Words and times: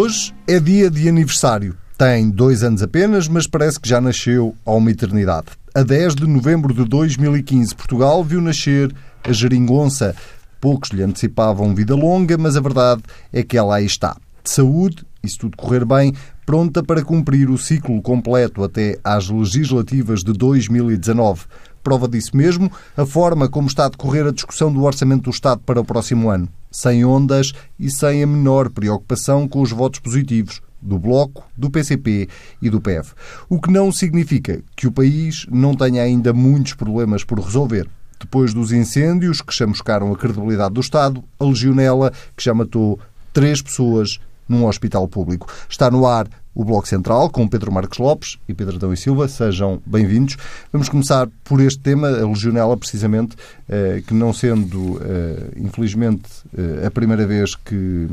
Hoje 0.00 0.32
é 0.46 0.60
dia 0.60 0.88
de 0.88 1.08
aniversário. 1.08 1.76
Tem 1.98 2.30
dois 2.30 2.62
anos 2.62 2.84
apenas, 2.84 3.26
mas 3.26 3.48
parece 3.48 3.80
que 3.80 3.88
já 3.88 4.00
nasceu 4.00 4.54
há 4.64 4.70
uma 4.70 4.92
eternidade. 4.92 5.48
A 5.74 5.82
10 5.82 6.14
de 6.14 6.24
novembro 6.24 6.72
de 6.72 6.84
2015, 6.84 7.74
Portugal 7.74 8.22
viu 8.22 8.40
nascer 8.40 8.94
a 9.24 9.32
geringonça. 9.32 10.14
Poucos 10.60 10.90
lhe 10.90 11.02
antecipavam 11.02 11.74
vida 11.74 11.96
longa, 11.96 12.38
mas 12.38 12.56
a 12.56 12.60
verdade 12.60 13.02
é 13.32 13.42
que 13.42 13.58
ela 13.58 13.74
aí 13.74 13.86
está. 13.86 14.16
De 14.44 14.50
saúde, 14.50 15.04
e 15.20 15.28
se 15.28 15.36
tudo 15.36 15.56
correr 15.56 15.84
bem, 15.84 16.14
pronta 16.46 16.80
para 16.80 17.02
cumprir 17.02 17.50
o 17.50 17.58
ciclo 17.58 18.00
completo 18.00 18.62
até 18.62 19.00
às 19.02 19.28
legislativas 19.28 20.22
de 20.22 20.32
2019. 20.32 21.40
Prova 21.88 22.06
disso 22.06 22.36
mesmo 22.36 22.70
a 22.94 23.06
forma 23.06 23.48
como 23.48 23.66
está 23.66 23.86
a 23.86 23.88
decorrer 23.88 24.26
a 24.26 24.30
discussão 24.30 24.70
do 24.70 24.82
Orçamento 24.82 25.22
do 25.22 25.30
Estado 25.30 25.62
para 25.64 25.80
o 25.80 25.84
próximo 25.84 26.28
ano 26.28 26.46
sem 26.70 27.02
ondas 27.02 27.54
e 27.80 27.90
sem 27.90 28.22
a 28.22 28.26
menor 28.26 28.68
preocupação 28.68 29.48
com 29.48 29.62
os 29.62 29.70
votos 29.70 29.98
positivos 29.98 30.60
do 30.82 30.98
Bloco, 30.98 31.46
do 31.56 31.70
PCP 31.70 32.28
e 32.60 32.68
do 32.68 32.78
PEV. 32.78 33.12
O 33.48 33.58
que 33.58 33.72
não 33.72 33.90
significa 33.90 34.62
que 34.76 34.86
o 34.86 34.92
país 34.92 35.46
não 35.50 35.74
tenha 35.74 36.02
ainda 36.02 36.34
muitos 36.34 36.74
problemas 36.74 37.24
por 37.24 37.40
resolver. 37.40 37.88
Depois 38.20 38.52
dos 38.52 38.70
incêndios 38.70 39.40
que 39.40 39.54
chamuscaram 39.54 40.12
a 40.12 40.16
credibilidade 40.18 40.74
do 40.74 40.82
Estado, 40.82 41.24
a 41.40 41.44
legionela, 41.46 42.12
que 42.36 42.44
já 42.44 42.52
matou 42.52 43.00
três 43.32 43.62
pessoas 43.62 44.20
num 44.46 44.66
hospital 44.66 45.08
público. 45.08 45.50
Está 45.70 45.90
no 45.90 46.06
ar 46.06 46.28
o 46.58 46.64
Bloco 46.64 46.88
Central 46.88 47.30
com 47.30 47.46
Pedro 47.46 47.70
Marcos 47.70 47.98
Lopes 47.98 48.36
e 48.48 48.52
Pedro 48.52 48.74
Adão 48.74 48.92
e 48.92 48.96
Silva. 48.96 49.28
Sejam 49.28 49.80
bem-vindos. 49.86 50.36
Vamos 50.72 50.88
começar 50.88 51.28
por 51.44 51.60
este 51.60 51.78
tema, 51.78 52.08
a 52.08 52.26
legionela, 52.26 52.76
precisamente, 52.76 53.36
eh, 53.68 54.02
que 54.04 54.12
não 54.12 54.32
sendo, 54.32 55.00
eh, 55.00 55.52
infelizmente, 55.56 56.28
eh, 56.52 56.84
a 56.84 56.90
primeira 56.90 57.24
vez 57.28 57.54
que 57.54 58.08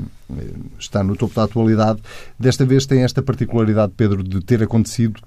está 0.79 1.03
no 1.03 1.15
topo 1.15 1.33
da 1.33 1.45
atualidade, 1.45 1.99
desta 2.39 2.63
vez 2.63 2.85
tem 2.85 3.01
esta 3.01 3.19
particularidade, 3.19 3.93
Pedro, 3.97 4.21
de 4.21 4.39
ter 4.41 4.61
acontecido 4.61 5.19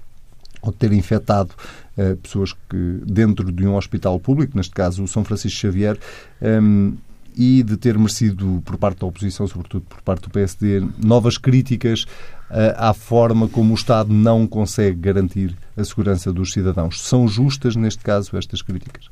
ou 0.61 0.71
de 0.71 0.77
ter 0.77 0.93
infectado 0.93 1.49
pessoas 2.23 2.53
que 2.69 3.01
dentro 3.05 3.51
de 3.51 3.67
um 3.67 3.75
hospital 3.75 4.17
público, 4.21 4.55
neste 4.55 4.73
caso 4.73 5.03
o 5.03 5.07
São 5.07 5.25
Francisco 5.25 5.59
Xavier, 5.59 5.97
ehm, 6.41 6.93
e 7.35 7.63
de 7.63 7.77
ter 7.77 7.97
merecido, 7.97 8.61
por 8.65 8.77
parte 8.77 8.99
da 8.99 9.07
oposição, 9.07 9.47
sobretudo 9.47 9.85
por 9.87 10.01
parte 10.01 10.23
do 10.23 10.29
PSD, 10.29 10.85
novas 10.97 11.37
críticas 11.37 12.05
à 12.75 12.93
forma 12.93 13.47
como 13.47 13.71
o 13.71 13.75
Estado 13.75 14.13
não 14.13 14.47
consegue 14.47 14.97
garantir 14.99 15.55
a 15.77 15.83
segurança 15.83 16.33
dos 16.33 16.51
cidadãos. 16.51 17.01
São 17.01 17.27
justas, 17.27 17.75
neste 17.75 18.03
caso, 18.03 18.35
estas 18.35 18.61
críticas? 18.61 19.09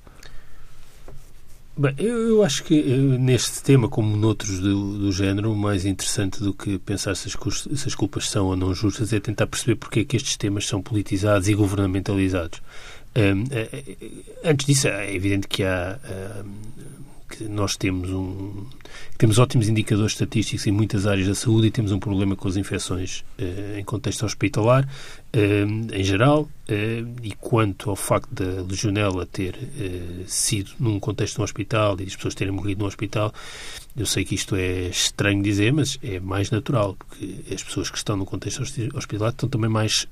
Bem, 1.77 1.93
eu, 1.99 2.29
eu, 2.29 2.43
acho 2.43 2.63
que 2.63 2.73
eu, 2.73 3.19
neste 3.19 3.61
tema, 3.61 3.87
como 3.87 4.17
noutros 4.17 4.59
do, 4.59 4.97
do 4.97 5.11
género, 5.11 5.55
mais 5.55 5.85
interessante 5.85 6.41
do 6.41 6.51
que 6.51 6.79
pensar 6.79 7.15
se 7.15 7.27
as, 7.27 7.79
se 7.79 7.87
as, 7.87 7.93
culpas 7.93 8.27
são 8.27 8.47
ou 8.47 8.55
não 8.55 8.73
justas 8.73 9.13
é 9.13 9.19
tentar 9.19 9.45
perceber 9.45 9.75
porque 9.75 9.99
é 9.99 10.03
que 10.03 10.17
estes 10.17 10.35
temas 10.37 10.65
são 10.65 10.81
politizados 10.81 11.47
e 11.47 11.53
governamentalizados. 11.53 12.63
Um, 13.15 13.43
antes 14.43 14.65
disso, 14.65 14.87
é 14.87 15.13
evidente 15.13 15.47
que 15.47 15.63
há 15.63 15.99
que 17.27 17.43
nós 17.43 17.75
temos 17.75 18.09
um 18.09 18.65
temos 19.17 19.39
ótimos 19.39 19.67
indicadores 19.67 20.13
estatísticos 20.13 20.67
em 20.67 20.71
muitas 20.71 21.07
áreas 21.07 21.27
da 21.27 21.35
saúde 21.35 21.67
e 21.67 21.71
temos 21.71 21.91
um 21.91 21.99
problema 21.99 22.35
com 22.35 22.47
as 22.47 22.55
infecções 22.55 23.25
eh, 23.37 23.79
em 23.79 23.83
contexto 23.83 24.25
hospitalar 24.25 24.87
eh, 25.33 25.65
em 25.91 26.03
geral 26.03 26.47
eh, 26.67 27.03
e 27.23 27.31
quanto 27.31 27.89
ao 27.89 27.95
facto 27.95 28.29
da 28.31 28.61
legionela 28.61 29.25
ter 29.25 29.55
sido 30.27 30.71
num 30.79 30.99
contexto 30.99 31.35
de 31.35 31.41
um 31.41 31.43
hospital 31.43 31.99
e 31.99 32.03
as 32.03 32.15
pessoas 32.15 32.35
terem 32.35 32.53
morrido 32.53 32.81
no 32.81 32.87
hospital 32.87 33.33
eu 33.95 34.05
sei 34.05 34.23
que 34.23 34.35
isto 34.35 34.55
é 34.55 34.89
estranho 34.89 35.41
dizer, 35.41 35.73
mas 35.73 35.97
é 36.03 36.19
mais 36.19 36.51
natural, 36.51 36.95
porque 36.95 37.51
as 37.51 37.63
pessoas 37.63 37.89
que 37.89 37.97
estão 37.97 38.15
no 38.15 38.27
contexto 38.27 38.61
hospitalar 38.93 39.31
estão 39.31 39.49
também 39.49 39.71
mais 39.71 40.07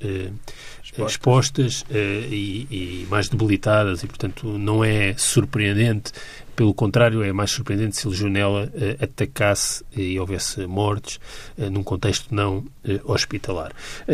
expostas, 0.84 1.12
expostas 1.12 1.86
e, 1.92 2.66
e, 2.72 3.08
mais 3.12 3.30
debilitadas 3.30 4.02
e, 4.02 4.08
portanto, 4.08 4.48
não 4.58 4.84
é 4.84 5.14
surpreendente 5.20 6.14
pelo 6.56 6.74
contrário, 6.74 7.24
é 7.24 7.32
mais 7.34 7.52
surpreendente 7.52 7.98
se 7.98 8.08
legionela 8.08 8.66
uh, 8.66 9.04
atacasse 9.04 9.84
e 9.96 10.20
houvesse 10.20 10.66
mortes 10.66 11.20
uh, 11.58 11.70
num 11.70 11.84
contexto 11.84 12.34
não 12.34 12.64
hospitalar. 13.04 13.72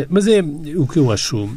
mas 0.08 0.26
é 0.26 0.40
o 0.76 0.86
que 0.86 0.98
eu 0.98 1.12
acho 1.12 1.50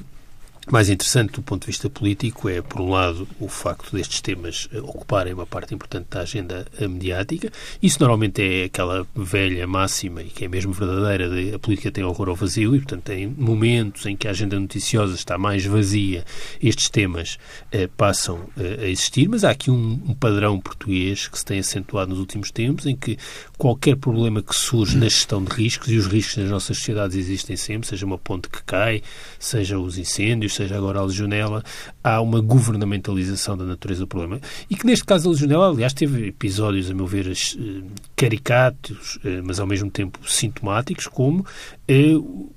mais 0.71 0.89
interessante 0.89 1.33
do 1.33 1.41
ponto 1.41 1.61
de 1.61 1.67
vista 1.67 1.89
político 1.89 2.49
é, 2.49 2.61
por 2.61 2.81
um 2.81 2.89
lado, 2.89 3.27
o 3.39 3.47
facto 3.47 3.95
destes 3.95 4.21
temas 4.21 4.67
eh, 4.73 4.79
ocuparem 4.79 5.33
uma 5.33 5.45
parte 5.45 5.73
importante 5.73 6.07
da 6.09 6.21
agenda 6.21 6.65
eh, 6.79 6.87
mediática. 6.87 7.51
Isso 7.81 7.99
normalmente 7.99 8.41
é 8.41 8.63
aquela 8.65 9.07
velha 9.15 9.67
máxima 9.67 10.21
e 10.21 10.25
que 10.25 10.45
é 10.45 10.47
mesmo 10.47 10.73
verdadeira 10.73 11.29
de 11.29 11.53
a 11.53 11.59
política 11.59 11.91
tem 11.91 12.03
horror 12.03 12.29
ao 12.29 12.35
vazio 12.35 12.75
e, 12.75 12.79
portanto, 12.79 13.09
em 13.11 13.27
momentos 13.27 14.05
em 14.05 14.15
que 14.15 14.27
a 14.27 14.31
agenda 14.31 14.59
noticiosa 14.59 15.15
está 15.15 15.37
mais 15.37 15.65
vazia, 15.65 16.25
estes 16.61 16.89
temas 16.89 17.37
eh, 17.71 17.87
passam 17.87 18.49
eh, 18.57 18.85
a 18.85 18.87
existir. 18.87 19.27
Mas 19.29 19.43
há 19.43 19.51
aqui 19.51 19.69
um, 19.69 20.01
um, 20.07 20.13
padrão 20.13 20.59
português 20.59 21.27
que 21.27 21.37
se 21.37 21.45
tem 21.45 21.59
acentuado 21.59 22.09
nos 22.09 22.19
últimos 22.19 22.51
tempos 22.51 22.85
em 22.85 22.95
que 22.95 23.17
qualquer 23.57 23.95
problema 23.95 24.41
que 24.41 24.55
surge 24.55 24.97
na 24.97 25.07
gestão 25.07 25.43
de 25.43 25.51
riscos, 25.51 25.89
e 25.89 25.97
os 25.97 26.07
riscos 26.07 26.37
nas 26.37 26.49
nossas 26.49 26.77
sociedades 26.77 27.15
existem 27.15 27.55
sempre, 27.55 27.87
seja 27.87 28.05
uma 28.05 28.17
ponte 28.17 28.49
que 28.49 28.63
cai, 28.63 29.01
seja 29.39 29.77
os 29.77 29.97
incêndios, 29.97 30.54
seja 30.55 30.77
agora 30.77 30.99
a 30.99 31.03
legionela, 31.03 31.63
há 32.03 32.21
uma 32.21 32.39
governamentalização 32.41 33.57
da 33.57 33.65
natureza 33.65 34.01
do 34.01 34.07
problema. 34.07 34.39
E 34.69 34.75
que 34.75 34.85
neste 34.85 35.05
caso 35.05 35.29
a 35.29 35.31
legionela, 35.31 35.69
aliás, 35.69 35.93
teve 35.93 36.27
episódios, 36.27 36.89
a 36.89 36.93
meu 36.93 37.05
ver, 37.05 37.27
eh, 37.27 37.81
caricatos, 38.15 39.19
eh, 39.23 39.41
mas 39.43 39.59
ao 39.59 39.67
mesmo 39.67 39.89
tempo 39.89 40.19
sintomáticos, 40.29 41.07
como 41.07 41.45
eh, 41.87 42.13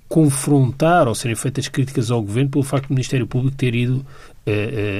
confrontar 0.08 1.08
ou 1.08 1.14
serem 1.14 1.36
feitas 1.36 1.68
críticas 1.68 2.10
ao 2.10 2.22
governo 2.22 2.50
pelo 2.50 2.64
facto 2.64 2.88
do 2.88 2.94
Ministério 2.94 3.26
Público 3.26 3.56
ter 3.56 3.74
ido 3.74 4.04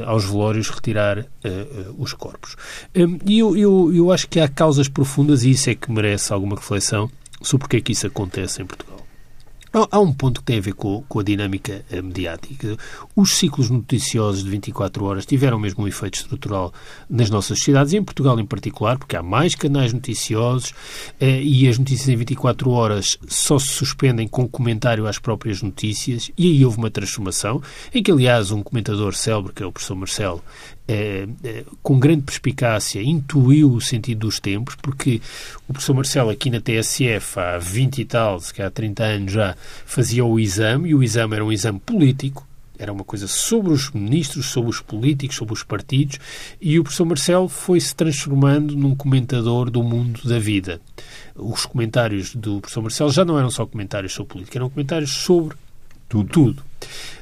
aos 0.04 0.26
velórios 0.26 0.68
retirar 0.68 1.24
os 1.96 2.12
corpos. 2.12 2.54
E 3.24 3.38
eu, 3.38 3.56
eu, 3.56 3.90
eu 3.94 4.12
acho 4.12 4.28
que 4.28 4.38
há 4.38 4.46
causas 4.46 4.88
profundas, 4.88 5.42
e 5.42 5.52
isso 5.52 5.70
é 5.70 5.74
que 5.74 5.90
merece 5.90 6.34
alguma 6.34 6.54
reflexão, 6.54 7.10
sobre 7.40 7.62
porque 7.62 7.76
é 7.78 7.80
que 7.80 7.92
isso 7.92 8.06
acontece 8.06 8.60
em 8.60 8.66
Portugal. 8.66 8.97
Há 9.72 10.00
um 10.00 10.12
ponto 10.12 10.40
que 10.40 10.46
tem 10.46 10.58
a 10.58 10.62
ver 10.62 10.72
com, 10.72 11.02
com, 11.02 11.20
a 11.20 11.22
dinâmica 11.22 11.84
eh, 11.90 12.00
mediática. 12.00 12.76
Os 13.14 13.34
ciclos 13.34 13.68
noticiosos 13.68 14.42
de 14.42 14.50
24 14.50 15.04
horas 15.04 15.26
tiveram 15.26 15.58
mesmo 15.58 15.84
um 15.84 15.88
efeito 15.88 16.14
estrutural 16.14 16.72
nas 17.08 17.28
nossas 17.28 17.58
sociedades, 17.58 17.92
em 17.92 18.02
Portugal 18.02 18.40
em 18.40 18.46
particular, 18.46 18.98
porque 18.98 19.16
há 19.16 19.22
mais 19.22 19.54
canais 19.54 19.92
noticiosos 19.92 20.72
eh, 21.20 21.42
e 21.42 21.68
as 21.68 21.78
notícias 21.78 22.08
em 22.08 22.16
24 22.16 22.70
horas 22.70 23.18
só 23.28 23.58
se 23.58 23.68
suspendem 23.68 24.26
com 24.26 24.48
comentário 24.48 25.06
às 25.06 25.18
próprias 25.18 25.62
notícias, 25.62 26.30
e 26.36 26.50
aí 26.50 26.64
houve 26.64 26.78
uma 26.78 26.90
transformação, 26.90 27.62
em 27.94 28.02
que, 28.02 28.10
aliás, 28.10 28.50
um 28.50 28.62
comentador 28.62 29.14
célebre, 29.14 29.52
que 29.52 29.62
é 29.62 29.66
o 29.66 29.72
professor 29.72 29.94
Marcelo, 29.94 30.42
eh, 30.88 31.28
eh, 31.44 31.64
com 31.82 31.98
grande 31.98 32.22
perspicácia, 32.22 33.02
intuiu 33.02 33.70
o 33.70 33.80
sentido 33.80 34.20
dos 34.20 34.40
tempos, 34.40 34.74
porque 34.80 35.20
o 35.68 35.72
professor 35.74 35.94
Marcelo, 35.94 36.30
aqui 36.30 36.48
na 36.48 36.62
TSF, 36.62 37.38
há 37.38 37.58
20 37.58 37.98
e 37.98 38.04
tal, 38.06 38.40
se 38.40 38.54
calhar 38.54 38.72
30 38.72 39.04
anos 39.04 39.32
já, 39.32 39.54
fazia 39.84 40.24
o 40.24 40.40
exame, 40.40 40.88
e 40.88 40.94
o 40.94 41.02
exame 41.02 41.34
era 41.34 41.44
um 41.44 41.52
exame 41.52 41.78
político, 41.78 42.48
era 42.78 42.90
uma 42.90 43.04
coisa 43.04 43.26
sobre 43.26 43.72
os 43.72 43.90
ministros, 43.90 44.46
sobre 44.46 44.70
os 44.70 44.80
políticos, 44.80 45.36
sobre 45.36 45.52
os 45.52 45.62
partidos, 45.62 46.18
e 46.58 46.78
o 46.78 46.82
professor 46.84 47.04
Marcelo 47.04 47.48
foi-se 47.48 47.94
transformando 47.94 48.74
num 48.74 48.94
comentador 48.94 49.68
do 49.68 49.82
mundo 49.82 50.20
da 50.24 50.38
vida. 50.38 50.80
Os 51.34 51.66
comentários 51.66 52.34
do 52.34 52.60
professor 52.60 52.80
Marcelo 52.80 53.10
já 53.10 53.24
não 53.24 53.38
eram 53.38 53.50
só 53.50 53.66
comentários 53.66 54.14
sobre 54.14 54.32
política, 54.32 54.58
eram 54.58 54.70
comentários 54.70 55.10
sobre 55.10 55.54
tudo. 56.08 56.28
tudo. 56.28 56.68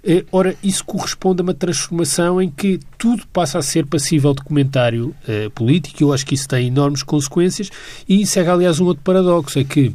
Eh, 0.05 0.25
ora, 0.31 0.55
isso 0.63 0.85
corresponde 0.85 1.41
a 1.41 1.43
uma 1.43 1.55
transformação 1.55 2.41
em 2.41 2.49
que 2.49 2.79
tudo 2.97 3.27
passa 3.33 3.59
a 3.59 3.63
ser 3.63 3.87
passível 3.87 4.33
de 4.33 4.43
comentário 4.43 5.15
uh, 5.29 5.51
político. 5.51 6.03
Eu 6.03 6.13
acho 6.13 6.25
que 6.25 6.35
isso 6.35 6.49
tem 6.49 6.69
enormes 6.69 7.03
consequências 7.03 7.71
e 8.09 8.25
segue, 8.27 8.51
aliás, 8.51 8.79
um 8.79 8.85
outro 8.85 9.03
paradoxo: 9.03 9.59
é 9.59 9.65
que 9.65 9.95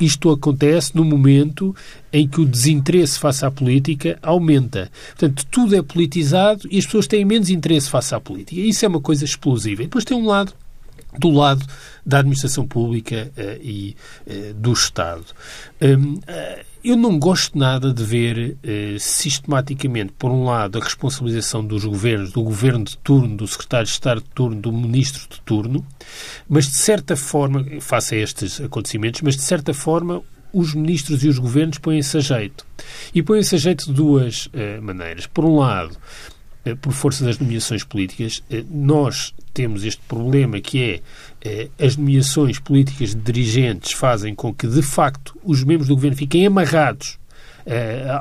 isto 0.00 0.30
acontece 0.30 0.96
no 0.96 1.04
momento 1.04 1.74
em 2.12 2.26
que 2.26 2.40
o 2.40 2.44
desinteresse 2.44 3.18
face 3.18 3.44
à 3.44 3.50
política 3.50 4.18
aumenta. 4.20 4.90
Portanto, 5.10 5.46
tudo 5.50 5.76
é 5.76 5.82
politizado 5.82 6.66
e 6.70 6.78
as 6.78 6.84
pessoas 6.84 7.06
têm 7.06 7.24
menos 7.24 7.50
interesse 7.50 7.88
face 7.88 8.14
à 8.14 8.20
política. 8.20 8.60
Isso 8.60 8.84
é 8.84 8.88
uma 8.88 9.00
coisa 9.00 9.24
explosiva. 9.24 9.82
E 9.82 9.86
depois 9.86 10.04
tem 10.04 10.16
um 10.16 10.26
lado 10.26 10.52
do 11.18 11.30
lado 11.30 11.64
da 12.04 12.18
administração 12.18 12.66
pública 12.66 13.30
uh, 13.36 13.62
e 13.62 13.94
uh, 14.26 14.54
do 14.54 14.72
Estado. 14.72 15.24
Um, 15.80 16.14
uh, 16.14 16.71
eu 16.84 16.96
não 16.96 17.18
gosto 17.18 17.58
nada 17.58 17.92
de 17.92 18.04
ver 18.04 18.58
sistematicamente, 18.98 20.12
por 20.18 20.30
um 20.30 20.44
lado, 20.44 20.78
a 20.78 20.82
responsabilização 20.82 21.64
dos 21.64 21.84
governos, 21.84 22.32
do 22.32 22.42
governo 22.42 22.84
de 22.84 22.96
turno, 22.98 23.36
do 23.36 23.46
secretário 23.46 23.86
de 23.86 23.92
Estado 23.92 24.20
de 24.20 24.28
turno, 24.30 24.60
do 24.60 24.72
ministro 24.72 25.22
de 25.28 25.40
turno, 25.42 25.86
mas 26.48 26.66
de 26.66 26.74
certa 26.74 27.16
forma, 27.16 27.64
face 27.80 28.14
a 28.14 28.18
estes 28.18 28.60
acontecimentos, 28.60 29.20
mas 29.22 29.36
de 29.36 29.42
certa 29.42 29.72
forma 29.72 30.22
os 30.52 30.74
ministros 30.74 31.24
e 31.24 31.28
os 31.28 31.38
governos 31.38 31.78
põem-se 31.78 32.18
a 32.18 32.20
jeito. 32.20 32.66
E 33.14 33.22
põem-se 33.22 33.54
a 33.54 33.58
jeito 33.58 33.86
de 33.86 33.92
duas 33.92 34.50
maneiras. 34.82 35.26
Por 35.26 35.44
um 35.44 35.56
lado, 35.56 35.96
por 36.80 36.92
força 36.92 37.24
das 37.24 37.38
nomeações 37.38 37.84
políticas. 37.84 38.42
Nós 38.70 39.34
temos 39.52 39.84
este 39.84 40.00
problema 40.06 40.60
que 40.60 41.02
é 41.44 41.68
as 41.78 41.96
nomeações 41.96 42.58
políticas 42.58 43.14
de 43.14 43.20
dirigentes 43.20 43.92
fazem 43.92 44.34
com 44.34 44.54
que, 44.54 44.66
de 44.66 44.82
facto, 44.82 45.36
os 45.42 45.64
membros 45.64 45.88
do 45.88 45.94
governo 45.94 46.16
fiquem 46.16 46.46
amarrados 46.46 47.18
eh, 47.18 47.21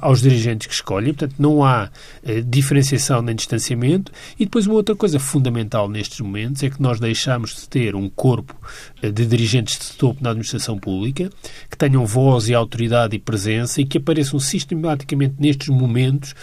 aos 0.02 0.22
dirigentes 0.22 0.68
que 0.68 0.74
escolhem, 0.74 1.14
portanto 1.14 1.36
não 1.40 1.64
há 1.64 1.90
eh, 2.24 2.42
diferenciação 2.42 3.22
nem 3.22 3.36
distanciamento. 3.36 4.12
E 4.40 4.46
depois 4.46 4.68
uma 4.68 4.76
outra 4.76 4.96
coisa 4.96 5.20
fundamental 5.20 5.90
nestes 5.90 6.20
momentos 6.20 6.64
é 6.64 6.70
que 6.70 6.82
nós 6.82 7.00
deixamos 7.00 7.56
de 7.56 7.70
ter 7.70 7.96
um 7.96 8.10
corpo 8.10 8.56
eh, 9.02 9.10
de 9.12 9.26
dirigentes 9.26 9.78
de 9.80 9.98
topo 9.98 10.24
na 10.24 10.30
administração 10.30 10.78
pública 10.78 11.30
que 11.70 11.78
tenham 11.78 12.06
voz 12.06 12.48
e 12.50 12.54
autoridade 12.54 13.16
e 13.16 13.20
presença 13.20 13.82
e 13.82 13.86
que 13.86 13.98
apareçam 13.98 14.40
sistematicamente 14.40 15.36
nestes 15.40 15.70
momentos 15.70 16.34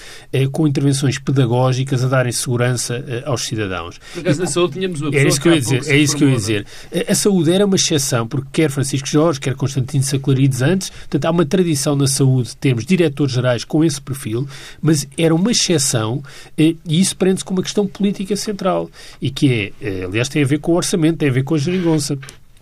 com 0.52 0.66
intervenções 0.66 1.18
pedagógicas 1.18 2.04
a 2.04 2.08
darem 2.08 2.32
segurança 2.32 3.04
aos 3.24 3.42
cidadãos. 3.42 3.98
Por 4.12 4.20
acaso, 4.20 4.40
na 4.40 4.46
saúde 4.46 4.74
tínhamos 4.74 5.00
uma 5.00 5.14
é 5.14 5.26
isso 5.26 5.40
que 5.40 5.48
eu 5.48 5.54
ia 5.54 5.60
dizer. 5.60 5.82
É 5.86 5.96
isso 5.96 6.16
que 6.16 6.24
eu 6.24 6.30
ia 6.30 6.36
dizer. 6.36 6.66
A 7.08 7.14
saúde 7.14 7.52
era 7.52 7.64
uma 7.64 7.76
exceção, 7.76 8.26
porque 8.26 8.48
quer 8.52 8.70
Francisco 8.70 9.08
Jorge, 9.08 9.40
quer 9.40 9.54
Constantino 9.54 10.02
Saclarides 10.02 10.62
antes, 10.62 10.90
portanto, 10.90 11.24
há 11.24 11.30
uma 11.30 11.44
tradição 11.46 11.96
na 11.96 12.06
saúde 12.06 12.50
de 12.50 12.56
termos 12.56 12.84
diretores 12.88 13.34
gerais 13.34 13.64
com 13.64 13.84
esse 13.84 14.00
perfil, 14.00 14.48
mas 14.80 15.06
era 15.16 15.34
uma 15.34 15.50
exceção 15.50 16.22
eh, 16.56 16.74
e 16.86 17.00
isso 17.00 17.16
prende-se 17.16 17.44
com 17.44 17.54
uma 17.54 17.62
questão 17.62 17.86
política 17.86 18.34
central 18.34 18.90
e 19.20 19.30
que 19.30 19.52
é, 19.52 19.72
eh, 19.80 20.04
aliás, 20.04 20.28
tem 20.28 20.42
a 20.42 20.46
ver 20.46 20.58
com 20.58 20.72
o 20.72 20.76
orçamento, 20.76 21.18
tem 21.18 21.28
a 21.28 21.32
ver 21.32 21.44
com 21.44 21.54
a 21.54 21.58
geringonça 21.58 22.18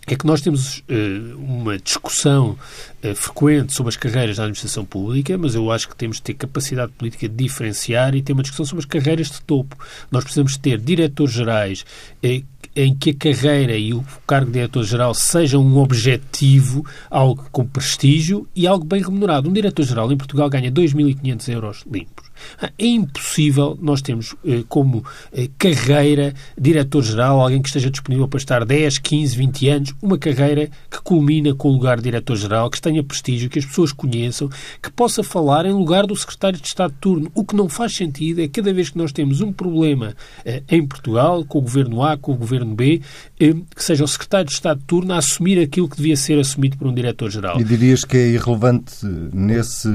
é 0.07 0.15
que 0.15 0.25
nós 0.25 0.41
temos 0.41 0.79
uh, 0.79 1.37
uma 1.37 1.77
discussão 1.79 2.57
uh, 3.03 3.15
frequente 3.17 3.73
sobre 3.73 3.89
as 3.89 3.97
carreiras 3.97 4.37
da 4.37 4.45
administração 4.45 4.85
pública, 4.85 5.37
mas 5.37 5.57
eu 5.57 5.71
acho 5.73 5.89
que 5.89 5.97
temos 5.97 6.19
de 6.19 6.23
ter 6.23 6.35
capacidade 6.35 6.93
política 6.93 7.29
de 7.29 7.35
diferenciar 7.35 8.15
e 8.15 8.23
ter 8.23 8.33
uma 8.33 8.43
discussão 8.43 8.65
sobre 8.65 8.85
as 8.85 8.87
carreiras 8.87 9.31
de 9.31 9.41
topo. 9.41 9.77
Nós 10.09 10.23
precisamos 10.23 10.57
ter 10.57 10.79
diretores 10.79 11.35
gerais 11.35 11.85
uh, 12.25 12.45
em 12.77 12.95
que 12.95 13.11
a 13.11 13.15
carreira 13.15 13.77
e 13.77 13.95
o 13.95 14.05
cargo 14.27 14.47
de 14.47 14.53
diretor-geral 14.53 15.15
sejam 15.15 15.65
um 15.65 15.79
objetivo, 15.79 16.85
algo 17.11 17.49
com 17.51 17.67
prestígio 17.67 18.47
e 18.55 18.67
algo 18.67 18.85
bem 18.85 19.03
remunerado. 19.03 19.49
Um 19.49 19.53
diretor-geral 19.53 20.13
em 20.13 20.17
Portugal 20.17 20.51
ganha 20.51 20.71
2.500 20.71 21.49
euros 21.53 21.85
limpos. 21.91 22.27
Ah, 22.61 22.71
é 22.79 22.87
impossível 22.87 23.79
nós 23.81 24.03
termos 24.03 24.35
eh, 24.45 24.63
como 24.69 25.05
eh, 25.33 25.49
carreira 25.59 26.35
diretor-geral 26.59 27.41
alguém 27.41 27.61
que 27.61 27.69
esteja 27.69 27.91
disponível 27.91 28.29
para 28.29 28.39
estar 28.39 28.65
10, 28.65 28.99
15, 28.99 29.37
20 29.37 29.69
anos, 29.69 29.95
uma 30.03 30.19
carreira 30.19 30.71
que 30.91 31.01
culmina 31.03 31.55
com 31.55 31.69
o 31.69 31.73
lugar 31.73 31.99
de 31.99 32.05
diretor-geral, 32.05 32.71
que 32.71 32.81
tenha 32.81 33.03
prestígio, 33.03 33.51
que 33.51 33.59
as 33.59 33.65
pessoas 33.65 33.93
conheçam, 33.93 34.49
que 34.83 34.91
possa 34.91 35.23
falar 35.23 35.67
em 35.67 35.73
lugar 35.73 36.07
do 36.07 36.17
secretário 36.17 36.59
de 36.59 36.67
Estado 36.67 36.93
de 36.93 36.99
turno. 36.99 37.31
O 37.35 37.45
que 37.45 37.57
não 37.57 37.69
faz 37.69 37.95
sentido 37.95 38.41
é 38.41 38.49
cada 38.49 38.73
vez 38.73 38.91
que 38.91 38.99
nós 38.99 39.13
temos 39.13 39.41
um 39.41 39.53
problema 39.53 40.15
eh, 40.45 40.63
em 40.71 40.87
Portugal, 40.87 41.45
com 41.45 41.59
o 41.59 41.63
governo 41.63 42.03
A, 42.03 42.17
com 42.17 42.33
o 42.33 42.37
governo 42.37 42.75
B, 42.75 43.01
que 43.39 43.85
seja 43.85 44.05
o 44.05 44.09
secretário 44.09 44.47
de 44.47 44.53
Estado 44.53 44.79
de 44.79 44.85
turno 44.85 45.13
a 45.13 45.19
assumir 45.19 45.61
aquilo 45.61 45.89
que 45.89 45.97
devia 45.97 46.17
ser 46.17 46.39
assumido 46.39 46.77
por 46.77 46.87
um 46.87 46.95
diretor-geral. 46.95 47.61
E 47.61 47.65
dirias 47.65 48.05
que 48.05 48.17
é 48.17 48.29
irrelevante 48.29 49.05
nesse 49.33 49.89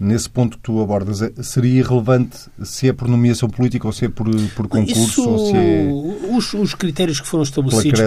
nesse 0.00 0.30
ponto 0.30 0.56
que 0.56 0.62
tu 0.62 0.80
abordas, 0.80 1.20
é, 1.20 1.30
seria 1.42 1.80
irrelevante 1.80 2.38
se 2.62 2.88
é 2.88 2.92
por 2.92 3.06
nomeação 3.06 3.50
política 3.50 3.86
ou 3.86 3.92
se 3.92 4.06
é 4.06 4.08
por, 4.08 4.26
por 4.56 4.66
concurso? 4.66 4.98
Isso, 4.98 5.28
ou 5.28 5.50
se 5.50 5.56
é... 5.56 5.88
os, 6.34 6.54
os 6.54 6.74
critérios 6.74 7.20
que 7.20 7.26
foram 7.26 7.44
estabelecidos 7.44 8.00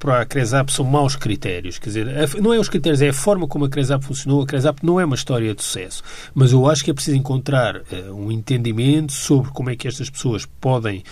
para, 0.00 0.22
a 0.22 0.26
CRESAP 0.26 0.72
são 0.72 0.84
maus 0.84 1.14
critérios. 1.14 1.78
Quer 1.78 1.88
dizer, 1.90 2.42
não 2.42 2.52
é 2.52 2.58
os 2.58 2.68
critérios, 2.68 3.00
é 3.00 3.10
a 3.10 3.12
forma 3.12 3.46
como 3.46 3.64
a 3.64 3.68
CRESAP 3.68 4.04
funcionou. 4.04 4.42
A 4.42 4.46
CRESAP 4.46 4.80
não 4.82 5.00
é 5.00 5.04
uma 5.04 5.14
história 5.14 5.54
de 5.54 5.62
sucesso. 5.62 6.02
Mas 6.34 6.50
eu 6.50 6.68
acho 6.68 6.84
que 6.84 6.90
é 6.90 6.94
preciso 6.94 7.16
encontrar 7.16 7.76
uh, 7.76 8.12
um 8.12 8.32
entendimento 8.32 9.12
sobre 9.12 9.50
como 9.52 9.70
é 9.70 9.76
que 9.76 9.86
estas 9.86 10.10
pessoas 10.10 10.44
podem 10.60 11.04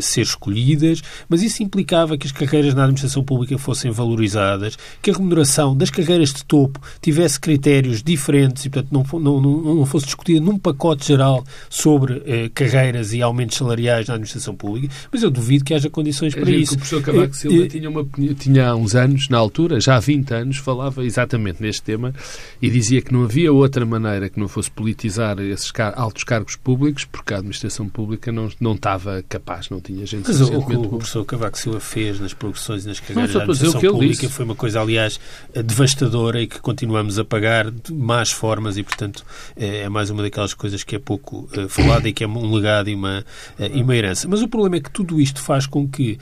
ser 0.00 0.22
escolhidas, 0.22 1.02
mas 1.28 1.42
isso 1.42 1.62
implicava 1.62 2.16
que 2.16 2.26
as 2.26 2.32
carreiras 2.32 2.74
na 2.74 2.82
administração 2.82 3.22
pública 3.22 3.56
fossem 3.58 3.90
valorizadas, 3.90 4.78
que 5.02 5.10
a 5.10 5.14
remuneração 5.14 5.76
das 5.76 5.90
carreiras 5.90 6.32
de 6.32 6.44
topo 6.44 6.80
tivesse 7.00 7.38
critérios 7.38 8.02
diferentes 8.02 8.64
e, 8.64 8.70
portanto, 8.70 8.92
não, 8.92 9.20
não, 9.20 9.40
não, 9.76 9.86
fosse 9.86 10.06
discutida 10.06 10.40
num 10.40 10.58
pacote 10.58 11.06
geral 11.08 11.44
sobre 11.68 12.22
eh, 12.26 12.50
carreiras 12.54 13.12
e 13.12 13.22
aumentos 13.22 13.56
salariais 13.56 14.08
na 14.08 14.14
administração 14.14 14.54
pública, 14.54 14.92
mas 15.12 15.22
eu 15.22 15.30
duvido 15.30 15.64
que 15.64 15.74
haja 15.74 15.90
condições 15.90 16.34
para 16.34 16.50
isso. 16.50 16.74
O 16.74 16.78
professor 16.78 17.02
Cavaco 17.02 17.34
eh, 17.34 17.36
Silva 17.36 17.68
tinha, 17.68 17.90
uma, 17.90 18.06
tinha 18.38 18.68
há 18.68 18.74
uns 18.74 18.94
anos, 18.94 19.28
na 19.28 19.38
altura, 19.38 19.80
já 19.80 19.96
há 19.96 20.00
20 20.00 20.32
anos, 20.32 20.56
falava 20.56 21.04
exatamente 21.04 21.62
neste 21.62 21.82
tema 21.82 22.14
e 22.60 22.70
dizia 22.70 23.02
que 23.02 23.12
não 23.12 23.24
havia 23.24 23.52
outra 23.52 23.84
maneira 23.84 24.28
que 24.28 24.38
não 24.38 24.48
fosse 24.48 24.70
politizar 24.70 25.38
esses 25.40 25.70
car 25.70 25.92
altos 25.96 26.24
cargos 26.24 26.56
públicos, 26.56 27.04
porque 27.04 27.34
a 27.34 27.38
administração 27.38 27.88
pública 27.88 28.32
não, 28.32 28.50
não 28.60 28.74
estava 28.74 29.22
capaz, 29.28 29.68
não 29.74 29.80
tinha 29.80 30.06
gente 30.06 30.26
Mas 30.26 30.40
o, 30.40 30.66
que 30.66 30.76
o 30.76 30.88
professor 30.88 31.24
Cavaco 31.24 31.58
Silva 31.58 31.80
fez 31.80 32.20
nas 32.20 32.32
progressões 32.32 32.84
e 32.84 32.88
nas 32.88 33.00
carreiras 33.00 33.32
da 33.32 33.42
administração 33.42 33.80
pública 33.80 34.22
disse. 34.22 34.28
foi 34.28 34.44
uma 34.44 34.54
coisa, 34.54 34.80
aliás, 34.80 35.20
devastadora 35.52 36.40
e 36.40 36.46
que 36.46 36.60
continuamos 36.60 37.18
a 37.18 37.24
pagar 37.24 37.70
de 37.70 37.92
más 37.92 38.30
formas 38.30 38.76
e, 38.76 38.82
portanto, 38.82 39.24
é, 39.56 39.82
é 39.82 39.88
mais 39.88 40.10
uma 40.10 40.22
daquelas 40.22 40.54
coisas 40.54 40.84
que 40.84 40.96
é 40.96 40.98
pouco 40.98 41.48
uh, 41.56 41.68
falada 41.68 42.08
e 42.08 42.12
que 42.12 42.24
é 42.24 42.28
um 42.28 42.54
legado 42.54 42.88
e 42.88 42.94
uma, 42.94 43.24
e 43.58 43.82
uma 43.82 43.96
herança. 43.96 44.28
Mas 44.28 44.42
o 44.42 44.48
problema 44.48 44.76
é 44.76 44.80
que 44.80 44.90
tudo 44.90 45.20
isto 45.20 45.40
faz 45.40 45.66
com 45.66 45.88
que 45.88 46.18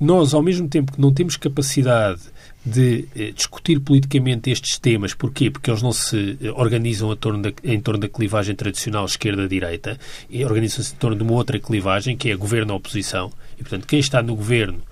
nós, 0.00 0.32
ao 0.32 0.42
mesmo 0.42 0.68
tempo 0.68 0.92
que 0.92 1.00
não 1.00 1.12
temos 1.12 1.36
capacidade 1.36 2.22
de 2.64 3.08
eh, 3.14 3.32
discutir 3.32 3.80
politicamente 3.80 4.50
estes 4.50 4.78
temas. 4.78 5.14
Porquê? 5.14 5.50
Porque 5.50 5.70
eles 5.70 5.82
não 5.82 5.92
se 5.92 6.36
eh, 6.42 6.50
organizam 6.50 7.12
em 7.12 7.16
torno 7.16 7.42
da, 7.42 7.52
em 7.64 7.80
torno 7.80 8.00
da 8.00 8.08
clivagem 8.08 8.54
tradicional 8.54 9.04
esquerda-direita, 9.04 9.98
organizam-se 10.44 10.94
em 10.94 10.96
torno 10.96 11.16
de 11.16 11.22
uma 11.22 11.32
outra 11.32 11.58
clivagem, 11.58 12.16
que 12.16 12.30
é 12.30 12.36
governo-oposição. 12.36 13.32
E, 13.54 13.62
portanto, 13.62 13.86
quem 13.86 13.98
está 13.98 14.22
no 14.22 14.34
governo, 14.34 14.82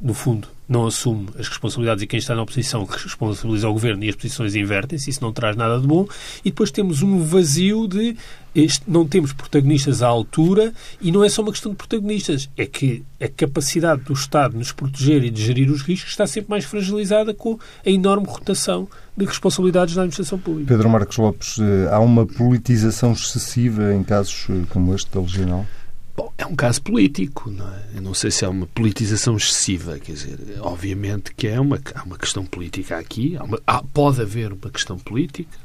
no 0.00 0.14
fundo, 0.14 0.48
não 0.68 0.86
assume 0.86 1.28
as 1.38 1.48
responsabilidades 1.48 2.02
e 2.02 2.06
quem 2.06 2.18
está 2.18 2.34
na 2.34 2.42
oposição 2.42 2.84
responsabiliza 2.84 3.68
o 3.68 3.72
governo 3.72 4.04
e 4.04 4.08
as 4.08 4.16
posições 4.16 4.54
invertem-se, 4.54 5.10
isso 5.10 5.22
não 5.22 5.32
traz 5.32 5.56
nada 5.56 5.78
de 5.78 5.86
bom. 5.86 6.06
E 6.44 6.50
depois 6.50 6.70
temos 6.70 7.02
um 7.02 7.18
vazio 7.18 7.86
de 7.86 8.16
este, 8.54 8.82
não 8.86 9.06
temos 9.06 9.32
protagonistas 9.32 10.02
à 10.02 10.08
altura 10.08 10.72
e 11.00 11.10
não 11.10 11.24
é 11.24 11.28
só 11.28 11.42
uma 11.42 11.52
questão 11.52 11.72
de 11.72 11.78
protagonistas, 11.78 12.50
é 12.56 12.66
que 12.66 13.02
a 13.20 13.28
capacidade 13.28 14.02
do 14.02 14.12
Estado 14.12 14.52
de 14.52 14.58
nos 14.58 14.72
proteger 14.72 15.24
e 15.24 15.30
de 15.30 15.42
gerir 15.42 15.70
os 15.70 15.82
riscos 15.82 16.10
está 16.10 16.26
sempre 16.26 16.50
mais 16.50 16.64
fragilizada 16.64 17.32
com 17.32 17.58
a 17.84 17.90
enorme 17.90 18.26
rotação 18.26 18.88
de 19.16 19.24
responsabilidades 19.24 19.96
na 19.96 20.02
administração 20.02 20.38
pública. 20.38 20.68
Pedro 20.68 20.88
Marcos 20.88 21.16
Lopes, 21.16 21.58
eh, 21.58 21.88
há 21.90 21.98
uma 22.00 22.26
politização 22.26 23.12
excessiva 23.12 23.94
em 23.94 24.02
casos 24.02 24.46
eh, 24.48 24.64
como 24.70 24.94
este 24.94 25.10
da 25.10 25.20
Leginal? 25.20 25.66
Bom, 26.14 26.32
é 26.36 26.44
um 26.44 26.54
caso 26.54 26.82
político, 26.82 27.50
não 27.50 27.66
é? 27.66 27.82
Eu 27.94 28.02
não 28.02 28.12
sei 28.12 28.30
se 28.30 28.44
é 28.44 28.48
uma 28.48 28.66
politização 28.66 29.36
excessiva, 29.36 29.98
quer 29.98 30.12
dizer, 30.12 30.38
obviamente 30.60 31.34
que 31.34 31.46
é 31.46 31.58
uma, 31.58 31.80
há 31.94 32.02
uma 32.02 32.18
questão 32.18 32.44
política 32.44 32.98
aqui, 32.98 33.36
há 33.36 33.44
uma, 33.44 33.60
há, 33.66 33.82
pode 33.82 34.20
haver 34.20 34.52
uma 34.52 34.70
questão 34.70 34.98
política, 34.98 35.58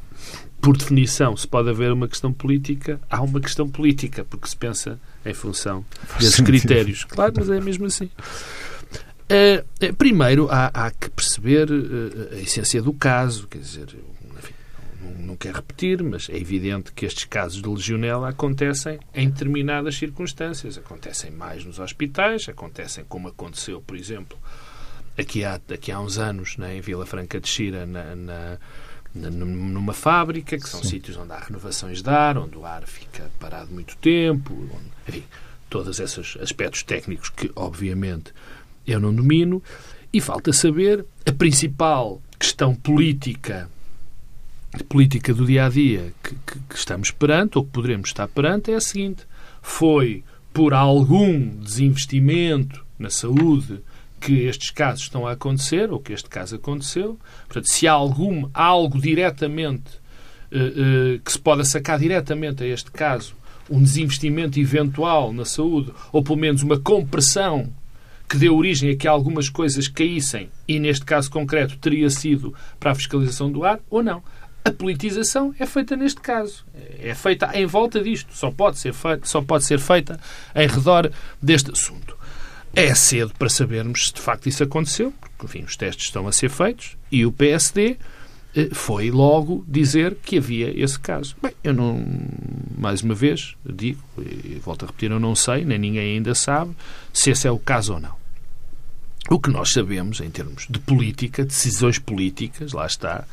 por 0.61 0.77
definição, 0.77 1.35
se 1.35 1.47
pode 1.47 1.69
haver 1.69 1.91
uma 1.91 2.07
questão 2.07 2.31
política, 2.31 2.99
há 3.09 3.21
uma 3.21 3.39
questão 3.39 3.69
política, 3.69 4.25
porque 4.25 4.47
se 4.47 4.55
pensa 4.55 4.99
em 5.25 5.33
função 5.33 5.85
desses 6.19 6.39
critérios. 6.39 7.03
Claro, 7.03 7.33
mas 7.35 7.49
é 7.49 7.59
mesmo 7.59 7.85
assim. 7.85 8.09
Uh, 9.29 9.93
primeiro, 9.95 10.47
há, 10.49 10.71
há, 10.73 10.91
que 10.91 11.09
perceber 11.09 11.69
uh, 11.69 12.29
a 12.31 12.39
essência 12.39 12.81
do 12.81 12.93
caso, 12.93 13.47
quer 13.47 13.59
dizer, 13.59 13.87
não 15.17 15.35
quero 15.35 15.57
repetir, 15.57 16.03
mas 16.03 16.29
é 16.29 16.37
evidente 16.37 16.91
que 16.91 17.05
estes 17.05 17.25
casos 17.25 17.61
de 17.61 17.67
legionela 17.67 18.29
acontecem 18.29 18.99
em 19.13 19.29
determinadas 19.29 19.95
circunstâncias. 19.95 20.77
Acontecem 20.77 21.31
mais 21.31 21.63
nos 21.65 21.79
hospitais, 21.79 22.47
acontecem 22.49 23.03
como 23.07 23.27
aconteceu, 23.27 23.81
por 23.81 23.95
exemplo, 23.95 24.37
aqui 25.17 25.43
há, 25.43 25.55
aqui 25.55 25.91
há 25.91 25.99
uns 25.99 26.17
anos, 26.17 26.57
né, 26.57 26.77
em 26.77 26.81
Vila 26.81 27.05
Franca 27.05 27.39
de 27.39 27.47
Xira, 27.47 27.85
na, 27.85 28.15
na, 28.15 28.57
na, 29.13 29.29
numa 29.29 29.93
fábrica, 29.93 30.57
que 30.57 30.69
são 30.69 30.81
Sim. 30.83 30.89
sítios 30.89 31.17
onde 31.17 31.33
há 31.33 31.39
renovações 31.39 32.01
de 32.01 32.09
ar, 32.09 32.37
onde 32.37 32.57
o 32.57 32.65
ar 32.65 32.85
fica 32.85 33.29
parado 33.39 33.71
muito 33.73 33.97
tempo, 33.97 34.53
onde, 34.53 34.91
enfim, 35.07 35.23
todos 35.69 35.99
esses 35.99 36.37
aspectos 36.41 36.83
técnicos 36.83 37.29
que, 37.29 37.51
obviamente, 37.55 38.33
eu 38.85 38.99
não 38.99 39.13
domino. 39.13 39.61
E 40.13 40.21
falta 40.21 40.53
saber 40.53 41.05
a 41.25 41.31
principal 41.31 42.21
questão 42.39 42.73
política 42.73 43.69
política 44.83 45.33
do 45.33 45.45
dia 45.45 45.65
a 45.65 45.69
dia 45.69 46.13
que, 46.23 46.35
que, 46.35 46.59
que 46.69 46.75
estamos 46.75 47.11
perante, 47.11 47.57
ou 47.57 47.63
que 47.63 47.71
poderemos 47.71 48.09
estar 48.09 48.27
perante, 48.27 48.71
é 48.71 48.75
a 48.75 48.81
seguinte: 48.81 49.23
foi 49.61 50.23
por 50.53 50.73
algum 50.73 51.49
desinvestimento 51.59 52.85
na 52.97 53.09
saúde 53.09 53.79
que 54.19 54.33
estes 54.41 54.71
casos 54.71 55.03
estão 55.03 55.27
a 55.27 55.33
acontecer, 55.33 55.91
ou 55.91 55.99
que 55.99 56.13
este 56.13 56.29
caso 56.29 56.55
aconteceu. 56.55 57.19
Portanto, 57.45 57.69
se 57.69 57.87
há 57.87 57.93
algum, 57.93 58.49
algo 58.53 58.99
diretamente 58.99 59.91
uh, 60.51 61.15
uh, 61.15 61.19
que 61.19 61.31
se 61.31 61.39
pode 61.39 61.65
sacar 61.67 61.99
diretamente 61.99 62.63
a 62.63 62.67
este 62.67 62.91
caso, 62.91 63.35
um 63.69 63.81
desinvestimento 63.81 64.59
eventual 64.59 65.31
na 65.33 65.45
saúde, 65.45 65.93
ou 66.11 66.23
pelo 66.23 66.37
menos 66.37 66.63
uma 66.63 66.79
compressão 66.79 67.69
que 68.27 68.37
deu 68.37 68.57
origem 68.57 68.91
a 68.91 68.95
que 68.95 69.07
algumas 69.07 69.49
coisas 69.49 69.87
caíssem, 69.87 70.49
e 70.67 70.79
neste 70.79 71.05
caso 71.05 71.29
concreto 71.29 71.77
teria 71.77 72.09
sido 72.09 72.53
para 72.79 72.91
a 72.91 72.95
fiscalização 72.95 73.51
do 73.51 73.63
ar, 73.63 73.79
ou 73.89 74.03
não. 74.03 74.21
A 74.67 74.71
politização 74.71 75.55
é 75.57 75.65
feita 75.65 75.95
neste 75.95 76.19
caso. 76.19 76.65
É 76.99 77.15
feita 77.15 77.49
em 77.57 77.65
volta 77.65 78.01
disto. 78.01 78.35
Só 78.35 78.51
pode 78.51 78.77
ser 78.77 78.93
feita, 78.93 79.25
só 79.25 79.41
pode 79.41 79.63
ser 79.63 79.79
feita 79.79 80.19
em 80.53 80.67
redor 80.67 81.09
deste 81.41 81.71
assunto. 81.71 82.17
É 82.75 82.93
cedo 82.93 83.33
para 83.39 83.47
sabermos 83.47 84.07
se 84.07 84.13
de 84.13 84.21
facto 84.21 84.47
isso 84.47 84.61
aconteceu, 84.61 85.13
porque 85.21 85.45
enfim, 85.45 85.63
os 85.65 85.77
testes 85.77 86.07
estão 86.07 86.27
a 86.27 86.33
ser 86.33 86.49
feitos 86.49 86.97
e 87.09 87.25
o 87.25 87.31
PSD 87.31 87.95
eh, 88.53 88.69
foi 88.73 89.09
logo 89.09 89.63
dizer 89.65 90.17
que 90.21 90.37
havia 90.37 90.77
esse 90.77 90.99
caso. 90.99 91.35
Bem, 91.41 91.53
eu 91.63 91.73
não, 91.73 92.05
mais 92.77 93.01
uma 93.01 93.15
vez, 93.15 93.55
digo, 93.65 94.01
e 94.19 94.59
volto 94.63 94.83
a 94.83 94.87
repetir, 94.87 95.11
eu 95.11 95.19
não 95.19 95.33
sei, 95.33 95.63
nem 95.63 95.79
ninguém 95.79 96.17
ainda 96.17 96.35
sabe, 96.35 96.75
se 97.13 97.31
esse 97.31 97.47
é 97.47 97.51
o 97.51 97.57
caso 97.57 97.93
ou 97.93 97.99
não. 98.01 98.15
O 99.29 99.39
que 99.39 99.49
nós 99.49 99.71
sabemos, 99.71 100.19
em 100.19 100.29
termos 100.29 100.67
de 100.69 100.79
política, 100.79 101.45
decisões 101.45 101.97
políticas, 101.99 102.73
lá 102.73 102.85
está, 102.85 103.25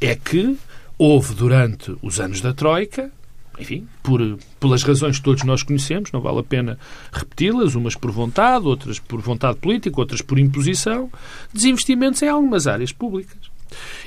é 0.00 0.14
que 0.14 0.58
houve 1.00 1.34
durante 1.34 1.96
os 2.02 2.20
anos 2.20 2.42
da 2.42 2.52
Troika, 2.52 3.10
enfim, 3.58 3.88
por, 4.02 4.20
pelas 4.60 4.82
razões 4.82 5.16
que 5.16 5.24
todos 5.24 5.44
nós 5.44 5.62
conhecemos, 5.62 6.12
não 6.12 6.20
vale 6.20 6.40
a 6.40 6.42
pena 6.42 6.78
repeti-las, 7.10 7.74
umas 7.74 7.94
por 7.94 8.10
vontade, 8.10 8.66
outras 8.66 8.98
por 8.98 9.18
vontade 9.22 9.56
política, 9.56 9.98
outras 9.98 10.20
por 10.20 10.38
imposição, 10.38 11.10
desinvestimentos 11.54 12.20
em 12.20 12.28
algumas 12.28 12.66
áreas 12.66 12.92
públicas. 12.92 13.38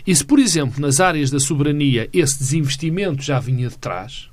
E 0.05 0.15
se, 0.15 0.23
por 0.23 0.37
exemplo, 0.37 0.79
nas 0.79 0.99
áreas 0.99 1.31
da 1.31 1.39
soberania 1.39 2.07
esse 2.13 2.37
desinvestimento 2.37 3.23
já 3.23 3.39
vinha 3.39 3.69
de 3.69 3.77
trás, 3.79 4.29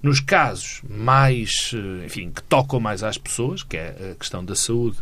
nos 0.00 0.20
casos 0.20 0.82
mais, 0.88 1.72
eh, 1.74 2.06
enfim, 2.06 2.30
que 2.30 2.42
tocam 2.44 2.78
mais 2.78 3.02
às 3.02 3.18
pessoas, 3.18 3.64
que 3.64 3.76
é 3.76 4.12
a 4.12 4.14
questão 4.14 4.44
da 4.44 4.54
saúde 4.54 4.98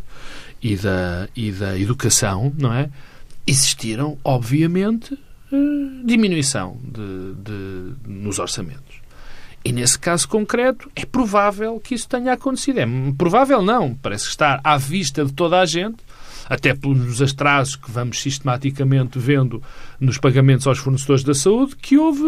e 0.62 0.74
da, 0.74 1.28
e 1.36 1.52
da 1.52 1.78
educação, 1.78 2.50
não 2.58 2.72
é? 2.72 2.88
Existiram, 3.46 4.16
obviamente, 4.24 5.18
diminuição 6.04 6.78
de, 6.82 7.34
de, 7.34 7.94
nos 8.06 8.38
orçamentos. 8.38 9.02
E 9.64 9.72
nesse 9.72 9.98
caso 9.98 10.28
concreto, 10.28 10.90
é 10.94 11.06
provável 11.06 11.80
que 11.80 11.94
isso 11.94 12.08
tenha 12.08 12.34
acontecido. 12.34 12.78
É 12.80 12.86
provável 13.16 13.62
não, 13.62 13.94
parece 13.94 14.28
estar 14.28 14.60
à 14.62 14.76
vista 14.76 15.24
de 15.24 15.32
toda 15.32 15.58
a 15.58 15.64
gente 15.64 15.96
até 16.46 16.74
pelos 16.74 17.22
atrasos 17.22 17.76
que 17.76 17.90
vamos 17.90 18.20
sistematicamente 18.20 19.18
vendo 19.18 19.62
nos 19.98 20.18
pagamentos 20.18 20.66
aos 20.66 20.78
fornecedores 20.78 21.24
da 21.24 21.32
saúde, 21.32 21.74
que 21.76 21.96
houve 21.96 22.22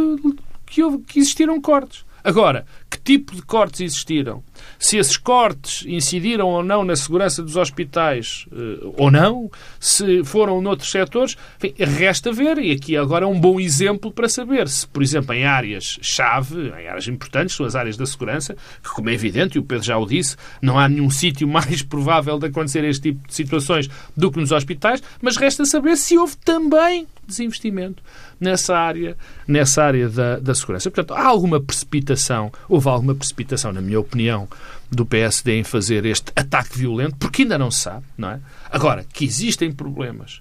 que, 0.65 0.83
houve, 0.83 0.99
que 1.05 1.19
existiram 1.19 1.61
cortes. 1.61 2.05
Agora, 2.25 2.67
que 2.91 2.99
tipo 3.01 3.35
de 3.35 3.43
cortes 3.43 3.81
existiram? 3.81 4.43
Se 4.79 4.97
esses 4.97 5.17
cortes 5.17 5.85
incidiram 5.87 6.49
ou 6.49 6.63
não 6.63 6.85
na 6.85 6.95
segurança 6.95 7.43
dos 7.43 7.57
hospitais 7.57 8.47
uh, 8.53 8.95
ou 8.97 9.11
não, 9.11 9.51
se 9.81 10.23
foram 10.25 10.61
noutros 10.61 10.91
setores, 10.91 11.37
enfim, 11.59 11.75
resta 11.79 12.33
ver, 12.33 12.59
e 12.59 12.73
aqui 12.73 12.97
agora 12.97 13.25
é 13.25 13.29
um 13.29 13.39
bom 13.39 13.59
exemplo 13.59 14.11
para 14.11 14.29
saber 14.29 14.69
se, 14.69 14.87
por 14.87 15.03
exemplo, 15.03 15.35
em 15.35 15.45
áreas-chave, 15.45 16.69
em 16.69 16.89
áreas 16.89 17.09
importantes, 17.09 17.57
são 17.57 17.67
as 17.67 17.75
áreas 17.75 17.97
da 17.97 18.07
segurança, 18.07 18.57
que, 18.83 18.91
como 18.91 19.11
é 19.11 19.15
evidente, 19.15 19.57
e 19.57 19.61
o 19.61 19.65
Pedro 19.65 19.85
já 19.85 19.99
o 19.99 20.07
disse, 20.07 20.37
não 20.63 20.79
há 20.79 20.89
nenhum 20.89 21.11
sítio 21.11 21.47
mais 21.49 21.83
provável 21.83 22.39
de 22.39 22.47
acontecer 22.47 22.85
este 22.85 23.13
tipo 23.13 23.27
de 23.27 23.35
situações 23.35 23.89
do 24.17 24.31
que 24.31 24.39
nos 24.39 24.53
hospitais, 24.53 25.03
mas 25.21 25.37
resta 25.37 25.65
saber 25.65 25.97
se 25.97 26.17
houve 26.17 26.37
também 26.37 27.07
desinvestimento 27.27 28.03
nessa 28.41 28.77
área, 28.77 29.17
nessa 29.47 29.83
área 29.83 30.09
da, 30.09 30.39
da 30.39 30.55
segurança. 30.55 30.91
Portanto, 30.91 31.19
há 31.19 31.27
alguma 31.27 31.61
precipitação, 31.61 32.53
houve 32.77 32.89
alguma 32.89 33.15
precipitação, 33.15 33.73
na 33.73 33.81
minha 33.81 33.99
opinião, 33.99 34.49
do 34.91 35.05
PSD 35.05 35.59
em 35.59 35.65
fazer 35.65 36.07
este 36.07 36.31
ataque 36.37 36.79
violento, 36.79 37.17
porque 37.17 37.43
ainda 37.43 37.59
não 37.59 37.71
se 37.71 37.81
sabe, 37.81 38.05
não 38.17 38.31
é? 38.31 38.41
Agora, 38.71 39.05
que 39.13 39.25
existem 39.25 39.73
problemas 39.73 40.41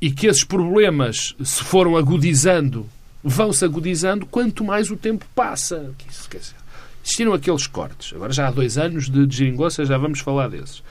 e 0.00 0.10
que 0.10 0.26
esses 0.26 0.44
problemas 0.44 1.34
se 1.42 1.64
foram 1.64 1.96
agudizando, 1.96 2.86
vão-se 3.22 3.64
agudizando 3.64 4.26
quanto 4.26 4.62
mais 4.62 4.90
o 4.90 4.96
tempo 4.96 5.24
passa. 5.34 5.92
Existiram 7.04 7.34
aqueles 7.34 7.66
cortes. 7.66 8.12
Agora 8.14 8.32
já 8.32 8.48
há 8.48 8.50
dois 8.50 8.78
anos 8.78 9.08
de, 9.08 9.26
de 9.26 9.54
já 9.84 9.98
vamos 9.98 10.20
falar 10.20 10.48
desses 10.48 10.82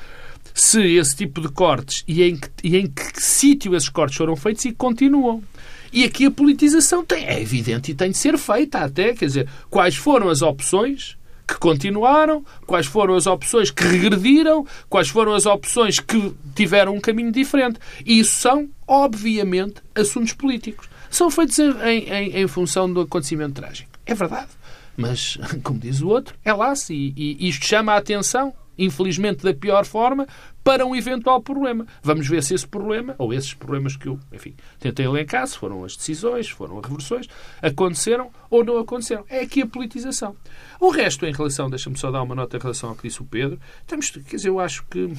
se 0.54 0.82
esse 0.98 1.16
tipo 1.16 1.42
de 1.42 1.50
cortes 1.50 2.04
e 2.08 2.22
em 2.24 2.38
que, 2.38 2.50
e 2.64 2.78
em 2.78 2.88
que 2.88 3.20
sítio 3.20 3.76
esses 3.76 3.90
cortes 3.90 4.18
foram 4.18 4.36
feitos 4.36 4.66
e 4.66 4.72
continuam. 4.72 5.44
E 5.94 6.04
aqui 6.04 6.26
a 6.26 6.32
politização 6.32 7.06
tem, 7.06 7.24
é 7.26 7.40
evidente 7.40 7.92
e 7.92 7.94
tem 7.94 8.10
de 8.10 8.18
ser 8.18 8.36
feita 8.38 8.80
até, 8.80 9.14
quer 9.14 9.28
dizer, 9.28 9.50
quais 9.70 9.96
foram 9.96 10.28
as 10.28 10.42
opções 10.42 11.16
que 11.48 11.56
continuaram, 11.56 12.44
quais 12.66 12.88
foram 12.88 13.14
as 13.16 13.28
opções 13.28 13.70
que 13.70 13.84
regrediram, 13.84 14.66
quais 14.90 15.10
foram 15.10 15.34
as 15.34 15.46
opções 15.46 16.00
que 16.00 16.34
tiveram 16.56 16.96
um 16.96 17.00
caminho 17.00 17.32
diferente. 17.32 17.80
E 18.04 18.20
isso 18.20 18.34
são, 18.40 18.68
obviamente, 18.88 19.76
assuntos 19.94 20.34
políticos. 20.34 20.90
São 21.12 21.30
feitos 21.30 21.60
em, 21.60 22.10
em, 22.10 22.42
em 22.42 22.48
função 22.48 22.92
do 22.92 23.02
acontecimento 23.02 23.62
trágico. 23.62 23.92
É 24.04 24.16
verdade. 24.16 24.50
Mas, 24.98 25.38
como 25.64 25.78
diz 25.78 26.02
o 26.02 26.08
outro, 26.08 26.36
é 26.44 26.52
lá-se. 26.54 26.94
E, 26.94 27.38
e 27.40 27.50
isto 27.50 27.66
chama 27.66 27.94
a 27.94 27.98
atenção 27.98 28.54
infelizmente 28.78 29.44
da 29.44 29.54
pior 29.54 29.86
forma, 29.86 30.28
para 30.64 30.86
um 30.86 30.96
eventual 30.96 31.42
problema. 31.42 31.86
Vamos 32.02 32.28
ver 32.28 32.42
se 32.44 32.54
esse 32.54 32.68
problema, 32.68 33.16
ou 33.18 33.34
esses 33.34 33.54
problemas 33.54 33.96
que 33.96 34.08
eu, 34.08 34.20
enfim, 34.32 34.56
tentei 34.80 35.06
elencar, 35.06 35.46
se 35.48 35.58
foram 35.58 35.84
as 35.84 35.96
decisões, 35.96 36.50
foram 36.50 36.80
as 36.80 36.86
reversões, 36.86 37.28
aconteceram 37.62 38.32
ou 38.50 38.64
não 38.64 38.78
aconteceram. 38.78 39.26
É 39.30 39.42
aqui 39.42 39.62
a 39.62 39.68
politização. 39.68 40.36
O 40.80 40.90
resto, 40.90 41.26
em 41.26 41.34
relação, 41.34 41.70
deixa-me 41.70 41.98
só 41.98 42.12
dar 42.12 42.22
uma 42.22 42.36
nota 42.36 42.58
em 42.58 42.60
relação 42.60 42.90
ao 42.90 42.96
que 42.96 43.08
disse 43.08 43.22
o 43.22 43.26
Pedro, 43.26 43.60
temos, 43.86 44.10
quer 44.10 44.36
dizer, 44.36 44.50
eu 44.50 44.60
acho 44.60 44.86
que, 44.90 45.14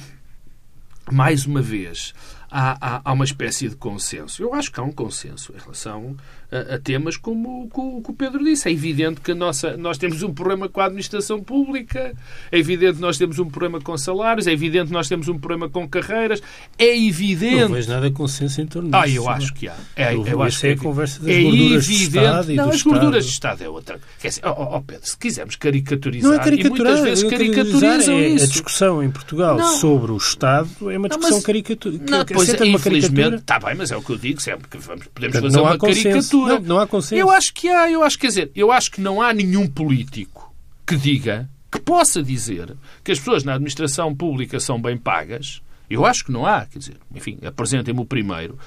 mais 1.11 1.45
uma 1.45 1.61
vez, 1.61 2.13
há, 2.49 2.77
há, 2.79 3.01
há 3.03 3.13
uma 3.13 3.25
espécie 3.25 3.69
de 3.69 3.75
consenso. 3.75 4.41
Eu 4.41 4.53
acho 4.53 4.71
que 4.71 4.79
há 4.79 4.83
um 4.83 4.91
consenso 4.91 5.53
em 5.55 5.59
relação 5.59 6.15
a, 6.51 6.75
a 6.75 6.79
temas 6.79 7.17
como 7.17 7.63
o 7.63 8.01
que 8.01 8.11
o 8.11 8.13
Pedro 8.13 8.43
disse. 8.43 8.69
É 8.69 8.71
evidente 8.71 9.21
que 9.21 9.33
nossa, 9.33 9.75
nós 9.77 9.97
temos 9.97 10.21
um 10.23 10.33
problema 10.33 10.69
com 10.69 10.81
a 10.81 10.85
administração 10.85 11.41
pública, 11.41 12.13
é 12.51 12.57
evidente 12.57 12.95
que 12.95 13.01
nós 13.01 13.17
temos 13.17 13.39
um 13.39 13.49
problema 13.49 13.81
com 13.81 13.97
salários, 13.97 14.47
é 14.47 14.51
evidente 14.51 14.87
que 14.87 14.93
nós 14.93 15.07
temos 15.07 15.27
um 15.27 15.37
problema 15.37 15.69
com 15.69 15.87
carreiras, 15.87 16.41
é 16.77 16.97
evidente... 16.97 17.61
Não 17.61 17.69
vejo 17.69 17.89
nada 17.89 18.09
de 18.09 18.15
consenso 18.15 18.61
em 18.61 18.67
torno 18.67 18.89
disso. 18.89 19.03
Ah, 19.03 19.09
eu 19.09 19.29
acho 19.29 19.53
que 19.53 19.67
há. 19.67 19.75
É, 19.95 20.13
eu, 20.13 20.25
eu 20.25 20.41
acho 20.41 20.65
é 20.65 20.71
a 20.71 20.77
conversa 20.77 21.19
das 21.19 21.29
é 21.29 21.41
gorduras 21.41 21.85
evidente... 21.85 22.09
de 22.09 22.17
Estado 22.17 22.51
e 22.51 22.55
Não, 22.55 22.69
as 22.69 22.75
Estado. 22.75 22.93
gorduras 22.93 23.25
de 23.25 23.31
Estado 23.31 23.63
é 23.63 23.69
outra. 23.69 23.99
Quer 24.19 24.27
dizer, 24.29 24.41
oh, 24.45 24.75
oh, 24.75 24.81
Pedro, 24.81 25.07
se 25.07 25.17
quisermos 25.17 25.55
caricaturizar, 25.55 26.31
não 26.31 26.39
é 26.39 26.43
caricaturar, 26.43 26.93
e 26.93 26.95
muitas 26.95 26.99
vezes 27.01 27.23
caricaturizam 27.29 28.15
é, 28.15 28.27
isso. 28.29 28.45
A 28.45 28.47
discussão 28.47 29.03
em 29.03 29.09
Portugal 29.09 29.57
não. 29.57 29.77
sobre 29.77 30.11
o 30.11 30.17
Estado 30.17 30.91
é 30.91 30.97
uma 30.97 31.07
discussão 31.09 31.37
mas, 31.37 31.45
caricatura. 31.45 31.97
Não, 32.09 32.25
pois, 32.35 32.49
é, 32.49 32.63
uma 32.63 32.67
infelizmente, 32.67 33.35
está 33.37 33.59
bem, 33.59 33.75
mas 33.75 33.91
é 33.91 33.97
o 33.97 34.01
que 34.01 34.11
eu 34.11 34.17
digo 34.17 34.41
sempre, 34.41 34.67
que 34.67 34.77
vamos, 34.77 35.07
podemos 35.07 35.33
Portanto, 35.33 35.51
fazer 35.51 35.61
uma 35.61 35.77
consenso. 35.77 36.03
caricatura. 36.03 36.53
Não, 36.59 36.61
não 36.61 36.79
há 36.79 36.87
consenso. 36.87 37.15
Eu 37.15 37.31
acho 37.31 37.53
que 37.53 37.69
há, 37.69 37.89
eu 37.89 38.03
acho, 38.03 38.19
quer 38.19 38.27
dizer, 38.27 38.51
eu 38.55 38.71
acho 38.71 38.91
que 38.91 39.01
não 39.01 39.21
há 39.21 39.33
nenhum 39.33 39.67
político 39.67 40.53
que 40.85 40.95
diga, 40.95 41.49
que 41.71 41.79
possa 41.79 42.21
dizer 42.21 42.75
que 43.03 43.11
as 43.11 43.19
pessoas 43.19 43.43
na 43.43 43.53
administração 43.53 44.15
pública 44.15 44.59
são 44.59 44.81
bem 44.81 44.97
pagas. 44.97 45.61
Eu 45.89 46.05
acho 46.05 46.25
que 46.25 46.31
não 46.31 46.45
há, 46.45 46.65
quer 46.65 46.79
dizer, 46.79 46.97
enfim, 47.13 47.37
apresentem-me 47.45 47.99
o 47.99 48.05
primeiro, 48.05 48.57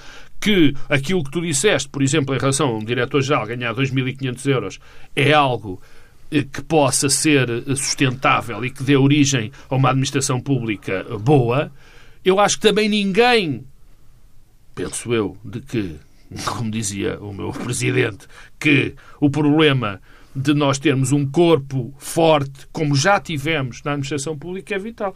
que 0.41 0.75
aquilo 0.89 1.25
que 1.25 1.31
tu 1.31 1.41
disseste, 1.41 1.89
por 1.89 2.03
exemplo, 2.03 2.35
em 2.35 2.39
relação 2.39 2.69
a 2.69 2.79
um 2.79 2.85
diretor-geral 2.85 3.47
ganhar 3.47 3.75
2.500 3.75 4.47
euros, 4.47 4.79
é 5.17 5.33
algo 5.33 5.81
eh, 6.31 6.45
que 6.45 6.63
possa 6.63 7.09
ser 7.09 7.49
eh, 7.49 7.75
sustentável 7.75 8.65
e 8.65 8.71
que 8.71 8.83
dê 8.83 8.97
origem 8.97 9.51
a 9.69 9.75
uma 9.75 9.91
administração 9.91 10.41
pública 10.41 11.05
boa. 11.21 11.73
Eu 12.25 12.41
acho 12.41 12.57
que 12.57 12.63
também 12.67 12.89
ninguém, 12.89 13.65
penso 14.75 15.13
eu, 15.13 15.37
de 15.45 15.61
que 15.61 15.97
como 16.47 16.71
dizia 16.71 17.19
o 17.21 17.33
meu 17.33 17.51
presidente, 17.53 18.27
que 18.59 18.95
o 19.21 19.31
problema 19.31 20.01
de 20.35 20.55
nós 20.55 20.79
termos 20.79 21.11
um 21.11 21.27
corpo 21.27 21.93
forte, 21.99 22.67
como 22.73 22.95
já 22.95 23.19
tivemos 23.19 23.83
na 23.83 23.93
administração 23.93 24.39
pública, 24.39 24.75
é 24.75 24.79
vital. 24.79 25.15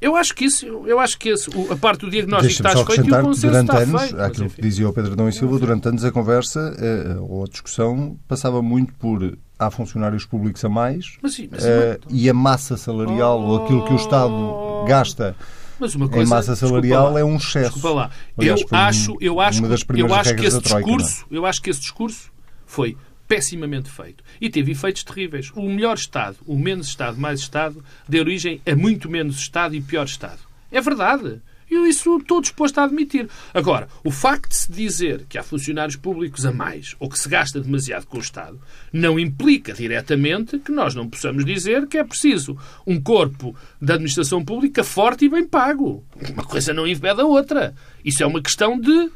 Eu 0.00 0.14
acho 0.14 0.34
que 0.34 0.44
isso, 0.44 0.66
eu 0.86 1.00
acho 1.00 1.18
que 1.18 1.30
esse, 1.30 1.48
a 1.70 1.76
parte 1.76 2.00
do 2.00 2.10
diagnóstico 2.10 2.52
está 2.52 2.84
feito 2.84 3.08
e 3.08 3.12
o 3.12 3.22
consenso 3.22 3.46
durante 3.46 3.68
está 3.68 3.78
anos, 3.78 4.00
feito. 4.02 4.20
aquilo 4.20 4.50
que 4.50 4.60
dizia 4.60 4.88
o 4.88 4.92
Pedro 4.92 5.12
Adão 5.12 5.28
e 5.28 5.32
Silva, 5.32 5.58
durante 5.58 5.88
anos 5.88 6.04
a 6.04 6.12
conversa 6.12 6.76
eh, 6.78 7.16
ou 7.20 7.44
a 7.44 7.46
discussão 7.46 8.18
passava 8.28 8.60
muito 8.60 8.92
por 8.94 9.38
há 9.58 9.70
funcionários 9.70 10.26
públicos 10.26 10.62
a 10.66 10.68
mais 10.68 11.16
Mas, 11.22 11.34
sim, 11.34 11.48
mas, 11.50 11.64
eh, 11.64 11.98
e 12.10 12.28
a 12.28 12.34
massa 12.34 12.76
salarial 12.76 13.40
ou 13.40 13.64
aquilo 13.64 13.86
que 13.86 13.94
o 13.94 13.96
Estado 13.96 14.84
gasta 14.86 15.34
mas 15.78 15.94
uma 15.94 16.08
coisa, 16.08 16.24
em 16.24 16.34
massa 16.34 16.56
salarial 16.56 17.12
lá, 17.12 17.20
é 17.20 17.24
um 17.24 17.36
excesso. 17.36 17.74
Desculpa 17.74 17.90
lá. 17.90 18.10
Aliás, 18.36 18.60
eu 18.60 18.66
acho, 18.70 19.16
eu 19.20 19.40
acho, 19.40 19.64
eu 19.96 20.14
acho 20.14 20.34
que 20.34 20.46
esse 20.46 20.60
Troika, 20.60 20.90
é? 20.90 20.96
discurso, 20.96 21.26
eu 21.30 21.46
acho 21.46 21.62
que 21.62 21.70
esse 21.70 21.80
discurso 21.80 22.32
foi 22.64 22.96
pessimamente 23.28 23.90
feito 23.90 24.22
e 24.40 24.48
teve 24.48 24.72
efeitos 24.72 25.02
terríveis. 25.02 25.50
O 25.54 25.62
melhor 25.62 25.96
Estado, 25.96 26.36
o 26.46 26.58
menos 26.58 26.88
Estado, 26.88 27.18
mais 27.18 27.40
Estado, 27.40 27.84
deu 28.08 28.22
origem 28.22 28.60
a 28.66 28.74
muito 28.74 29.10
menos 29.10 29.36
Estado 29.36 29.74
e 29.74 29.80
pior 29.80 30.04
Estado. 30.04 30.38
É 30.70 30.80
verdade. 30.80 31.40
Eu 31.70 31.86
isso 31.86 32.16
estou 32.16 32.40
disposto 32.40 32.78
a 32.78 32.84
admitir. 32.84 33.28
Agora, 33.52 33.88
o 34.04 34.10
facto 34.10 34.50
de 34.50 34.56
se 34.56 34.70
dizer 34.70 35.26
que 35.28 35.36
há 35.36 35.42
funcionários 35.42 35.96
públicos 35.96 36.46
a 36.46 36.52
mais 36.52 36.94
ou 36.98 37.08
que 37.08 37.18
se 37.18 37.28
gasta 37.28 37.60
demasiado 37.60 38.06
com 38.06 38.18
o 38.18 38.20
Estado 38.20 38.60
não 38.92 39.18
implica 39.18 39.72
diretamente 39.72 40.58
que 40.58 40.70
nós 40.70 40.94
não 40.94 41.08
possamos 41.08 41.44
dizer 41.44 41.86
que 41.86 41.98
é 41.98 42.04
preciso 42.04 42.56
um 42.86 43.00
corpo 43.00 43.54
da 43.80 43.94
administração 43.94 44.44
pública 44.44 44.84
forte 44.84 45.24
e 45.24 45.28
bem 45.28 45.46
pago. 45.46 46.04
Uma 46.32 46.44
coisa 46.44 46.72
não 46.72 46.86
impede 46.86 47.20
a 47.20 47.24
outra. 47.24 47.74
Isso 48.04 48.22
é 48.22 48.26
uma 48.26 48.42
questão 48.42 48.78
de 48.80 49.10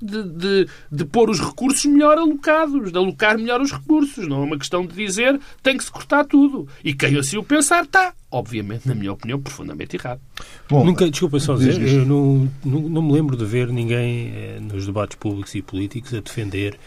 de, 0.00 0.22
de, 0.24 0.68
de 0.90 1.04
pôr 1.04 1.30
os 1.30 1.40
recursos 1.40 1.84
melhor 1.84 2.18
alocados, 2.18 2.90
de 2.90 2.98
alocar 2.98 3.38
melhor 3.38 3.60
os 3.60 3.72
recursos. 3.72 4.26
Não 4.26 4.42
é 4.42 4.44
uma 4.44 4.58
questão 4.58 4.84
de 4.84 4.94
dizer 4.94 5.38
tem 5.62 5.76
que 5.76 5.84
se 5.84 5.90
cortar 5.90 6.24
tudo. 6.24 6.68
E 6.84 6.92
quem 6.94 7.16
assim 7.16 7.36
o 7.36 7.44
pensar 7.44 7.84
está, 7.84 8.12
obviamente, 8.30 8.86
na 8.86 8.94
minha 8.94 9.12
opinião, 9.12 9.40
profundamente 9.40 9.96
errado. 9.96 10.20
Bom, 10.68 10.84
Nunca, 10.84 11.08
desculpa 11.08 11.38
só 11.38 11.54
dizer, 11.54 11.80
eu 11.80 12.04
não, 12.04 12.50
não, 12.64 12.80
não, 12.80 13.02
me 13.02 13.12
lembro 13.12 13.36
de 13.36 13.44
ver 13.44 13.68
ninguém 13.68 14.32
eh, 14.34 14.58
nos 14.60 14.86
debates 14.86 15.16
públicos 15.16 15.54
e 15.54 15.62
políticos 15.62 16.14
a 16.14 16.20
defender 16.20 16.78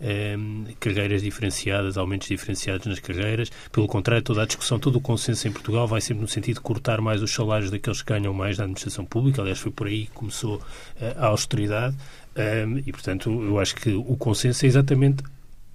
eh, 0.00 0.36
carreiras 0.80 1.22
diferenciadas, 1.22 1.96
aumentos 1.96 2.28
diferenciados 2.28 2.86
nas 2.86 2.98
carreiras. 2.98 3.50
Pelo 3.72 3.86
contrário, 3.86 4.22
toda 4.22 4.42
a 4.42 4.46
discussão, 4.46 4.78
todo 4.78 4.96
o 4.96 5.00
consenso 5.00 5.46
em 5.48 5.52
Portugal 5.52 5.86
vai 5.86 6.00
sempre 6.00 6.22
no 6.22 6.28
sentido 6.28 6.56
de 6.56 6.60
cortar 6.60 7.00
mais 7.00 7.22
os 7.22 7.30
salários 7.30 7.70
daqueles 7.70 8.02
que 8.02 8.12
ganham 8.12 8.34
mais 8.34 8.58
na 8.58 8.64
administração 8.64 9.04
pública. 9.04 9.40
Aliás, 9.40 9.58
foi 9.58 9.72
por 9.72 9.86
aí 9.86 10.06
que 10.06 10.12
começou 10.12 10.60
eh, 11.00 11.14
a 11.18 11.26
austeridade. 11.26 11.96
Um, 12.36 12.78
e, 12.78 12.90
portanto, 12.90 13.30
eu 13.30 13.58
acho 13.58 13.76
que 13.76 13.90
o 13.90 14.16
consenso 14.16 14.64
é 14.64 14.68
exatamente 14.68 15.22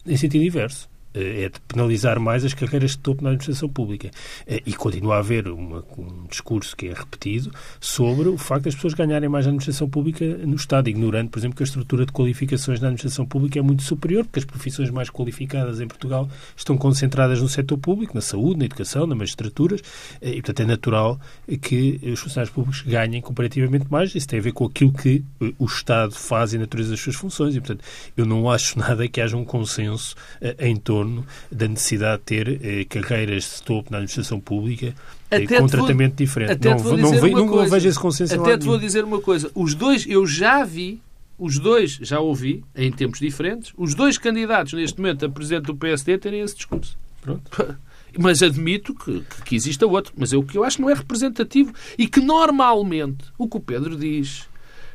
em 0.06 0.18
sentido 0.18 0.44
inverso. 0.44 0.90
Eh, 1.20 1.44
é 1.44 1.50
de 1.50 1.60
penalizar 1.68 2.20
mais 2.20 2.46
as 2.46 2.54
carreiras 2.54 2.92
de 2.92 3.00
topo 3.00 3.24
na 3.24 3.30
administração 3.30 3.68
pública. 3.70 4.10
Eh, 4.48 4.62
e 4.66 4.74
continua 4.74 5.16
a 5.16 5.20
haver 5.20 5.48
uma, 5.48 5.84
um 5.98 6.26
discurso 6.30 6.76
que 6.76 6.88
é 6.88 6.94
repetido 6.94 7.52
sobre 7.80 8.30
o 8.30 8.38
facto 8.38 8.66
das 8.66 8.76
pessoas 8.76 8.94
ganharem 8.94 9.28
mais 9.28 9.46
na 9.46 9.50
administração 9.50 9.90
pública 9.90 10.26
no 10.26 10.56
Estado, 10.56 10.90
ignorando, 10.90 11.30
por 11.30 11.40
exemplo, 11.40 11.58
que 11.58 11.64
a 11.64 11.66
estrutura 11.66 12.06
de 12.06 12.12
qualificações 12.12 12.80
na 12.80 12.88
administração 12.88 13.26
pública 13.26 13.60
é 13.60 13.62
muito 13.62 13.84
superior, 13.84 14.24
porque 14.24 14.40
as 14.40 14.46
profissões 14.46 14.90
mais 14.90 15.10
qualificadas 15.10 15.82
em 15.82 15.88
Portugal 15.88 16.30
estão 16.56 16.78
concentradas 16.78 17.42
no 17.42 17.50
setor 17.50 17.78
público, 17.78 18.16
na 18.16 18.22
saúde, 18.22 18.60
na 18.60 18.66
educação, 18.66 19.06
nas 19.06 19.18
magistraturas, 19.18 19.82
eh, 20.22 20.32
e, 20.32 20.42
portanto, 20.42 20.62
é 20.62 20.66
natural 20.66 21.20
que 21.62 22.00
os 22.04 22.20
funcionários 22.20 22.54
públicos 22.54 22.82
ganhem 22.82 23.22
comparativamente 23.22 23.88
mais. 23.90 24.16
Isso 24.16 24.28
tem 24.28 24.40
a 24.40 24.42
ver 24.42 24.54
com 24.54 24.66
aquilo 24.66 24.94
que 24.94 25.24
o 25.58 25.66
Estado 25.66 26.14
faz 26.14 26.54
e 26.54 26.58
a 26.58 26.60
natureza 26.60 26.92
das 26.92 27.00
suas 27.00 27.16
funções. 27.16 27.56
E, 27.56 27.60
portanto, 27.60 27.84
eu 28.16 28.26
não 28.26 28.50
acho 28.50 28.78
nada 28.80 29.08
que 29.08 29.20
haja 29.20 29.36
um 29.36 29.46
consenso 29.46 30.16
em 30.60 30.76
torno 30.76 31.09
torno 31.10 31.26
da 31.52 31.68
necessidade 31.68 32.20
de 32.20 32.24
ter 32.24 32.60
eh, 32.64 32.86
carreiras 32.86 33.56
de 33.58 33.64
topo 33.64 33.92
na 33.92 33.98
administração 33.98 34.40
pública 34.40 34.94
eh, 35.32 35.46
com 35.46 35.68
tratamento 35.68 36.12
vou, 36.12 36.18
diferente. 36.18 36.68
Não, 36.68 36.98
não, 36.98 37.12
ve, 37.12 37.32
não 37.32 37.70
vejo 37.70 37.90
esse 37.90 38.00
consenso 38.00 38.40
Até 38.40 38.58
te 38.58 38.66
vou 38.66 38.78
dizer 38.78 39.04
uma 39.04 39.20
coisa. 39.20 39.52
Os 39.56 39.74
dois, 39.74 40.06
eu 40.08 40.26
já 40.26 40.64
vi, 40.64 41.02
os 41.38 41.58
dois, 41.58 41.98
já 42.02 42.20
ouvi, 42.20 42.64
em 42.76 42.92
tempos 42.92 43.20
diferentes, 43.20 43.74
os 43.78 43.96
dois 43.96 44.18
candidatos 44.18 44.74
neste 44.74 45.00
momento 45.00 45.26
a 45.26 45.30
presidente 45.30 45.66
do 45.66 45.76
PSD 45.76 46.18
terem 46.18 46.42
esse 46.42 46.56
discurso. 46.56 46.98
Pronto. 47.22 47.50
Mas 48.18 48.42
admito 48.42 48.96
que, 48.96 49.24
que 49.46 49.56
exista 49.56 49.86
outro. 49.86 50.14
Mas 50.18 50.34
é 50.34 50.38
o 50.38 50.44
que 50.44 50.58
eu 50.58 50.64
acho 50.64 50.82
não 50.82 50.90
é 50.90 50.94
representativo 50.96 51.72
e 51.96 52.08
que 52.08 52.20
normalmente 52.20 53.26
o 53.38 53.48
que 53.48 53.58
o 53.58 53.60
Pedro 53.60 53.96
diz 53.96 54.50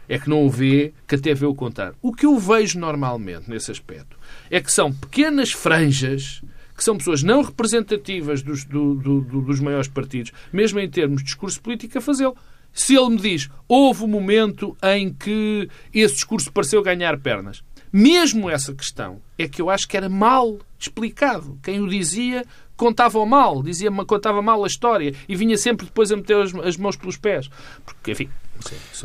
é 0.08 0.18
que 0.18 0.28
não 0.28 0.44
o 0.44 0.50
vê, 0.50 0.92
que 1.06 1.14
até 1.14 1.34
vê 1.34 1.46
o 1.46 1.54
contar. 1.54 1.94
O 2.02 2.12
que 2.12 2.26
eu 2.26 2.38
vejo 2.38 2.78
normalmente 2.78 3.48
nesse 3.48 3.70
aspecto 3.70 4.18
é 4.50 4.60
que 4.60 4.72
são 4.72 4.92
pequenas 4.92 5.52
franjas 5.52 6.42
que 6.76 6.82
são 6.82 6.96
pessoas 6.96 7.22
não 7.22 7.42
representativas 7.42 8.42
dos, 8.42 8.64
do, 8.64 8.96
do, 8.96 9.20
dos 9.42 9.60
maiores 9.60 9.88
partidos, 9.88 10.32
mesmo 10.52 10.80
em 10.80 10.90
termos 10.90 11.18
de 11.18 11.26
discurso 11.26 11.60
político, 11.60 11.96
a 11.96 12.00
fazê-lo. 12.00 12.36
Se 12.72 12.96
ele 12.96 13.10
me 13.10 13.18
diz, 13.18 13.48
houve 13.68 14.02
um 14.02 14.08
momento 14.08 14.76
em 14.82 15.12
que 15.12 15.68
esse 15.92 16.14
discurso 16.14 16.52
pareceu 16.52 16.82
ganhar 16.82 17.16
pernas, 17.20 17.62
mesmo 17.92 18.50
essa 18.50 18.74
questão 18.74 19.22
é 19.38 19.46
que 19.46 19.62
eu 19.62 19.70
acho 19.70 19.86
que 19.86 19.96
era 19.96 20.08
mal 20.08 20.58
explicado. 20.76 21.56
Quem 21.62 21.80
o 21.80 21.88
dizia 21.88 22.44
contava 22.76 23.24
mal, 23.24 23.62
dizia 23.62 23.88
contava 24.04 24.42
mal 24.42 24.64
a 24.64 24.66
história 24.66 25.14
e 25.28 25.36
vinha 25.36 25.56
sempre 25.56 25.86
depois 25.86 26.10
a 26.10 26.16
meter 26.16 26.36
as, 26.36 26.52
as 26.56 26.76
mãos 26.76 26.96
pelos 26.96 27.16
pés. 27.16 27.48
Porque, 27.84 28.10
enfim, 28.10 28.28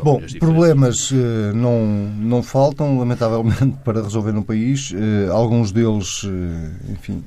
Bom, 0.04 0.22
problemas 0.40 1.12
uh, 1.12 1.16
não, 1.54 1.86
não 2.18 2.44
faltam, 2.44 2.98
lamentavelmente, 2.98 3.78
para 3.84 4.02
resolver 4.02 4.32
no 4.32 4.44
país. 4.44 4.92
Uh, 4.92 5.32
alguns 5.32 5.72
deles, 5.72 6.24
uh, 6.24 6.30
enfim. 6.90 7.24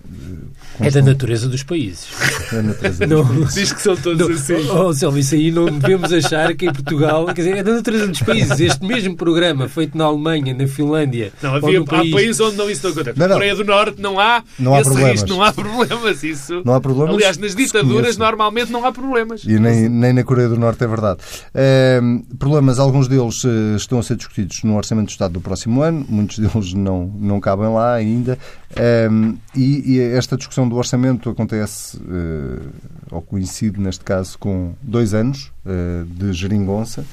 É 0.81 0.91
da 0.91 1.03
natureza 1.03 1.49
dos 1.49 1.63
países. 1.63 2.09
É 2.51 2.57
da 2.57 2.63
natureza 2.63 3.07
dos 3.07 3.29
países. 3.29 3.55
Diz 3.55 3.73
que 3.73 3.83
são 3.83 3.97
todos 3.97 4.29
não, 4.29 4.35
assim. 4.35 4.71
Oh, 4.71 4.93
Selma, 4.95 5.19
isso 5.19 5.35
aí 5.35 5.51
não 5.51 5.67
devemos 5.67 6.13
achar 6.13 6.55
que 6.55 6.67
em 6.67 6.73
Portugal. 6.73 7.27
Quer 7.27 7.35
dizer, 7.35 7.57
é 7.59 7.63
da 7.63 7.75
natureza 7.75 8.09
dos 8.09 8.23
países. 8.23 8.61
Este 8.61 8.85
mesmo 8.85 9.17
programa 9.17 9.69
feito 9.69 9.97
na 9.99 10.05
Alemanha, 10.05 10.55
na 10.55 10.67
Finlândia. 10.67 11.33
Não, 11.43 11.55
havia, 11.55 11.85
país... 11.85 12.13
há 12.13 12.17
países 12.17 12.41
onde 12.41 12.57
não 12.57 12.71
isso 12.71 12.85
não 12.85 12.93
acontece. 12.93 13.19
Na 13.19 13.29
Coreia 13.29 13.55
do 13.55 13.65
Norte 13.65 14.01
não 14.01 14.19
há, 14.19 14.43
não 14.59 14.75
há 14.75 14.83
problemas. 14.83 15.13
Risco, 15.13 15.29
não 15.29 15.43
há 15.43 15.53
problemas. 15.53 16.23
Isso. 16.23 16.63
Não 16.65 16.75
há 16.75 16.81
problemas. 16.81 17.15
Aliás, 17.15 17.37
nas 17.37 17.55
ditaduras 17.55 18.17
normalmente 18.17 18.73
não 18.73 18.85
há 18.87 18.93
problemas. 18.93 19.43
E 19.45 19.59
nem, 19.59 19.89
nem 19.89 20.13
na 20.13 20.25
Coreia 20.25 20.49
do 20.49 20.59
Norte 20.59 20.83
é 20.83 20.87
verdade. 20.87 21.21
Ehm, 21.55 22.12
problemas, 22.39 22.79
alguns 22.79 23.09
deles 23.09 23.45
uh, 23.45 23.77
estão 23.77 23.99
a 23.99 24.03
ser 24.03 24.17
discutidos 24.17 24.63
no 24.63 24.77
Orçamento 24.77 25.07
do 25.07 25.11
Estado 25.11 25.33
do 25.33 25.41
próximo 25.41 25.83
ano, 25.83 26.05
muitos 26.09 26.39
deles 26.41 26.73
não, 26.73 27.07
não 27.07 27.41
cabem 27.41 27.69
lá 27.69 27.95
ainda, 27.95 28.39
um, 28.77 28.81
ehm, 28.83 29.35
e, 29.55 29.95
e, 29.95 30.01
esta 30.01 30.37
discussão 30.37 30.69
do 30.69 30.77
Orçamento 30.77 31.31
acontece, 31.31 31.97
uh, 31.99 32.71
ou 33.11 33.23
coincide 33.23 33.81
neste 33.81 34.05
caso, 34.05 34.39
com 34.39 34.75
dois 34.83 35.15
anos 35.15 35.53
uh, 35.65 36.05
de 36.05 36.33
geringonça, 36.33 37.05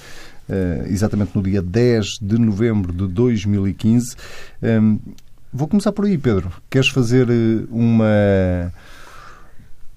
exatamente 0.87 1.35
no 1.35 1.43
dia 1.43 1.61
10 1.61 2.17
de 2.19 2.39
novembro 2.39 2.91
de 2.91 3.07
2015. 3.07 4.15
Um, 4.63 4.67
ehm, 4.67 4.99
vou 5.53 5.67
começar 5.67 5.91
por 5.91 6.05
aí, 6.05 6.17
Pedro. 6.17 6.51
Queres 6.71 6.89
fazer 6.89 7.27
uma 7.69 8.73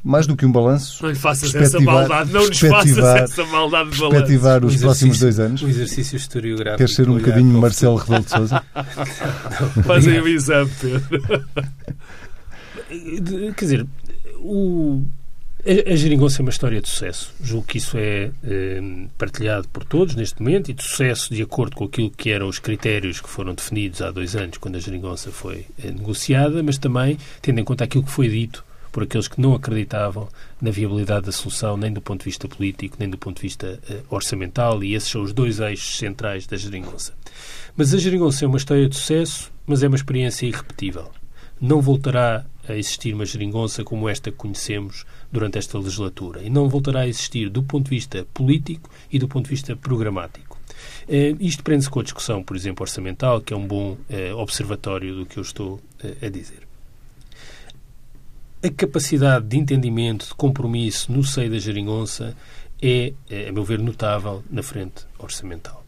mais 0.02 0.26
do 0.26 0.36
que 0.36 0.44
um 0.44 0.50
balanço. 0.50 1.02
Não 1.02 1.10
lhe 1.10 1.16
faças 1.16 1.54
essa 1.54 1.78
maldade, 1.80 2.32
não 2.32 2.46
lhes 2.46 2.58
faças 2.58 2.98
essa 2.98 3.44
maldade 3.46 3.90
de 3.90 3.98
balanço. 3.98 4.16
Perspectivar 4.16 4.64
os 4.64 4.76
próximos 4.76 5.18
dois 5.18 5.38
anos. 5.38 5.62
Um 5.62 5.68
exercício 5.68 6.16
historiográfico. 6.16 6.78
Queres 6.78 6.94
ser 6.94 7.08
um 7.08 7.18
bocadinho 7.18 7.60
Marcelo 7.60 7.96
Rebelo 7.96 8.24
de 8.24 8.30
Souza? 8.30 8.62
Fazem 9.86 10.20
o 10.20 10.28
exame, 10.28 10.70
Pedro. 10.80 11.44
Quer 13.54 13.64
dizer, 13.64 13.86
o, 14.40 15.04
a, 15.64 15.92
a 15.92 15.96
geringonça 15.96 16.40
é 16.40 16.42
uma 16.42 16.50
história 16.50 16.80
de 16.80 16.88
sucesso. 16.88 17.32
Julgo 17.40 17.66
que 17.66 17.78
isso 17.78 17.96
é, 17.96 18.30
é 18.42 18.80
partilhado 19.16 19.68
por 19.68 19.84
todos 19.84 20.16
neste 20.16 20.42
momento 20.42 20.70
e 20.70 20.74
de 20.74 20.82
sucesso 20.82 21.32
de 21.32 21.42
acordo 21.42 21.76
com 21.76 21.84
aquilo 21.84 22.10
que 22.10 22.30
eram 22.30 22.48
os 22.48 22.58
critérios 22.58 23.20
que 23.20 23.28
foram 23.28 23.54
definidos 23.54 24.02
há 24.02 24.10
dois 24.10 24.34
anos, 24.34 24.58
quando 24.58 24.76
a 24.76 24.80
geringonça 24.80 25.30
foi 25.30 25.64
é, 25.82 25.92
negociada, 25.92 26.60
mas 26.60 26.76
também 26.76 27.16
tendo 27.40 27.60
em 27.60 27.64
conta 27.64 27.84
aquilo 27.84 28.02
que 28.02 28.10
foi 28.10 28.28
dito 28.28 28.64
por 28.92 29.02
aqueles 29.02 29.26
que 29.26 29.40
não 29.40 29.54
acreditavam 29.54 30.28
na 30.60 30.70
viabilidade 30.70 31.26
da 31.26 31.32
solução, 31.32 31.76
nem 31.76 31.90
do 31.90 32.02
ponto 32.02 32.20
de 32.20 32.26
vista 32.26 32.46
político, 32.46 32.96
nem 33.00 33.08
do 33.08 33.16
ponto 33.16 33.36
de 33.36 33.42
vista 33.42 33.80
uh, 33.90 34.14
orçamental, 34.14 34.84
e 34.84 34.94
esses 34.94 35.10
são 35.10 35.22
os 35.22 35.32
dois 35.32 35.58
eixos 35.58 35.96
centrais 35.96 36.46
da 36.46 36.56
geringonça. 36.58 37.14
Mas 37.74 37.94
a 37.94 37.98
geringonça 37.98 38.44
é 38.44 38.48
uma 38.48 38.58
história 38.58 38.86
de 38.86 38.94
sucesso, 38.94 39.50
mas 39.66 39.82
é 39.82 39.88
uma 39.88 39.96
experiência 39.96 40.46
irrepetível. 40.46 41.10
Não 41.58 41.80
voltará 41.80 42.44
a 42.68 42.74
existir 42.74 43.14
uma 43.14 43.24
geringonça 43.24 43.82
como 43.82 44.08
esta 44.08 44.30
que 44.30 44.36
conhecemos 44.36 45.04
durante 45.30 45.58
esta 45.58 45.78
legislatura. 45.78 46.42
E 46.42 46.50
não 46.50 46.68
voltará 46.68 47.00
a 47.00 47.08
existir 47.08 47.48
do 47.48 47.62
ponto 47.62 47.84
de 47.84 47.90
vista 47.90 48.26
político 48.34 48.90
e 49.10 49.18
do 49.18 49.26
ponto 49.26 49.44
de 49.44 49.50
vista 49.50 49.74
programático. 49.74 50.58
Uh, 51.08 51.36
isto 51.40 51.62
prende-se 51.62 51.88
com 51.88 52.00
a 52.00 52.02
discussão, 52.02 52.42
por 52.42 52.56
exemplo, 52.56 52.82
orçamental, 52.82 53.40
que 53.40 53.54
é 53.54 53.56
um 53.56 53.66
bom 53.66 53.92
uh, 53.92 54.36
observatório 54.36 55.14
do 55.14 55.26
que 55.26 55.38
eu 55.38 55.42
estou 55.42 55.74
uh, 55.74 56.26
a 56.26 56.28
dizer 56.28 56.71
a 58.62 58.70
capacidade 58.70 59.46
de 59.46 59.58
entendimento, 59.58 60.26
de 60.28 60.34
compromisso 60.34 61.10
no 61.10 61.24
seio 61.24 61.50
da 61.50 61.58
geringonça 61.58 62.36
é, 62.80 63.12
é, 63.28 63.48
a 63.48 63.52
meu 63.52 63.64
ver, 63.64 63.78
notável 63.80 64.44
na 64.50 64.62
frente 64.62 65.04
orçamental. 65.18 65.84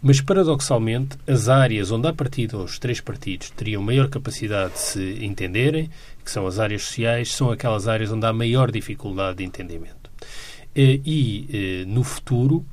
Mas, 0.00 0.20
paradoxalmente, 0.20 1.16
as 1.28 1.48
áreas 1.48 1.92
onde, 1.92 2.08
a 2.08 2.12
partir 2.12 2.52
os 2.56 2.78
três 2.78 3.00
partidos 3.00 3.50
teriam 3.50 3.80
maior 3.80 4.08
capacidade 4.08 4.72
de 4.72 4.78
se 4.80 5.24
entenderem, 5.24 5.88
que 6.24 6.30
são 6.30 6.44
as 6.44 6.58
áreas 6.58 6.82
sociais, 6.82 7.32
são 7.32 7.52
aquelas 7.52 7.86
áreas 7.86 8.10
onde 8.10 8.26
há 8.26 8.32
maior 8.32 8.72
dificuldade 8.72 9.38
de 9.38 9.44
entendimento. 9.44 10.10
Eh, 10.74 11.00
e, 11.04 11.48
eh, 11.52 11.84
no 11.86 12.02
futuro, 12.02 12.66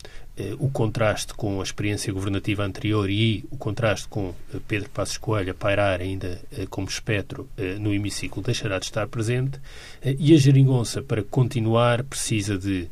o 0.59 0.69
contraste 0.69 1.33
com 1.33 1.59
a 1.59 1.63
experiência 1.63 2.11
governativa 2.13 2.63
anterior 2.63 3.09
e 3.09 3.45
o 3.51 3.57
contraste 3.57 4.07
com 4.07 4.33
eh, 4.53 4.57
Pedro 4.67 4.89
Passos 4.89 5.17
Coelho 5.17 5.51
a 5.51 5.53
pairar 5.53 6.01
ainda 6.01 6.39
eh, 6.51 6.65
como 6.69 6.87
espectro 6.87 7.47
no 7.79 7.93
hemiciclo 7.93 8.41
deixará 8.41 8.79
de 8.79 8.85
estar 8.85 9.07
presente 9.07 9.59
e 10.03 10.33
a 10.33 10.37
geringonça, 10.37 11.01
para 11.01 11.23
continuar, 11.23 12.03
precisa 12.03 12.57
de 12.57 12.87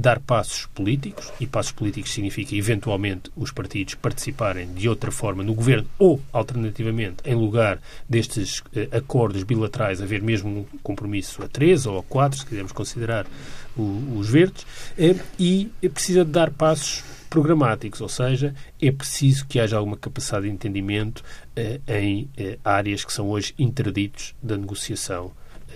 dar 0.00 0.18
passos 0.18 0.66
políticos, 0.66 1.30
e 1.38 1.46
passos 1.46 1.72
políticos 1.72 2.12
significa 2.12 2.54
eventualmente 2.54 3.30
os 3.36 3.50
partidos 3.50 3.94
participarem 3.94 4.72
de 4.72 4.88
outra 4.88 5.10
forma 5.10 5.42
no 5.42 5.52
governo 5.52 5.86
ou, 5.98 6.20
alternativamente, 6.32 7.16
em 7.24 7.34
lugar 7.34 7.78
destes 8.08 8.62
acordos 8.92 9.42
bilaterais, 9.42 10.00
haver 10.00 10.22
mesmo 10.22 10.60
um 10.60 10.78
compromisso 10.82 11.42
a 11.42 11.48
três 11.48 11.84
ou 11.84 11.98
a 11.98 12.02
quatro, 12.02 12.38
se 12.38 12.46
quisermos 12.46 12.72
considerar 12.72 13.26
o, 13.76 14.16
os 14.18 14.28
verdes, 14.28 14.66
é, 14.98 15.14
e 15.38 15.70
precisa 15.92 16.24
de 16.24 16.30
dar 16.30 16.50
passos 16.50 17.02
programáticos, 17.30 18.00
ou 18.00 18.08
seja, 18.08 18.52
é 18.82 18.90
preciso 18.90 19.46
que 19.46 19.60
haja 19.60 19.76
alguma 19.76 19.96
capacidade 19.96 20.46
de 20.46 20.52
entendimento 20.52 21.22
eh, 21.54 21.80
em 21.86 22.28
eh, 22.36 22.58
áreas 22.64 23.04
que 23.04 23.12
são 23.12 23.30
hoje 23.30 23.54
interditos 23.56 24.34
da 24.42 24.56
negociação 24.56 25.30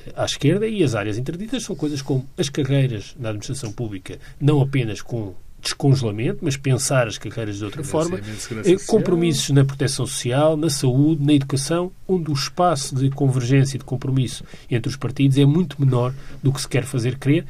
eh, 0.06 0.12
à 0.16 0.24
esquerda 0.24 0.66
e 0.66 0.82
as 0.82 0.96
áreas 0.96 1.16
interditas 1.16 1.62
são 1.62 1.76
coisas 1.76 2.02
como 2.02 2.28
as 2.36 2.48
carreiras 2.48 3.14
na 3.20 3.28
administração 3.28 3.70
pública, 3.70 4.18
não 4.40 4.60
apenas 4.60 5.00
com 5.00 5.32
descongelamento, 5.64 6.40
mas 6.42 6.56
pensar 6.56 7.08
as 7.08 7.16
carreiras 7.16 7.58
de 7.58 7.64
outra 7.64 7.82
forma, 7.82 8.18
eh, 8.18 8.76
compromissos 8.86 9.50
na 9.50 9.64
proteção 9.64 10.06
social, 10.06 10.56
na 10.56 10.68
saúde, 10.68 11.24
na 11.24 11.32
educação, 11.32 11.90
onde 12.06 12.30
o 12.30 12.34
espaço 12.34 12.94
de 12.94 13.10
convergência 13.10 13.76
e 13.76 13.78
de 13.78 13.84
compromisso 13.84 14.44
entre 14.70 14.90
os 14.90 14.96
partidos 14.96 15.38
é 15.38 15.44
muito 15.46 15.80
menor 15.80 16.14
do 16.42 16.52
que 16.52 16.60
se 16.60 16.68
quer 16.68 16.84
fazer 16.84 17.16
crer, 17.16 17.46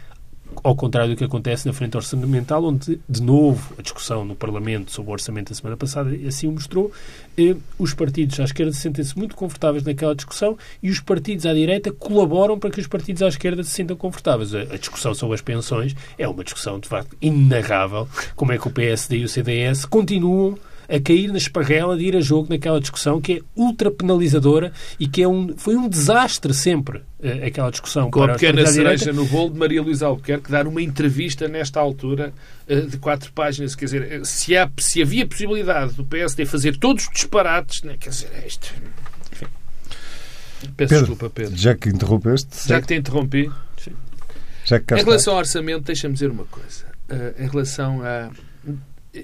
ao 0.62 0.74
contrário 0.76 1.10
do 1.10 1.16
que 1.16 1.24
acontece 1.24 1.66
na 1.66 1.72
frente 1.72 1.96
orçamental, 1.96 2.64
onde, 2.64 3.00
de 3.08 3.22
novo, 3.22 3.74
a 3.78 3.82
discussão 3.82 4.24
no 4.24 4.34
Parlamento 4.34 4.92
sobre 4.92 5.10
o 5.10 5.12
orçamento 5.12 5.50
da 5.50 5.54
semana 5.54 5.76
passada 5.76 6.10
assim 6.26 6.46
o 6.46 6.52
mostrou, 6.52 6.92
eh, 7.36 7.56
os 7.78 7.94
partidos 7.94 8.38
à 8.40 8.44
esquerda 8.44 8.72
sentem-se 8.72 9.16
muito 9.16 9.34
confortáveis 9.34 9.84
naquela 9.84 10.14
discussão 10.14 10.56
e 10.82 10.90
os 10.90 11.00
partidos 11.00 11.46
à 11.46 11.54
direita 11.54 11.92
colaboram 11.92 12.58
para 12.58 12.70
que 12.70 12.80
os 12.80 12.86
partidos 12.86 13.22
à 13.22 13.28
esquerda 13.28 13.62
se 13.62 13.70
sintam 13.70 13.96
confortáveis. 13.96 14.54
A, 14.54 14.60
a 14.62 14.76
discussão 14.76 15.14
sobre 15.14 15.34
as 15.34 15.40
pensões 15.40 15.94
é 16.18 16.28
uma 16.28 16.44
discussão, 16.44 16.78
de 16.78 16.88
facto, 16.88 17.16
inenarrável. 17.20 18.08
Como 18.36 18.52
é 18.52 18.58
que 18.58 18.68
o 18.68 18.70
PSD 18.70 19.18
e 19.18 19.24
o 19.24 19.28
CDS 19.28 19.84
continuam 19.84 20.58
a 20.88 21.00
cair 21.00 21.28
na 21.28 21.38
esparrela 21.38 21.96
de 21.96 22.04
ir 22.04 22.16
a 22.16 22.20
jogo 22.20 22.48
naquela 22.50 22.80
discussão 22.80 23.20
que 23.20 23.34
é 23.34 23.40
ultra 23.56 23.90
penalizadora 23.90 24.72
e 24.98 25.06
que 25.06 25.22
é 25.22 25.28
um, 25.28 25.56
foi 25.56 25.76
um 25.76 25.88
desastre 25.88 26.52
sempre 26.52 26.98
uh, 26.98 27.46
aquela 27.46 27.70
discussão. 27.70 28.10
Com 28.10 28.22
a 28.22 28.28
pequena 28.28 28.66
cereja 28.66 29.12
no 29.12 29.24
bolo 29.26 29.50
de 29.50 29.58
Maria 29.58 29.82
Luísa 29.82 30.06
Albuquerque 30.06 30.50
dar 30.50 30.66
uma 30.66 30.82
entrevista 30.82 31.48
nesta 31.48 31.80
altura 31.80 32.32
uh, 32.68 32.86
de 32.86 32.96
quatro 32.98 33.32
páginas. 33.32 33.74
Quer 33.74 33.84
dizer, 33.86 34.12
eh, 34.12 34.24
se, 34.24 34.56
há, 34.56 34.70
se 34.78 35.02
havia 35.02 35.26
possibilidade 35.26 35.94
do 35.94 36.04
PSD 36.04 36.44
fazer 36.46 36.76
todos 36.76 37.04
os 37.04 37.10
disparates, 37.10 37.82
né? 37.82 37.96
quer 37.98 38.10
dizer, 38.10 38.30
é 38.42 38.46
isto... 38.46 38.72
Enfim. 39.32 39.46
Peço 40.60 40.72
Pedro, 40.76 40.98
desculpa, 40.98 41.30
Pedro. 41.30 41.56
Já 41.56 41.74
que 41.74 41.88
interrompeste... 41.88 42.68
Já 42.68 42.80
que 42.80 42.86
te 42.86 42.94
interrompi... 42.94 43.50
Sim. 43.76 43.92
Já 44.64 44.80
que 44.80 44.94
em 44.94 45.04
relação 45.04 45.34
ao 45.34 45.40
orçamento, 45.40 45.84
deixa-me 45.84 46.14
dizer 46.14 46.30
uma 46.30 46.44
coisa. 46.44 46.84
Uh, 47.10 47.42
em 47.42 47.48
relação 47.48 48.02
a 48.02 48.30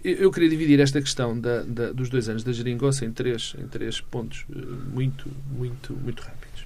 eu 0.04 0.30
queria 0.30 0.48
dividir 0.48 0.78
esta 0.80 1.00
questão 1.00 1.38
da, 1.38 1.62
da, 1.62 1.92
dos 1.92 2.08
dois 2.08 2.28
anos 2.28 2.44
da 2.44 2.52
geringonça 2.52 3.04
em 3.04 3.10
três, 3.10 3.54
em 3.58 3.66
três 3.66 4.00
pontos 4.00 4.44
eh, 4.54 4.58
muito, 4.92 5.28
muito, 5.50 5.92
muito 5.94 6.22
rápidos. 6.22 6.64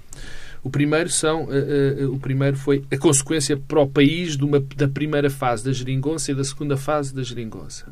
O 0.62 0.70
primeiro, 0.70 1.10
são, 1.10 1.44
uh, 1.44 2.04
uh, 2.06 2.14
o 2.14 2.18
primeiro 2.18 2.56
foi 2.56 2.84
a 2.90 2.96
consequência 2.96 3.56
para 3.56 3.80
o 3.80 3.88
país 3.88 4.37
uma, 4.37 4.60
da 4.60 4.88
primeira 4.88 5.30
fase 5.30 5.64
da 5.64 5.72
geringonça 5.72 6.32
e 6.32 6.34
da 6.34 6.44
segunda 6.44 6.76
fase 6.76 7.14
da 7.14 7.22
geringonça. 7.22 7.87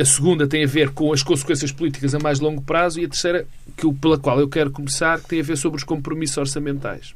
A 0.00 0.04
segunda 0.04 0.48
tem 0.48 0.64
a 0.64 0.66
ver 0.66 0.90
com 0.90 1.12
as 1.12 1.22
consequências 1.22 1.70
políticas 1.70 2.14
a 2.14 2.18
mais 2.18 2.40
longo 2.40 2.62
prazo 2.62 2.98
e 2.98 3.04
a 3.04 3.08
terceira, 3.08 3.46
que, 3.76 3.92
pela 3.94 4.18
qual 4.18 4.40
eu 4.40 4.48
quero 4.48 4.70
começar, 4.70 5.20
tem 5.20 5.40
a 5.40 5.42
ver 5.42 5.58
sobre 5.58 5.76
os 5.76 5.84
compromissos 5.84 6.38
orçamentais. 6.38 7.14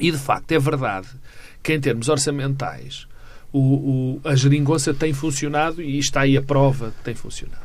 E, 0.00 0.10
de 0.10 0.18
facto, 0.18 0.52
é 0.52 0.58
verdade 0.58 1.08
que, 1.62 1.72
em 1.72 1.80
termos 1.80 2.08
orçamentais, 2.08 3.08
o, 3.54 3.60
o, 3.60 4.20
a 4.24 4.34
geringonça 4.34 4.92
tem 4.92 5.12
funcionado 5.12 5.80
e 5.80 5.96
está 5.96 6.22
aí 6.22 6.36
a 6.36 6.42
prova 6.42 6.90
que 6.90 7.04
tem 7.04 7.14
funcionado. 7.14 7.62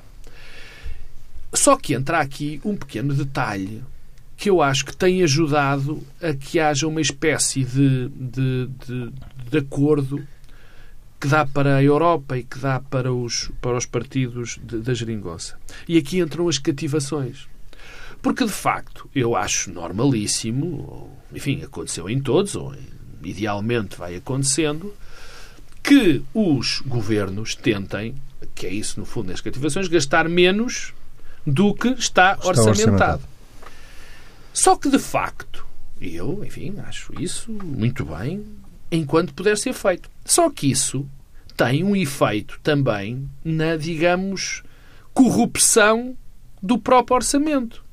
Só 1.52 1.76
que 1.76 1.96
entra 1.96 2.20
aqui 2.20 2.62
um 2.64 2.76
pequeno 2.76 3.12
detalhe 3.12 3.84
que 4.38 4.52
eu 4.52 4.62
acho 4.62 4.86
que 4.86 4.96
tem 4.96 5.24
ajudado 5.24 6.02
a 6.22 6.32
que 6.34 6.60
haja 6.60 6.88
uma 6.88 7.02
espécie 7.02 7.66
de, 7.66 8.08
de, 8.10 8.70
de, 8.86 9.12
de 9.50 9.58
acordo 9.58 10.26
que 11.20 11.28
dá 11.28 11.44
para 11.44 11.78
a 11.78 11.84
Europa 11.84 12.38
e 12.38 12.44
que 12.44 12.60
dá 12.60 12.80
para 12.80 13.12
os, 13.12 13.52
para 13.60 13.76
os 13.76 13.88
partidos 13.88 14.60
da 14.64 14.94
geringonça. 14.94 15.58
E 15.88 15.98
aqui 15.98 16.20
entram 16.20 16.48
as 16.48 16.60
cativações. 16.60 17.48
Porque, 18.22 18.46
de 18.46 18.52
facto, 18.52 19.10
eu 19.14 19.36
acho 19.36 19.72
normalíssimo, 19.72 21.10
enfim, 21.34 21.64
aconteceu 21.64 22.10
em 22.10 22.22
todos, 22.22 22.56
ou 22.56 22.74
idealmente 23.24 23.98
vai 23.98 24.16
acontecendo, 24.16 24.94
que 25.84 26.22
os 26.34 26.82
governos 26.86 27.56
tentem, 27.56 28.16
que 28.56 28.68
é 28.68 28.74
isso 28.74 29.00
no 29.00 29.06
fundo 29.06 29.28
das 29.28 29.42
cativações, 29.42 29.88
gastar 29.88 30.28
menos 30.28 30.94
do 31.46 31.74
que 31.74 31.90
está, 31.90 32.34
está 32.34 32.48
orçamentado. 32.48 32.70
orçamentado. 32.70 33.22
Só 34.54 34.76
que, 34.76 34.90
de 34.90 35.00
facto, 35.00 35.66
eu, 36.02 36.44
enfim, 36.44 36.76
acho 36.86 37.14
isso 37.22 37.52
muito 37.52 38.06
bem, 38.06 38.46
enquanto 38.92 39.34
puder 39.34 39.58
ser 39.58 39.74
feito. 39.74 40.10
Só 40.26 40.50
que 40.50 40.70
isso 40.70 41.08
tem 41.56 41.84
um 41.84 41.96
efeito 41.96 42.60
também 42.64 43.30
na, 43.44 43.76
digamos, 43.76 44.64
corrupção 45.14 46.16
do 46.62 46.78
próprio 46.78 47.16
orçamento. 47.16 47.84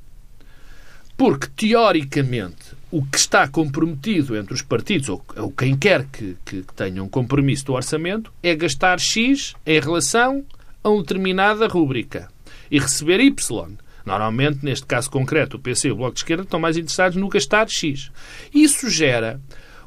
Porque, 1.17 1.49
teoricamente, 1.49 2.77
o 2.91 3.05
que 3.05 3.19
está 3.19 3.49
comprometido 3.49 4.37
entre 4.37 4.55
os 4.55 4.63
partidos, 4.63 5.09
ou, 5.09 5.25
ou 5.37 5.51
quem 5.51 5.77
quer 5.77 6.05
que, 6.07 6.37
que, 6.45 6.63
tenha 6.75 7.03
um 7.03 7.09
compromisso 7.09 7.67
do 7.67 7.73
orçamento, 7.73 8.33
é 8.43 8.55
gastar 8.55 8.99
X 9.01 9.55
em 9.67 9.81
relação 9.81 10.45
a 10.83 10.89
uma 10.89 11.03
determinada 11.03 11.67
rúbrica 11.67 12.29
e 12.71 12.79
receber 12.79 13.21
Y. 13.21 13.77
Normalmente, 14.05 14.65
neste 14.65 14.87
caso 14.87 15.11
concreto, 15.11 15.57
o 15.57 15.61
PC 15.61 15.89
e 15.89 15.91
o 15.91 15.97
Bloco 15.97 16.15
de 16.15 16.21
Esquerda 16.21 16.45
estão 16.45 16.61
mais 16.61 16.77
interessados 16.77 17.17
no 17.17 17.29
gastar 17.29 17.69
X. 17.69 18.13
Isso 18.55 18.89
gera 18.89 19.41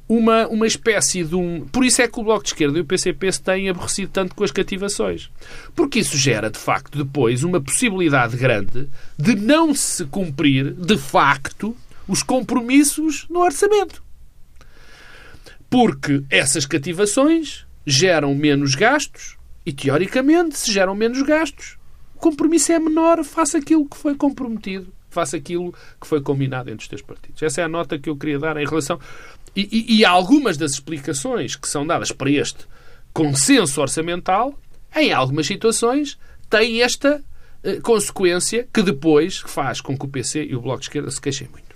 uma, 0.09 0.47
uma 0.47 0.67
espécie 0.67 1.23
de 1.23 1.35
um. 1.35 1.65
Por 1.67 1.85
isso 1.85 2.01
é 2.01 2.07
que 2.07 2.19
o 2.19 2.23
Bloco 2.23 2.43
de 2.43 2.49
Esquerda 2.49 2.77
e 2.79 2.81
o 2.81 2.85
PCP 2.85 3.31
se 3.31 3.41
têm 3.41 3.69
aborrecido 3.69 4.11
tanto 4.11 4.35
com 4.35 4.43
as 4.43 4.51
cativações. 4.51 5.29
Porque 5.73 5.99
isso 5.99 6.17
gera, 6.17 6.49
de 6.49 6.57
facto, 6.57 6.97
depois 6.97 7.43
uma 7.43 7.61
possibilidade 7.61 8.35
grande 8.35 8.89
de 9.17 9.35
não 9.35 9.73
se 9.73 10.03
cumprir, 10.05 10.73
de 10.73 10.97
facto, 10.97 11.77
os 12.09 12.23
compromissos 12.23 13.27
no 13.29 13.39
orçamento. 13.39 14.03
Porque 15.69 16.23
essas 16.27 16.65
cativações 16.65 17.67
geram 17.85 18.33
menos 18.33 18.73
gastos 18.73 19.37
e, 19.63 19.71
teoricamente, 19.71 20.57
se 20.57 20.71
geram 20.71 20.95
menos 20.95 21.21
gastos, 21.21 21.77
o 22.15 22.19
compromisso 22.19 22.71
é 22.71 22.79
menor 22.79 23.23
face 23.23 23.55
aquilo 23.55 23.87
que 23.87 23.95
foi 23.95 24.15
comprometido, 24.15 24.91
face 25.11 25.35
aquilo 25.35 25.71
que 26.01 26.07
foi 26.07 26.19
combinado 26.19 26.71
entre 26.71 26.81
os 26.81 26.87
três 26.87 27.03
partidos. 27.03 27.43
Essa 27.43 27.61
é 27.61 27.63
a 27.65 27.69
nota 27.69 27.99
que 27.99 28.09
eu 28.09 28.17
queria 28.17 28.39
dar 28.39 28.57
em 28.57 28.65
relação. 28.65 28.99
E, 29.55 29.69
e, 29.71 29.99
e 29.99 30.05
algumas 30.05 30.57
das 30.57 30.71
explicações 30.71 31.55
que 31.55 31.69
são 31.69 31.85
dadas 31.85 32.11
para 32.11 32.31
este 32.31 32.65
consenso 33.13 33.79
orçamental, 33.79 34.59
em 34.95 35.13
algumas 35.13 35.45
situações, 35.45 36.17
têm 36.49 36.81
esta 36.81 37.23
eh, 37.63 37.79
consequência 37.81 38.67
que 38.73 38.81
depois 38.81 39.37
faz 39.37 39.79
com 39.79 39.95
que 39.95 40.05
o 40.05 40.09
PC 40.09 40.45
e 40.45 40.55
o 40.55 40.61
Bloco 40.61 40.79
de 40.79 40.85
Esquerda 40.85 41.11
se 41.11 41.21
queixem 41.21 41.47
muito. 41.49 41.68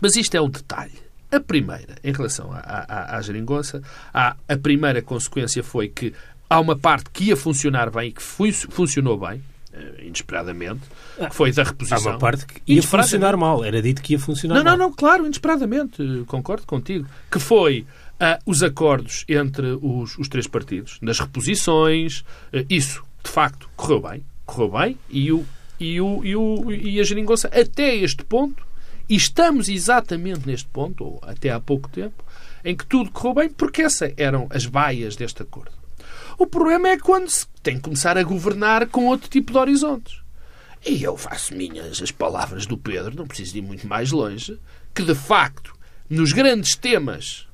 Mas 0.00 0.16
isto 0.16 0.34
é 0.34 0.40
o 0.40 0.48
detalhe. 0.48 1.06
A 1.30 1.40
primeira, 1.40 1.96
em 2.04 2.12
relação 2.12 2.52
à, 2.52 2.58
à, 2.58 3.16
à 3.16 3.20
geringonça, 3.20 3.82
a, 4.14 4.36
a 4.48 4.56
primeira 4.56 5.02
consequência 5.02 5.62
foi 5.62 5.88
que 5.88 6.12
há 6.48 6.60
uma 6.60 6.76
parte 6.76 7.10
que 7.10 7.24
ia 7.24 7.36
funcionar 7.36 7.90
bem 7.90 8.08
e 8.08 8.12
que 8.12 8.22
fun 8.22 8.52
funcionou 8.52 9.18
bem, 9.18 9.42
uh, 9.72 10.02
inesperadamente, 10.02 10.82
que 11.16 11.34
foi 11.34 11.52
da 11.52 11.64
reposição. 11.64 11.98
Há 11.98 12.10
uma 12.12 12.18
parte 12.18 12.46
que 12.46 12.60
ia 12.66 12.82
funcionar 12.82 13.36
mal, 13.36 13.64
era 13.64 13.82
dito 13.82 14.02
que 14.02 14.12
ia 14.12 14.18
funcionar 14.18 14.56
não, 14.56 14.64
mal. 14.64 14.76
Não, 14.76 14.86
não, 14.86 14.94
claro, 14.94 15.24
inesperadamente, 15.24 16.24
concordo 16.26 16.64
contigo. 16.64 17.06
Que 17.30 17.38
foi 17.38 17.86
uh, 18.20 18.38
os 18.46 18.62
acordos 18.62 19.24
entre 19.28 19.78
os, 19.82 20.16
os, 20.18 20.28
três 20.28 20.46
partidos, 20.46 20.98
nas 21.02 21.18
reposições, 21.18 22.20
uh, 22.52 22.64
isso, 22.68 23.02
de 23.22 23.30
facto, 23.30 23.68
correu 23.76 24.00
bem, 24.00 24.24
correu 24.44 24.70
bem, 24.70 24.98
e, 25.10 25.32
o, 25.32 25.44
e, 25.78 26.00
o, 26.00 26.24
e, 26.24 26.36
o, 26.36 26.72
e 26.72 27.00
a 27.00 27.04
geringonça, 27.04 27.48
até 27.48 27.94
este 27.96 28.24
ponto, 28.24 28.65
e 29.08 29.16
estamos 29.16 29.68
exatamente 29.68 30.46
neste 30.46 30.68
ponto, 30.68 31.04
ou 31.04 31.20
até 31.22 31.50
há 31.50 31.60
pouco 31.60 31.88
tempo, 31.88 32.24
em 32.64 32.76
que 32.76 32.86
tudo 32.86 33.10
correu 33.10 33.34
bem, 33.34 33.48
porque 33.48 33.82
essas 33.82 34.12
eram 34.16 34.46
as 34.50 34.66
baias 34.66 35.14
deste 35.16 35.42
acordo. 35.42 35.72
O 36.38 36.46
problema 36.46 36.88
é 36.88 36.98
quando 36.98 37.30
se 37.30 37.46
tem 37.62 37.76
que 37.76 37.82
começar 37.82 38.18
a 38.18 38.22
governar 38.22 38.86
com 38.88 39.06
outro 39.06 39.28
tipo 39.30 39.52
de 39.52 39.58
horizontes. 39.58 40.20
E 40.84 41.02
eu 41.02 41.16
faço 41.16 41.54
minhas 41.54 42.00
as 42.02 42.10
palavras 42.10 42.66
do 42.66 42.76
Pedro, 42.76 43.16
não 43.16 43.26
preciso 43.26 43.56
ir 43.56 43.62
muito 43.62 43.86
mais 43.86 44.12
longe, 44.12 44.58
que 44.94 45.02
de 45.02 45.14
facto, 45.14 45.74
nos 46.08 46.32
grandes 46.32 46.76
temas, 46.76 47.48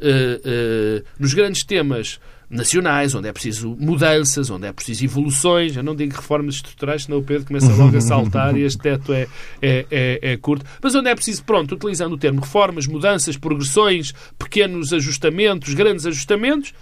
uh, 0.00 1.00
uh, 1.00 1.04
nos 1.18 1.32
grandes 1.34 1.64
temas 1.64 2.20
nacionais, 2.52 3.14
onde 3.14 3.28
é 3.28 3.32
preciso 3.32 3.74
mudanças, 3.80 4.50
onde 4.50 4.66
é 4.66 4.72
preciso 4.72 5.04
evoluções. 5.04 5.76
Eu 5.76 5.82
não 5.82 5.96
digo 5.96 6.14
reformas 6.14 6.56
estruturais, 6.56 7.04
senão 7.04 7.18
o 7.18 7.22
Pedro 7.22 7.46
começa 7.46 7.72
logo 7.74 7.96
a 7.96 8.00
saltar 8.00 8.56
e 8.56 8.62
este 8.62 8.78
teto 8.78 9.12
é, 9.12 9.26
é, 9.60 9.86
é, 9.90 10.32
é, 10.32 10.36
curto. 10.36 10.64
Mas 10.80 10.94
onde 10.94 11.08
é 11.08 11.14
preciso, 11.14 11.42
pronto, 11.44 11.74
utilizando 11.74 12.12
o 12.12 12.18
termo 12.18 12.40
reformas, 12.40 12.86
mudanças, 12.86 13.36
progressões, 13.36 14.12
pequenos 14.38 14.92
ajustamentos, 14.92 15.72
grandes 15.72 16.04
ajustamentos, 16.04 16.74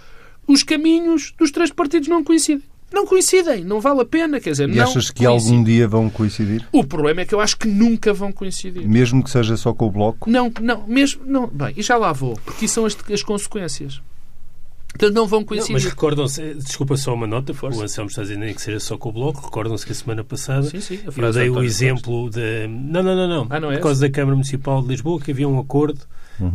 os 0.45 0.61
caminhos 0.61 1.33
dos 1.37 1.51
três 1.51 1.71
partidos 1.71 2.09
não 2.09 2.23
coincidem. 2.23 2.63
Não 2.93 3.05
coincidem, 3.05 3.63
não 3.63 3.79
vale 3.79 4.01
a 4.01 4.05
pena, 4.05 4.37
quer 4.41 4.51
dizer, 4.51 4.67
e 4.67 4.75
não 4.75 4.83
achas 4.83 5.09
que 5.09 5.23
coincidem. 5.23 5.53
algum 5.53 5.63
dia 5.63 5.87
vão 5.87 6.09
coincidir? 6.09 6.67
O 6.73 6.83
problema 6.83 7.21
é 7.21 7.25
que 7.25 7.33
eu 7.33 7.39
acho 7.39 7.57
que 7.57 7.65
nunca 7.65 8.13
vão 8.13 8.33
coincidir. 8.33 8.85
Mesmo 8.85 9.23
que 9.23 9.29
seja 9.29 9.55
só 9.55 9.73
com 9.73 9.87
o 9.87 9.89
Bloco? 9.89 10.29
Não, 10.29 10.51
não, 10.59 10.85
mesmo, 10.85 11.21
não. 11.25 11.47
Bem, 11.47 11.73
e 11.77 11.81
já 11.81 11.95
lá 11.95 12.11
vou, 12.11 12.37
porque 12.43 12.67
são 12.67 12.85
as, 12.85 12.97
as 13.09 13.23
consequências. 13.23 14.01
Portanto, 14.91 15.13
não 15.15 15.25
vão 15.25 15.39
Não, 15.39 15.45
coincidir. 15.45 15.73
mas 15.73 15.85
recordam-se, 15.85 16.53
desculpa 16.55 16.97
só 16.97 17.13
uma 17.13 17.25
nota, 17.25 17.53
Força. 17.53 17.79
o 17.79 17.83
Anselmo 17.83 18.09
está 18.09 18.23
nem 18.23 18.53
que 18.53 18.61
seja 18.61 18.79
só 18.79 18.97
com 18.97 19.09
o 19.09 19.11
Bloco, 19.11 19.41
recordam-se 19.45 19.85
que 19.85 19.91
a 19.93 19.95
semana 19.95 20.23
passada 20.23 20.63
Sim, 20.63 20.81
sim, 20.81 20.99
a 21.05 21.21
eu 21.21 21.31
dei 21.33 21.43
de 21.43 21.49
o 21.49 21.53
António 21.53 21.63
exemplo 21.63 22.29
de... 22.29 22.67
Não, 22.67 23.01
não, 23.01 23.15
não, 23.15 23.27
não. 23.27 23.47
Ah, 23.49 23.59
não 23.59 23.71
é 23.71 23.77
Por 23.77 23.83
causa 23.83 24.01
da 24.01 24.11
Câmara 24.11 24.35
Municipal 24.35 24.81
de 24.81 24.89
Lisboa 24.89 25.19
que 25.19 25.31
havia 25.31 25.47
um 25.47 25.59
acordo 25.59 26.01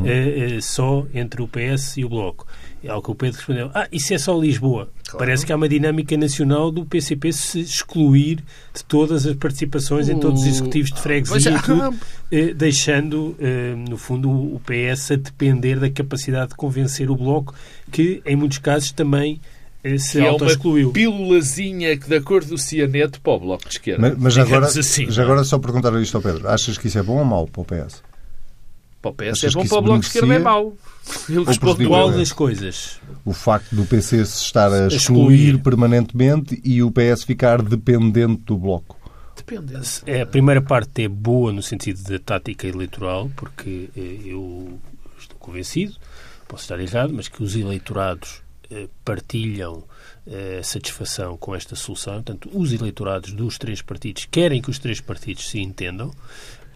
eh, 0.04 0.56
eh, 0.56 0.60
só 0.60 1.06
entre 1.14 1.42
o 1.42 1.48
PS 1.48 1.96
e 1.98 2.04
o 2.04 2.08
Bloco. 2.08 2.46
É 2.82 2.90
Ao 2.90 3.00
que 3.00 3.10
o 3.10 3.14
Pedro 3.14 3.36
respondeu, 3.38 3.70
ah, 3.74 3.88
isso 3.90 4.12
é 4.12 4.18
só 4.18 4.38
Lisboa. 4.38 4.88
Claro. 5.08 5.18
Parece 5.18 5.46
que 5.46 5.52
há 5.52 5.56
uma 5.56 5.68
dinâmica 5.68 6.16
nacional 6.16 6.70
do 6.72 6.84
PCP 6.84 7.32
se 7.32 7.60
excluir 7.60 8.36
de 8.74 8.84
todas 8.88 9.24
as 9.24 9.36
participações 9.36 10.08
em 10.08 10.18
todos 10.18 10.40
os 10.40 10.46
O- 10.46 10.50
executivos 10.50 10.90
de 10.90 11.00
freguesia 11.00 11.52
é. 11.52 11.54
e 11.56 11.62
tudo, 11.62 11.94
eh, 12.32 12.52
deixando, 12.52 13.36
eh, 13.38 13.74
no 13.88 13.96
fundo, 13.96 14.28
o 14.28 14.60
PS 14.66 15.12
a 15.12 15.16
depender 15.16 15.78
da 15.78 15.88
capacidade 15.88 16.48
de 16.50 16.54
convencer 16.56 17.08
o 17.08 17.14
Bloco, 17.14 17.54
que, 17.92 18.20
em 18.26 18.34
muitos 18.34 18.58
casos, 18.58 18.90
também 18.90 19.40
eh, 19.84 19.96
se 19.96 20.12
Que 20.12 20.18
é 20.18 20.22
uma 20.22 20.30
auto-excluiu. 20.32 20.90
pílulazinha 20.90 21.96
que, 21.96 22.08
de 22.08 22.16
acordo 22.16 22.48
com 22.48 22.54
o 22.56 22.58
Cianeto, 22.58 23.20
para 23.20 23.32
o 23.32 23.38
Bloco 23.38 23.64
de 23.68 23.74
Esquerda. 23.74 24.00
Mas, 24.10 24.18
mas 24.18 24.38
agora, 24.38 24.66
assim, 24.66 25.08
já 25.08 25.22
agora 25.22 25.44
só 25.44 25.56
perguntar 25.60 25.92
isto 26.02 26.16
ao 26.16 26.22
Pedro. 26.22 26.48
Achas 26.48 26.76
que 26.76 26.88
isso 26.88 26.98
é 26.98 27.02
bom 27.04 27.18
ou 27.18 27.24
mau 27.24 27.46
para 27.46 27.60
o 27.62 27.64
PS? 27.64 28.02
Para 29.12 29.30
o 29.30 29.32
PS 29.32 29.44
é 29.44 29.50
bom, 29.50 29.66
para 29.66 29.78
o 29.78 29.82
Bloco 29.82 30.00
de 30.00 30.06
Esquerda 30.06 30.34
é 30.34 30.38
mau. 30.38 30.76
Ele 31.28 31.44
responde? 31.44 31.86
Qual 31.86 32.10
das 32.10 32.32
coisas? 32.32 33.00
O 33.24 33.32
facto 33.32 33.74
do 33.74 33.84
PC 33.84 34.24
se 34.24 34.42
estar 34.42 34.72
a 34.72 34.88
Excluir. 34.88 34.96
excluir 34.96 35.62
permanentemente 35.62 36.60
e 36.64 36.82
o 36.82 36.90
PS 36.90 37.24
ficar 37.24 37.62
dependente 37.62 38.42
do 38.42 38.56
Bloco. 38.56 38.96
Depende. 39.36 39.74
É, 40.06 40.22
a 40.22 40.26
primeira 40.26 40.62
parte 40.62 41.02
é 41.02 41.08
boa 41.08 41.52
no 41.52 41.62
sentido 41.62 42.02
da 42.02 42.18
tática 42.18 42.66
eleitoral, 42.66 43.30
porque 43.36 43.90
eh, 43.96 44.20
eu 44.24 44.80
estou 45.18 45.38
convencido, 45.38 45.94
posso 46.48 46.64
estar 46.64 46.80
errado, 46.80 47.12
mas 47.12 47.28
que 47.28 47.42
os 47.42 47.54
eleitorados 47.54 48.42
eh, 48.70 48.88
partilham 49.04 49.84
eh, 50.26 50.60
satisfação 50.64 51.36
com 51.36 51.54
esta 51.54 51.76
solução. 51.76 52.14
Portanto, 52.14 52.50
os 52.52 52.72
eleitorados 52.72 53.32
dos 53.32 53.58
três 53.58 53.80
partidos 53.80 54.26
querem 54.28 54.60
que 54.60 54.70
os 54.70 54.78
três 54.80 55.00
partidos 55.00 55.48
se 55.48 55.60
entendam. 55.60 56.10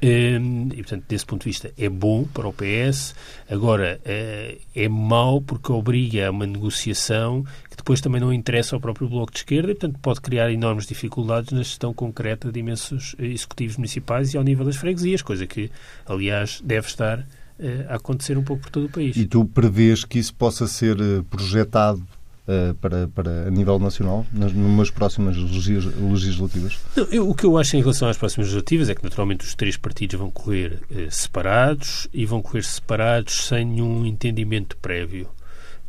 Eh, 0.02 0.38
E, 0.72 0.76
portanto, 0.76 1.04
desse 1.08 1.26
ponto 1.26 1.42
de 1.42 1.50
vista, 1.50 1.72
é 1.76 1.88
bom 1.88 2.24
para 2.24 2.48
o 2.48 2.52
PS. 2.52 3.14
Agora, 3.50 4.00
eh, 4.04 4.58
é 4.74 4.88
mau 4.88 5.40
porque 5.40 5.70
obriga 5.72 6.28
a 6.28 6.30
uma 6.30 6.46
negociação 6.46 7.44
que 7.68 7.76
depois 7.76 8.00
também 8.00 8.20
não 8.20 8.32
interessa 8.32 8.74
ao 8.76 8.80
próprio 8.80 9.08
Bloco 9.08 9.32
de 9.32 9.38
Esquerda 9.38 9.70
e, 9.72 9.74
portanto, 9.74 9.98
pode 10.00 10.20
criar 10.20 10.50
enormes 10.50 10.86
dificuldades 10.86 11.52
na 11.52 11.62
gestão 11.62 11.92
concreta 11.92 12.50
de 12.50 12.60
imensos 12.60 13.14
eh, 13.18 13.26
executivos 13.26 13.76
municipais 13.76 14.32
e 14.32 14.38
ao 14.38 14.44
nível 14.44 14.64
das 14.64 14.76
freguesias, 14.76 15.22
coisa 15.22 15.46
que, 15.46 15.70
aliás, 16.06 16.60
deve 16.64 16.86
estar 16.86 17.26
eh, 17.58 17.86
a 17.88 17.96
acontecer 17.96 18.38
um 18.38 18.44
pouco 18.44 18.62
por 18.62 18.70
todo 18.70 18.86
o 18.86 18.90
país. 18.90 19.16
E 19.16 19.26
tu 19.26 19.44
prevês 19.44 20.04
que 20.04 20.18
isso 20.18 20.34
possa 20.34 20.66
ser 20.66 20.96
projetado 21.28 22.02
eh, 22.50 22.74
para, 22.80 23.06
para 23.08 23.46
a 23.46 23.50
nível 23.50 23.78
nacional, 23.78 24.26
nas 24.32 24.52
numas 24.52 24.90
próximas 24.90 25.36
legis- 25.36 25.84
legislativas? 25.96 26.78
Não, 26.96 27.04
eu- 27.04 27.28
o 27.30 27.34
que 27.34 27.44
eu 27.46 27.56
acho 27.56 27.76
em 27.76 27.80
relação 27.80 28.08
às 28.08 28.16
próximas 28.18 28.46
legislativas 28.48 28.88
é 28.88 28.94
que, 28.94 29.04
naturalmente, 29.04 29.44
os 29.46 29.54
três 29.54 29.76
partidos 29.76 30.18
vão 30.18 30.30
correr 30.30 30.80
eh, 30.90 31.06
separados 31.10 32.08
e 32.12 32.26
vão 32.26 32.42
correr 32.42 32.64
separados 32.64 33.46
sem 33.46 33.64
nenhum 33.64 34.04
entendimento 34.04 34.76
prévio. 34.78 35.28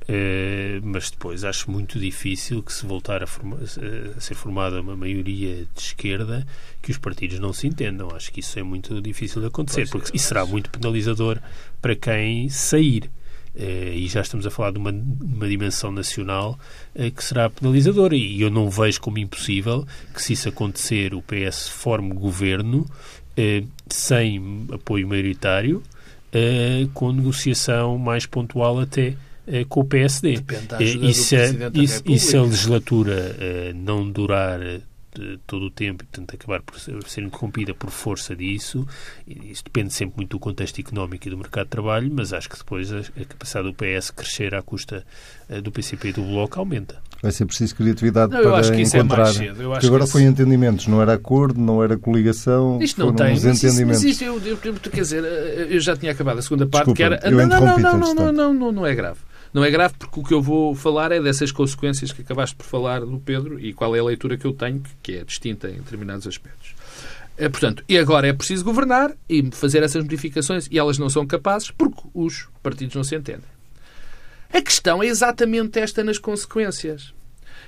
Eh, 0.07 0.79
mas 0.83 1.11
depois 1.11 1.43
acho 1.43 1.69
muito 1.69 1.99
difícil 1.99 2.61
que 2.63 2.73
se 2.73 2.85
voltar 2.85 3.21
a, 3.23 3.27
forma- 3.27 3.59
a 4.17 4.19
ser 4.19 4.33
formada 4.33 4.81
uma 4.81 4.95
maioria 4.95 5.57
de 5.73 5.81
esquerda 5.81 6.45
que 6.81 6.91
os 6.91 6.97
partidos 6.97 7.39
não 7.39 7.53
se 7.53 7.67
entendam. 7.67 8.09
Acho 8.13 8.31
que 8.31 8.39
isso 8.39 8.57
é 8.57 8.63
muito 8.63 8.99
difícil 9.01 9.39
de 9.41 9.47
acontecer, 9.47 9.81
é, 9.83 9.85
porque 9.85 10.15
isso 10.17 10.27
será 10.27 10.41
acho. 10.41 10.51
muito 10.51 10.69
penalizador 10.71 11.37
para 11.81 11.95
quem 11.95 12.49
sair. 12.49 13.09
Eh, 13.55 13.93
e 13.95 14.07
já 14.07 14.21
estamos 14.21 14.45
a 14.47 14.49
falar 14.49 14.71
de 14.71 14.77
uma, 14.77 14.91
uma 14.91 15.47
dimensão 15.47 15.91
nacional 15.91 16.57
eh, 16.95 17.11
que 17.11 17.23
será 17.23 17.49
penalizadora. 17.49 18.15
E 18.15 18.41
eu 18.41 18.49
não 18.49 18.69
vejo 18.69 19.01
como 19.01 19.17
impossível 19.17 19.85
que, 20.13 20.21
se 20.23 20.33
isso 20.33 20.47
acontecer, 20.49 21.13
o 21.13 21.21
PS 21.21 21.67
forme 21.67 22.13
governo 22.13 22.85
eh, 23.35 23.63
sem 23.89 24.65
apoio 24.71 25.07
maioritário, 25.07 25.83
com 26.93 27.11
negociação 27.11 27.97
mais 27.97 28.25
pontual 28.25 28.79
até 28.79 29.15
com 29.67 29.81
o 29.81 29.85
PSD. 29.85 30.35
Depende 30.37 30.67
da 30.67 30.77
ajuda 30.77 31.05
e, 31.05 31.07
do 31.09 31.13
se 31.13 31.35
a, 31.35 31.39
Presidente 31.39 31.71
da 31.77 31.83
e 31.83 31.87
se- 31.89 32.03
e 32.05 32.19
se 32.19 32.37
a 32.37 32.39
República. 32.39 32.43
legislatura 32.43 33.35
não 33.75 34.09
durar 34.09 34.59
todo 35.45 35.65
o 35.65 35.69
tempo 35.71 36.03
e, 36.03 36.05
portanto, 36.07 36.33
acabar 36.35 36.61
por 36.61 36.79
ser, 36.79 37.01
ser 37.07 37.21
interrompida 37.23 37.73
por 37.73 37.89
força 37.89 38.35
disso, 38.35 38.87
isso 39.27 39.63
depende 39.63 39.93
sempre 39.93 40.17
muito 40.17 40.29
do 40.31 40.39
contexto 40.39 40.79
económico 40.79 41.27
e 41.27 41.31
do 41.31 41.37
mercado 41.37 41.65
de 41.65 41.69
trabalho, 41.71 42.09
mas 42.13 42.31
acho 42.33 42.49
que 42.49 42.57
depois 42.57 42.91
a, 42.93 42.99
a 42.99 43.25
capacidade 43.25 43.67
do 43.67 43.73
PS 43.73 44.11
crescer 44.11 44.55
à 44.55 44.61
custa 44.61 45.05
eh, 45.49 45.59
do 45.61 45.71
PCP 45.71 46.09
e 46.09 46.13
do 46.13 46.21
Bloco 46.23 46.59
aumenta. 46.59 46.97
Vai 47.21 47.31
ser 47.31 47.45
preciso 47.45 47.75
criatividade 47.75 48.31
Não, 48.33 48.41
para 48.41 48.57
acho 48.57 48.71
que 48.71 48.81
isso 48.81 48.95
é 48.95 48.99
encontrar. 48.99 49.23
mais 49.25 49.35
cedo. 49.35 49.61
Eu 49.61 49.71
acho 49.71 49.81
Porque 49.81 49.87
agora 49.87 50.07
foi 50.07 50.21
isso- 50.23 50.31
entendimentos, 50.31 50.87
não 50.87 51.01
era 51.01 51.13
acordo, 51.13 51.59
não 51.59 51.83
era 51.83 51.97
coligação, 51.97 52.81
Isto 52.81 52.99
não 53.05 53.13
tem. 53.13 53.31
Mas, 53.31 53.43
isso, 53.63 53.85
mas 53.85 54.03
isto, 54.03 54.23
eu, 54.23 54.39
eu, 54.43 54.57
eu- 54.63 54.73
quer 54.75 55.01
dizer, 55.01 55.23
eu 55.23 55.79
já 55.79 55.95
tinha 55.95 56.11
acabado 56.13 56.39
a 56.39 56.41
segunda 56.41 56.65
parte, 56.65 56.85
Desculpa, 56.93 56.97
que 57.19 57.25
era. 57.27 57.29
não, 57.31 57.47
não, 57.47 57.59
não, 57.77 57.99
não, 57.99 58.13
não, 58.15 58.31
não, 58.33 58.53
não, 58.53 58.71
não 58.71 58.87
é 58.87 58.95
grave. 58.95 59.19
Não 59.53 59.63
é 59.65 59.69
grave 59.69 59.93
porque 59.99 60.19
o 60.19 60.23
que 60.23 60.33
eu 60.33 60.41
vou 60.41 60.73
falar 60.75 61.11
é 61.11 61.19
dessas 61.21 61.51
consequências 61.51 62.11
que 62.11 62.21
acabaste 62.21 62.55
por 62.55 62.65
falar 62.65 63.01
do 63.01 63.19
Pedro 63.19 63.59
e 63.59 63.73
qual 63.73 63.95
é 63.95 63.99
a 63.99 64.03
leitura 64.03 64.37
que 64.37 64.45
eu 64.45 64.53
tenho, 64.53 64.81
que- 65.03 65.15
é 65.17 65.23
distinta 65.25 65.69
em 65.69 65.75
determinados 65.75 66.25
aspectos. 66.25 66.73
Eh, 67.37 67.49
Portanto, 67.49 67.83
e 67.89 67.97
agora 67.97 68.27
é 68.27 68.33
preciso 68.33 68.63
governar 68.63 69.13
e 69.27 69.49
fazer 69.51 69.83
essas 69.83 70.03
modificações 70.03 70.67
e 70.71 70.79
elas 70.79 70.97
não 70.97 71.09
são 71.09 71.25
capazes 71.27 71.69
porque 71.71 72.01
os 72.13 72.47
partidos 72.63 72.95
não 72.95 73.03
se 73.03 73.15
entendem. 73.15 73.49
A 74.53 74.61
questão 74.61 75.01
é 75.03 75.07
exatamente 75.07 75.79
esta 75.79 76.03
nas 76.03 76.17
consequências. 76.17 77.13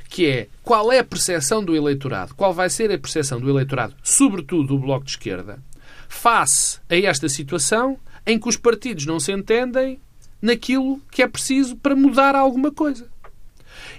Que 0.09 0.27
é 0.27 0.47
qual 0.61 0.91
é 0.91 0.99
a 0.99 1.03
percepção 1.03 1.63
do 1.63 1.75
eleitorado, 1.75 2.35
qual 2.35 2.53
vai 2.53 2.69
ser 2.69 2.91
a 2.91 2.97
percepção 2.99 3.39
do 3.39 3.49
eleitorado, 3.49 3.95
sobretudo 4.03 4.67
do 4.67 4.77
Bloco 4.79 5.05
de 5.05 5.11
Esquerda, 5.11 5.59
face 6.07 6.79
a 6.89 6.95
esta 6.95 7.27
situação 7.27 7.97
em 8.25 8.37
que 8.39 8.47
os 8.47 8.55
partidos 8.57 9.05
não 9.05 9.19
se 9.19 9.31
entendem 9.31 9.99
naquilo 10.43 10.99
que 11.09 11.23
é 11.23 11.27
preciso 11.27 11.77
para 11.77 11.95
mudar 11.95 12.35
alguma 12.35 12.69
coisa. 12.69 13.07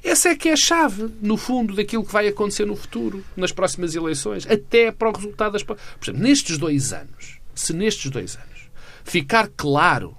Essa 0.02 0.28
é 0.28 0.36
que 0.36 0.50
é 0.50 0.52
a 0.52 0.56
chave, 0.56 1.08
no 1.22 1.38
fundo, 1.38 1.74
daquilo 1.74 2.04
que 2.04 2.12
vai 2.12 2.28
acontecer 2.28 2.66
no 2.66 2.76
futuro, 2.76 3.24
nas 3.34 3.50
próximas 3.50 3.94
eleições, 3.94 4.46
até 4.46 4.92
para 4.92 5.08
o 5.08 5.12
resultado 5.12 5.52
das. 5.54 5.62
Por 5.62 5.78
exemplo, 6.02 6.22
nestes 6.22 6.58
dois 6.58 6.92
anos, 6.92 7.38
se 7.54 7.72
nestes 7.72 8.10
dois 8.10 8.36
anos 8.36 8.68
ficar 9.02 9.48
claro 9.56 10.14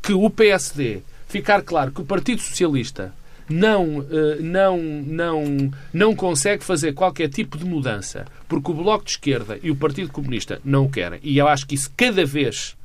que 0.00 0.14
o 0.14 0.30
PSD, 0.30 1.02
ficar 1.26 1.60
claro 1.60 1.92
que 1.92 2.00
o 2.00 2.06
Partido 2.06 2.40
Socialista 2.40 3.14
não, 3.48 4.06
eh, 4.10 4.36
não, 4.40 4.78
não, 4.78 5.70
não 5.92 6.16
consegue 6.16 6.64
fazer 6.64 6.92
qualquer 6.92 7.28
tipo 7.28 7.58
de 7.58 7.64
mudança 7.64 8.26
porque 8.48 8.70
o 8.70 8.74
Bloco 8.74 9.04
de 9.04 9.12
Esquerda 9.12 9.58
e 9.62 9.70
o 9.70 9.76
Partido 9.76 10.10
Comunista 10.10 10.60
não 10.64 10.84
o 10.84 10.90
querem, 10.90 11.20
e 11.22 11.36
eu 11.36 11.46
acho 11.46 11.66
que 11.66 11.74
isso 11.74 11.90
cada 11.96 12.24
vez, 12.24 12.76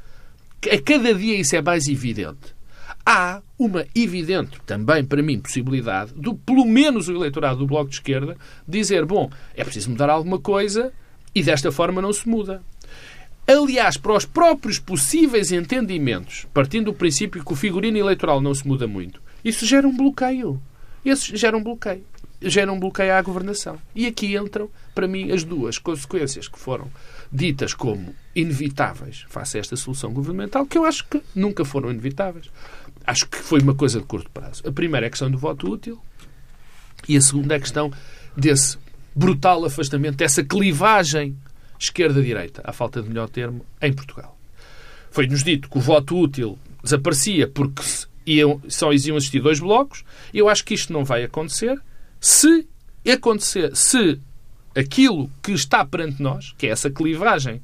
a 0.70 0.82
cada 0.82 1.14
dia 1.14 1.38
isso 1.38 1.56
é 1.56 1.62
mais 1.62 1.88
evidente, 1.88 2.54
há 3.06 3.42
uma 3.58 3.86
evidente, 3.96 4.60
também 4.66 5.04
para 5.04 5.22
mim, 5.22 5.40
possibilidade 5.40 6.14
do, 6.16 6.36
pelo 6.36 6.66
menos 6.66 7.08
o 7.08 7.16
eleitorado 7.16 7.60
do 7.60 7.68
Bloco 7.68 7.90
de 7.90 7.96
Esquerda, 7.96 8.38
dizer, 8.68 9.06
bom, 9.06 9.30
é 9.56 9.64
preciso 9.64 9.92
mudar 9.92 10.10
alguma 10.10 10.40
coisa 10.40 10.94
e 11.36 11.44
desta 11.44 11.72
forma 11.72 12.02
não 12.02 12.14
se 12.14 12.28
muda. 12.28 12.62
Aliás, 13.46 13.98
para 13.98 14.16
os 14.16 14.26
próprios 14.26 14.80
possíveis 14.80 15.52
entendimentos, 15.52 16.48
partindo 16.54 16.86
do 16.86 16.94
princípio 16.94 17.44
que 17.44 17.52
o 17.52 17.58
figurino 17.58 17.98
eleitoral 17.98 18.40
não 18.40 18.54
se 18.54 18.66
muda 18.66 18.88
muito, 18.88 19.22
isso 19.44 19.66
gera 19.66 19.86
um 19.86 19.96
bloqueio. 19.96 20.62
Isso 21.04 21.36
gera 21.36 21.58
um 21.58 21.64
bloqueio. 21.64 22.06
Gera 22.42 22.72
um 22.72 22.80
bloqueio 22.80 23.14
à 23.14 23.22
governação. 23.22 23.78
E 23.94 24.06
aqui 24.06 24.38
entram, 24.38 24.70
para 24.96 25.08
mim, 25.08 25.32
as 25.32 25.44
duas 25.44 25.78
consequências 25.78 26.48
que 26.48 26.58
foram 26.58 26.90
ditas 27.32 27.74
como 27.74 28.16
inevitáveis 28.36 29.26
face 29.28 29.58
a 29.58 29.60
esta 29.60 29.76
solução 29.76 30.14
governamental, 30.14 30.66
que 30.66 30.78
eu 30.78 30.86
acho 30.86 31.06
que 31.08 31.22
nunca 31.36 31.66
foram 31.66 31.92
inevitáveis. 31.92 32.50
Acho 33.06 33.28
que 33.28 33.38
foi 33.38 33.60
uma 33.60 33.76
coisa 33.76 34.00
de 34.00 34.06
curto 34.06 34.30
prazo. 34.32 34.64
A 34.68 34.72
primeira 34.72 35.06
é 35.06 35.08
a 35.08 35.10
questão 35.10 35.30
do 35.30 35.38
voto 35.38 35.70
útil 35.70 36.02
e 37.08 37.18
a 37.18 37.22
segunda 37.22 37.54
é 37.54 37.58
a 37.58 37.60
questão 37.60 37.92
desse 38.36 38.78
brutal 39.16 39.66
afastamento, 39.66 40.16
dessa 40.16 40.44
clivagem 40.44 41.38
esquerda-direita, 41.80 42.62
à 42.64 42.72
falta 42.72 43.02
de 43.02 43.10
melhor 43.10 43.30
termo, 43.30 43.66
em 43.82 43.92
Portugal. 43.92 44.38
Foi-nos 45.12 45.44
dito 45.44 45.70
que 45.70 45.78
o 45.78 45.82
voto 45.82 46.18
útil 46.18 46.58
desaparecia 46.82 47.48
porque 47.48 47.84
iam, 48.26 48.62
só 48.68 48.92
iam 48.94 49.18
existir 49.18 49.42
dois 49.42 49.60
blocos. 49.60 50.04
Eu 50.34 50.50
acho 50.50 50.64
que 50.64 50.74
isto 50.74 50.92
não 50.92 51.04
vai 51.04 51.24
acontecer. 51.24 51.80
Se 52.20 52.68
acontecer, 53.12 53.76
se 53.76 54.20
aquilo 54.76 55.30
que 55.42 55.52
está 55.52 55.86
perante 55.86 56.22
nós, 56.22 56.54
que 56.58 56.68
é 56.68 56.70
essa 56.70 56.90
clivagem, 56.90 57.62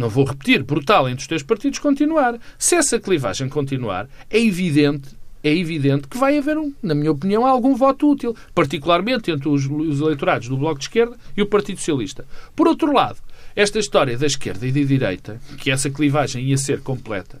não 0.00 0.08
vou 0.08 0.24
repetir, 0.24 0.62
brutal 0.62 1.08
entre 1.08 1.20
os 1.20 1.26
três 1.26 1.42
partidos, 1.42 1.78
continuar. 1.78 2.38
Se 2.58 2.74
essa 2.74 2.98
clivagem 2.98 3.48
continuar, 3.48 4.08
é 4.28 4.40
evidente 4.40 5.20
é 5.42 5.56
evidente 5.56 6.06
que 6.06 6.18
vai 6.18 6.36
haver, 6.36 6.58
um, 6.58 6.74
na 6.82 6.94
minha 6.94 7.10
opinião, 7.10 7.46
algum 7.46 7.74
voto 7.74 8.10
útil, 8.10 8.36
particularmente 8.54 9.30
entre 9.30 9.48
os, 9.48 9.64
os 9.64 9.98
eleitorados 9.98 10.48
do 10.48 10.56
Bloco 10.56 10.78
de 10.78 10.84
Esquerda 10.84 11.16
e 11.34 11.40
o 11.40 11.46
Partido 11.46 11.78
Socialista. 11.78 12.26
Por 12.54 12.68
outro 12.68 12.92
lado, 12.92 13.16
esta 13.56 13.78
história 13.78 14.18
da 14.18 14.26
esquerda 14.26 14.66
e 14.66 14.72
da 14.72 14.82
direita, 14.82 15.40
que 15.56 15.70
essa 15.70 15.88
clivagem 15.88 16.44
ia 16.44 16.58
ser 16.58 16.82
completa, 16.82 17.40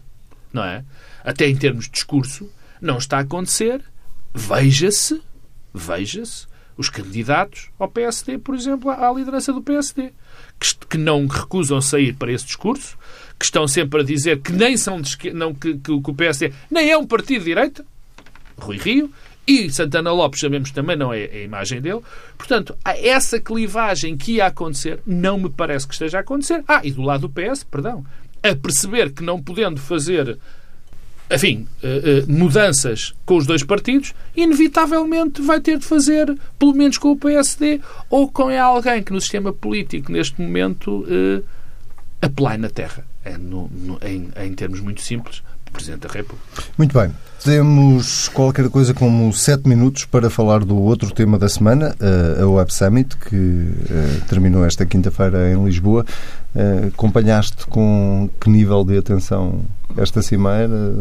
não 0.50 0.64
é? 0.64 0.82
Até 1.22 1.46
em 1.46 1.54
termos 1.54 1.84
de 1.84 1.90
discurso, 1.90 2.48
não 2.80 2.96
está 2.96 3.18
a 3.18 3.20
acontecer, 3.20 3.82
veja-se, 4.34 5.20
veja-se, 5.74 6.46
os 6.80 6.88
candidatos 6.88 7.68
ao 7.78 7.88
PSD, 7.88 8.38
por 8.38 8.54
exemplo, 8.54 8.90
à 8.90 9.12
liderança 9.12 9.52
do 9.52 9.60
PSD, 9.60 10.12
que, 10.88 10.96
não 10.96 11.26
recusam 11.26 11.78
sair 11.78 12.14
para 12.14 12.32
esse 12.32 12.46
discurso, 12.46 12.96
que 13.38 13.44
estão 13.44 13.68
sempre 13.68 14.00
a 14.00 14.04
dizer 14.04 14.40
que 14.40 14.50
nem 14.50 14.78
são 14.78 14.98
de, 14.98 15.30
não, 15.34 15.54
que, 15.54 15.74
que 15.76 15.90
o 15.92 16.14
PSD 16.14 16.54
nem 16.70 16.90
é 16.90 16.96
um 16.96 17.06
partido 17.06 17.40
de 17.40 17.44
direita, 17.44 17.84
Rui 18.58 18.78
Rio, 18.78 19.12
e 19.46 19.70
Santana 19.70 20.10
Lopes, 20.10 20.40
sabemos 20.40 20.70
também, 20.70 20.96
não 20.96 21.12
é 21.12 21.24
a 21.24 21.42
imagem 21.42 21.82
dele. 21.82 22.00
Portanto, 22.38 22.74
essa 22.84 23.38
clivagem 23.38 24.16
que 24.16 24.36
ia 24.36 24.46
acontecer 24.46 25.00
não 25.04 25.38
me 25.38 25.50
parece 25.50 25.86
que 25.86 25.92
esteja 25.92 26.18
a 26.18 26.20
acontecer. 26.22 26.64
Ah, 26.66 26.80
e 26.82 26.90
do 26.90 27.02
lado 27.02 27.28
do 27.28 27.30
PS, 27.30 27.62
perdão, 27.64 28.06
a 28.42 28.54
perceber 28.54 29.12
que 29.12 29.22
não 29.22 29.42
podendo 29.42 29.80
fazer 29.80 30.38
enfim, 31.30 31.66
eh, 31.82 32.02
eh, 32.04 32.24
mudanças 32.26 33.14
com 33.24 33.36
os 33.36 33.46
dois 33.46 33.62
partidos, 33.62 34.12
inevitavelmente 34.36 35.40
vai 35.40 35.60
ter 35.60 35.78
de 35.78 35.84
fazer, 35.84 36.36
pelo 36.58 36.74
menos 36.74 36.98
com 36.98 37.12
o 37.12 37.16
PSD, 37.16 37.80
ou 38.08 38.28
com 38.28 38.48
alguém 38.48 39.02
que 39.02 39.12
no 39.12 39.20
sistema 39.20 39.52
político, 39.52 40.10
neste 40.10 40.40
momento, 40.40 41.04
uh, 41.04 41.44
apelai 42.20 42.58
na 42.58 42.68
terra. 42.68 43.04
É 43.24 43.38
no, 43.38 43.68
no, 43.68 43.98
em, 44.02 44.30
em 44.36 44.54
termos 44.54 44.80
muito 44.80 45.02
simples, 45.02 45.42
Presidente 45.72 46.08
da 46.08 46.12
República. 46.12 46.44
Muito 46.76 46.98
bem. 46.98 47.12
Temos 47.44 48.28
qualquer 48.28 48.68
coisa 48.68 48.92
como 48.92 49.32
sete 49.32 49.68
minutos 49.68 50.04
para 50.04 50.28
falar 50.28 50.64
do 50.64 50.76
outro 50.76 51.12
tema 51.12 51.38
da 51.38 51.48
semana, 51.48 51.94
a 52.40 52.46
Web 52.46 52.74
Summit, 52.74 53.16
que 53.16 53.68
terminou 54.28 54.64
esta 54.64 54.84
quinta-feira 54.84 55.52
em 55.52 55.64
Lisboa. 55.64 56.04
Acompanhaste 56.88 57.66
com 57.66 58.28
que 58.40 58.50
nível 58.50 58.84
de 58.84 58.98
atenção 58.98 59.64
esta 59.96 60.20
cimeira? 60.22 60.94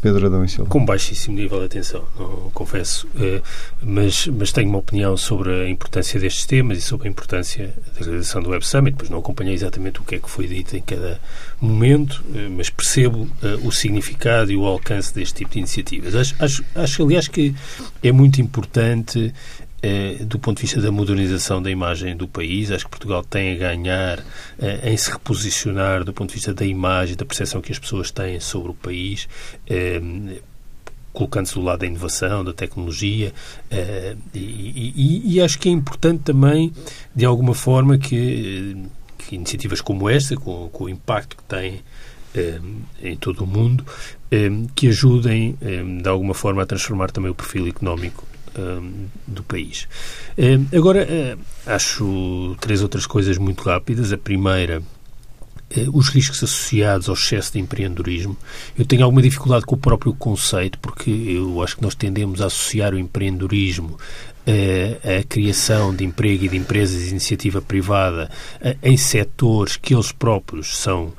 Pedro 0.00 0.26
Adão 0.26 0.44
e 0.44 0.48
Silva? 0.48 0.70
Com 0.70 0.84
baixíssimo 0.84 1.36
nível 1.36 1.58
de 1.60 1.66
atenção, 1.66 2.04
não, 2.18 2.50
confesso, 2.52 3.08
eh, 3.18 3.40
mas, 3.82 4.26
mas 4.28 4.52
tenho 4.52 4.68
uma 4.68 4.78
opinião 4.78 5.16
sobre 5.16 5.50
a 5.50 5.68
importância 5.68 6.20
destes 6.20 6.44
temas 6.44 6.78
e 6.78 6.80
sobre 6.80 7.08
a 7.08 7.10
importância 7.10 7.74
da 7.98 8.04
realização 8.04 8.42
do 8.42 8.50
Web 8.50 8.64
Summit, 8.64 8.96
pois 8.96 9.10
não 9.10 9.18
acompanhei 9.18 9.54
exatamente 9.54 10.00
o 10.00 10.04
que 10.04 10.16
é 10.16 10.18
que 10.18 10.30
foi 10.30 10.46
dito 10.46 10.76
em 10.76 10.82
cada 10.82 11.18
momento, 11.60 12.22
eh, 12.34 12.48
mas 12.48 12.68
percebo 12.68 13.28
eh, 13.42 13.58
o 13.62 13.72
significado 13.72 14.52
e 14.52 14.56
o 14.56 14.64
alcance 14.66 15.14
deste 15.14 15.34
tipo 15.34 15.52
de 15.52 15.58
iniciativas. 15.58 16.14
Acho, 16.14 16.34
acho, 16.38 16.64
acho 16.74 17.02
aliás, 17.02 17.26
que 17.26 17.54
é 18.02 18.12
muito 18.12 18.40
importante 18.40 19.34
eh, 19.60 19.65
do 20.26 20.38
ponto 20.38 20.56
de 20.56 20.62
vista 20.62 20.80
da 20.80 20.90
modernização 20.90 21.62
da 21.62 21.70
imagem 21.70 22.16
do 22.16 22.26
país. 22.26 22.70
Acho 22.70 22.84
que 22.84 22.90
Portugal 22.90 23.22
tem 23.22 23.52
a 23.52 23.56
ganhar 23.56 24.24
eh, 24.58 24.90
em 24.90 24.96
se 24.96 25.10
reposicionar 25.10 26.04
do 26.04 26.12
ponto 26.12 26.30
de 26.30 26.34
vista 26.36 26.52
da 26.54 26.64
imagem, 26.64 27.16
da 27.16 27.24
percepção 27.24 27.60
que 27.60 27.72
as 27.72 27.78
pessoas 27.78 28.10
têm 28.10 28.40
sobre 28.40 28.70
o 28.70 28.74
país 28.74 29.28
eh, 29.66 30.00
colocando-se 31.12 31.54
do 31.54 31.62
lado 31.62 31.80
da 31.80 31.86
inovação, 31.86 32.44
da 32.44 32.52
tecnologia, 32.52 33.32
e, 34.34 35.40
acho 35.40 35.58
que 35.58 35.66
é 35.66 35.72
importante 35.72 36.24
também, 36.24 36.70
de 37.14 37.24
alguma 37.24 37.54
forma, 37.54 37.96
que, 37.96 38.76
que 39.16 39.34
iniciativas 39.34 39.80
como 39.80 40.10
esta, 40.10 40.36
com, 40.36 40.68
com, 40.68 40.84
o 40.84 40.88
impacto 40.90 41.38
que 41.38 41.42
têm 41.44 41.80
em 43.02 43.16
todo 43.16 43.44
o 43.44 43.46
mundo, 43.46 43.82
que 44.74 44.88
ajudem, 44.88 45.56
de 46.02 46.06
alguma 46.06 46.34
forma, 46.34 46.62
a 46.62 46.66
transformar 46.66 47.10
também 47.10 47.30
o 47.30 47.34
perfil 47.34 47.66
económico 47.66 48.26
do 49.26 49.42
país. 49.42 49.88
Agora, 50.74 51.06
uh, 51.06 51.40
acho 51.66 52.56
três 52.60 52.82
outras 52.82 53.06
coisas 53.06 53.38
muito 53.38 53.64
rápidas. 53.64 54.12
A 54.12 54.18
primeira, 54.18 54.80
uh, 54.80 55.96
os 55.98 56.08
riscos 56.08 56.42
associados 56.42 57.08
ao 57.08 57.14
excesso 57.14 57.52
de 57.52 57.58
empreendedorismo. 57.58 58.36
Eu 58.78 58.84
tenho 58.84 59.04
alguma 59.04 59.22
dificuldade 59.22 59.64
com 59.64 59.74
o 59.74 59.78
próprio 59.78 60.14
conceito, 60.14 60.78
porque 60.78 61.10
eu 61.10 61.62
acho 61.62 61.76
que 61.76 61.82
nós 61.82 61.94
tendemos 61.94 62.40
a 62.40 62.46
associar 62.46 62.94
o 62.94 62.98
empreendedorismo 62.98 63.98
a 65.02 65.24
criação 65.24 65.92
de 65.92 66.04
emprego 66.04 66.44
e 66.44 66.48
de 66.48 66.56
empresas 66.56 67.02
de 67.02 67.10
iniciativa 67.10 67.60
privada 67.60 68.30
em 68.80 68.96
setores 68.96 69.76
que 69.76 69.92
eles 69.92 70.12
próprios 70.12 70.78
são 70.78 71.12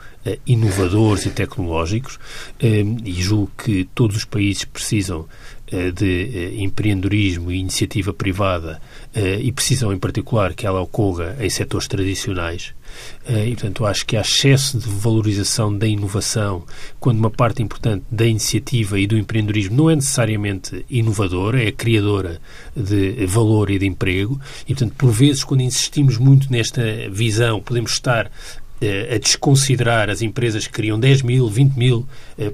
inovadores 0.45 1.25
e 1.25 1.29
tecnológicos 1.29 2.17
e 2.61 3.21
julgo 3.21 3.51
que 3.57 3.83
todos 3.93 4.15
os 4.15 4.23
países 4.23 4.63
precisam 4.63 5.27
de 5.91 6.29
eh, 6.33 6.63
empreendedorismo 6.63 7.51
e 7.51 7.57
iniciativa 7.57 8.13
privada 8.13 8.81
eh, 9.13 9.39
e 9.41 9.51
precisam, 9.51 9.91
em 9.91 9.99
particular, 9.99 10.53
que 10.53 10.65
ela 10.65 10.81
ocorra 10.81 11.35
em 11.39 11.49
setores 11.49 11.87
tradicionais. 11.87 12.73
E, 13.27 13.51
portanto, 13.51 13.85
acho 13.85 14.05
que 14.05 14.15
há 14.15 14.21
excesso 14.21 14.79
de 14.79 14.87
valorização 14.87 15.77
da 15.77 15.85
inovação 15.85 16.63
quando 16.99 17.19
uma 17.19 17.29
parte 17.29 17.61
importante 17.61 18.05
da 18.09 18.25
iniciativa 18.25 18.97
e 18.97 19.05
do 19.05 19.17
empreendedorismo 19.17 19.75
não 19.75 19.89
é 19.89 19.95
necessariamente 19.95 20.85
inovadora, 20.89 21.61
é 21.61 21.69
criadora 21.69 22.39
de 22.73 23.25
valor 23.25 23.69
e 23.69 23.77
de 23.77 23.85
emprego. 23.85 24.39
E, 24.63 24.73
portanto, 24.73 24.95
por 24.97 25.11
vezes, 25.11 25.43
quando 25.43 25.61
insistimos 25.61 26.17
muito 26.17 26.49
nesta 26.49 26.81
visão, 27.11 27.61
podemos 27.61 27.91
estar 27.91 28.31
a 28.79 29.17
desconsiderar 29.17 30.09
as 30.09 30.21
empresas 30.21 30.67
que 30.67 30.73
criam 30.73 30.99
10 30.99 31.23
mil, 31.23 31.49
20 31.49 31.73
mil 31.75 32.07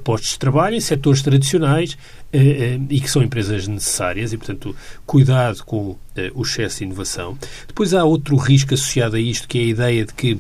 postos 0.04 0.32
de 0.32 0.40
trabalho 0.40 0.76
em 0.76 0.80
setores 0.80 1.22
tradicionais 1.22 1.98
eh, 2.36 2.40
eh, 2.40 2.80
e 2.90 3.00
que 3.00 3.08
são 3.08 3.22
empresas 3.22 3.68
necessárias 3.68 4.34
e, 4.34 4.38
portanto, 4.38 4.76
cuidado 5.06 5.64
com 5.64 5.96
eh, 6.16 6.32
o 6.34 6.42
excesso 6.42 6.80
de 6.80 6.86
inovação. 6.86 7.38
Depois 7.68 7.94
há 7.94 8.04
outro 8.04 8.36
risco 8.38 8.74
associado 8.74 9.16
a 9.16 9.20
isto, 9.20 9.48
que 9.48 9.60
é 9.60 9.62
a 9.62 9.66
ideia 9.66 10.06
de 10.06 10.14
que 10.16 10.40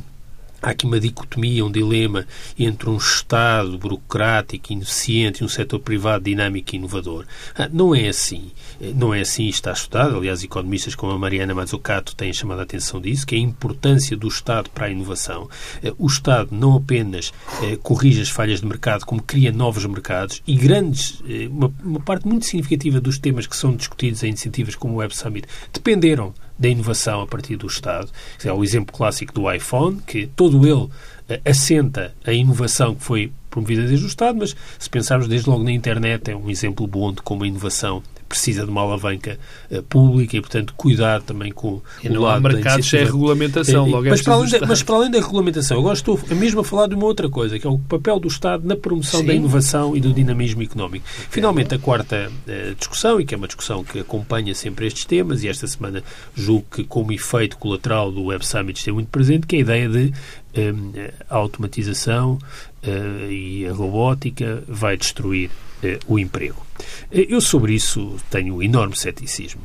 há 0.63 0.69
aqui 0.69 0.85
uma 0.85 0.99
dicotomia, 0.99 1.65
um 1.65 1.71
dilema 1.71 2.25
entre 2.57 2.89
um 2.89 2.97
Estado 2.97 3.77
burocrático, 3.77 4.71
ineficiente 4.71 5.43
e 5.43 5.45
um 5.45 5.49
setor 5.49 5.79
privado 5.79 6.23
dinâmico 6.23 6.73
e 6.73 6.77
inovador. 6.77 7.25
Ah, 7.55 7.69
não 7.71 7.93
é 7.93 8.07
assim. 8.07 8.51
Não 8.95 9.13
é 9.13 9.21
assim, 9.21 9.47
está 9.47 9.73
estudado. 9.73 10.17
Aliás, 10.17 10.43
economistas 10.43 10.95
como 10.95 11.11
a 11.11 11.19
Mariana 11.19 11.53
Mazzucato 11.53 12.15
têm 12.15 12.31
chamado 12.33 12.59
a 12.59 12.63
atenção 12.63 13.01
disso, 13.01 13.27
que 13.27 13.35
é 13.35 13.37
a 13.37 13.41
importância 13.41 14.15
do 14.15 14.27
Estado 14.27 14.69
para 14.69 14.85
a 14.85 14.89
inovação. 14.89 15.49
Eh, 15.83 15.93
o 15.97 16.07
Estado 16.07 16.49
não 16.51 16.75
apenas 16.77 17.33
eh, 17.61 17.77
corrige 17.81 18.21
as 18.21 18.29
falhas 18.29 18.61
de 18.61 18.65
mercado, 18.65 19.05
como 19.05 19.21
cria 19.21 19.51
novos 19.51 19.85
mercados 19.85 20.41
e 20.47 20.55
grandes, 20.55 21.21
uma, 21.51 21.73
uma 21.83 21.99
parte 21.99 22.27
muito 22.27 22.45
significativa 22.45 23.01
dos 23.01 23.17
temas 23.17 23.45
que 23.45 23.55
são 23.55 23.75
discutidos 23.75 24.23
em 24.23 24.29
iniciativas 24.29 24.75
como 24.75 24.93
o 24.93 24.97
Web 24.97 25.15
Summit 25.15 25.47
dependeram 25.71 26.33
da 26.57 26.69
inovação 26.69 27.21
a 27.21 27.27
partir 27.27 27.55
do 27.55 27.67
Estado. 27.67 28.09
É 28.43 28.51
o 28.51 28.63
exemplo 28.63 28.95
clássico 28.95 29.33
do 29.33 29.51
iPhone, 29.51 29.99
que 30.05 30.27
todo 30.27 30.65
ele 30.67 30.89
eh, 31.29 31.41
assenta 31.45 32.13
a 32.25 32.31
inovação 32.31 32.95
que 32.95 33.03
foi 33.03 33.31
promovida 33.49 33.85
desde 33.85 34.05
o 34.05 34.07
Estado, 34.07 34.39
mas 34.39 34.55
se 34.79 34.89
pensarmos 34.89 35.27
desde 35.27 35.49
logo 35.49 35.63
na 35.63 35.71
internet, 35.71 36.31
é 36.31 36.35
um 36.35 36.49
exemplo 36.49 36.87
bom 36.87 37.11
de 37.11 37.21
como 37.21 37.43
a 37.43 37.47
inovação 37.47 38.01
precisa 38.33 38.65
de 38.65 38.71
uma 38.71 38.81
alavanca 38.81 39.37
uh, 39.69 39.83
pública 39.83 40.35
e, 40.35 40.41
portanto, 40.41 40.73
cuidar 40.75 41.21
também 41.21 41.51
com 41.51 41.81
e 42.03 42.09
o 42.09 42.19
lado 42.19 42.41
mercado 42.41 42.63
da 42.63 42.73
iniciativa. 42.73 43.09
é 43.09 43.11
regulamentação, 43.11 43.87
logo 43.87 44.07
é 44.07 44.09
mas, 44.09 44.21
para 44.23 44.33
além 44.33 44.49
da, 44.49 44.65
mas 44.65 44.83
para 44.83 44.95
além 44.95 45.11
da 45.11 45.19
regulamentação, 45.19 45.79
agora 45.79 45.93
estou 45.93 46.19
a 46.29 46.35
mesmo 46.35 46.61
a 46.61 46.63
falar 46.63 46.87
de 46.87 46.95
uma 46.95 47.05
outra 47.05 47.29
coisa, 47.29 47.59
que 47.59 47.67
é 47.67 47.69
o 47.69 47.77
papel 47.77 48.19
do 48.19 48.27
Estado 48.27 48.67
na 48.67 48.75
promoção 48.75 49.19
Sim. 49.19 49.27
da 49.27 49.33
inovação 49.35 49.95
e 49.95 50.01
do 50.01 50.11
dinamismo 50.11 50.63
económico. 50.63 51.05
Finalmente, 51.29 51.75
a 51.75 51.79
quarta 51.79 52.31
uh, 52.47 52.75
discussão, 52.75 53.21
e 53.21 53.25
que 53.25 53.35
é 53.35 53.37
uma 53.37 53.47
discussão 53.47 53.83
que 53.83 53.99
acompanha 53.99 54.55
sempre 54.55 54.87
estes 54.87 55.05
temas, 55.05 55.43
e 55.43 55.47
esta 55.47 55.67
semana 55.67 56.03
julgo 56.35 56.65
que 56.71 56.83
como 56.83 57.11
efeito 57.11 57.57
colateral 57.57 58.11
do 58.11 58.23
Web 58.25 58.45
Summit 58.45 58.79
esteve 58.79 58.95
muito 58.95 59.09
presente, 59.09 59.45
que 59.45 59.57
é 59.57 59.59
a 59.59 59.61
ideia 59.61 59.89
de 59.89 60.13
um, 60.57 60.91
a 61.29 61.35
automatização 61.35 62.39
uh, 62.83 63.31
e 63.31 63.67
a 63.67 63.73
robótica 63.73 64.63
vai 64.67 64.97
destruir 64.97 65.51
o 66.07 66.19
emprego. 66.19 66.65
Uh, 67.11 67.25
eu 67.29 67.41
sobre 67.41 67.73
isso 67.73 68.17
tenho 68.29 68.61
enorme 68.61 68.97
ceticismo. 68.97 69.61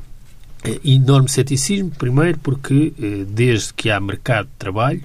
enorme 0.84 1.28
ceticismo, 1.28 1.90
primeiro 1.90 2.38
porque 2.38 2.92
desde 3.28 3.72
que 3.74 3.90
há 3.90 4.00
mercado 4.00 4.46
de 4.46 4.56
trabalho, 4.58 5.02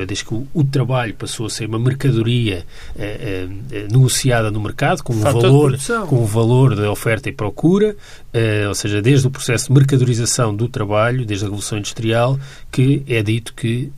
é, 0.00 0.06
desde 0.06 0.24
que 0.24 0.34
o, 0.34 0.46
o 0.52 0.64
trabalho 0.64 1.14
passou 1.14 1.46
a 1.46 1.50
ser 1.50 1.66
uma 1.66 1.78
mercadoria 1.78 2.64
eh, 2.96 3.48
eh, 3.70 3.86
negociada 3.90 4.50
no 4.50 4.60
mercado, 4.60 5.02
com 5.02 5.12
um, 5.12 5.20
valor, 5.20 5.78
com 6.08 6.22
um 6.22 6.26
valor 6.26 6.74
da 6.74 6.90
oferta 6.90 7.28
e 7.28 7.32
procura, 7.32 7.96
ou 8.68 8.74
seja, 8.74 9.00
desde 9.00 9.26
o 9.26 9.30
processo 9.30 9.68
de 9.68 9.72
mercadorização 9.72 10.54
do 10.54 10.68
trabalho, 10.68 11.24
desde 11.24 11.44
a 11.44 11.48
Revolução 11.48 11.78
Industrial, 11.78 12.38
que 12.70 13.02
é 13.08 13.22
dito 13.22 13.54
que 13.54 13.92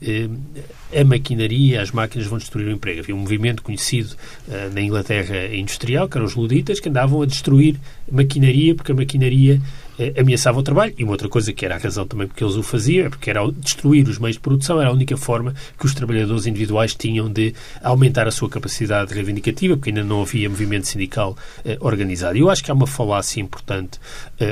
a 0.95 1.03
maquinaria, 1.03 1.81
as 1.81 1.91
máquinas 1.91 2.27
vão 2.27 2.37
destruir 2.37 2.67
o 2.67 2.71
emprego. 2.71 3.01
Havia 3.01 3.15
um 3.15 3.19
movimento 3.19 3.61
conhecido 3.61 4.15
uh, 4.47 4.73
na 4.73 4.81
Inglaterra 4.81 5.53
industrial, 5.53 6.07
que 6.07 6.17
eram 6.17 6.25
os 6.25 6.35
luditas, 6.35 6.79
que 6.79 6.89
andavam 6.89 7.21
a 7.21 7.25
destruir 7.25 7.77
maquinaria, 8.09 8.73
porque 8.73 8.91
a 8.91 8.95
maquinaria 8.95 9.61
ameaçava 10.19 10.59
o 10.59 10.63
trabalho. 10.63 10.93
E 10.97 11.03
uma 11.03 11.13
outra 11.13 11.29
coisa 11.29 11.51
que 11.53 11.65
era 11.65 11.75
a 11.75 11.77
razão 11.77 12.07
também 12.07 12.27
porque 12.27 12.43
eles 12.43 12.55
o 12.55 12.63
faziam, 12.63 13.07
é 13.07 13.09
porque 13.09 13.29
era 13.29 13.39
destruir 13.51 14.07
os 14.07 14.19
meios 14.19 14.35
de 14.35 14.41
produção, 14.41 14.79
era 14.79 14.89
a 14.89 14.93
única 14.93 15.17
forma 15.17 15.53
que 15.77 15.85
os 15.85 15.93
trabalhadores 15.93 16.45
individuais 16.45 16.93
tinham 16.93 17.31
de 17.31 17.53
aumentar 17.81 18.27
a 18.27 18.31
sua 18.31 18.49
capacidade 18.49 19.13
reivindicativa, 19.13 19.75
porque 19.75 19.89
ainda 19.89 20.03
não 20.03 20.21
havia 20.21 20.49
movimento 20.49 20.87
sindical 20.87 21.35
uh, 21.65 21.85
organizado. 21.85 22.37
Eu 22.37 22.49
acho 22.49 22.63
que 22.63 22.71
há 22.71 22.73
uma 22.73 22.87
falácia 22.87 23.41
importante 23.41 23.99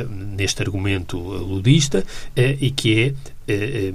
neste 0.10 0.62
argumento 0.62 1.18
ludista, 1.18 2.04
e 2.36 2.72
que 2.72 3.14
é 3.48 3.93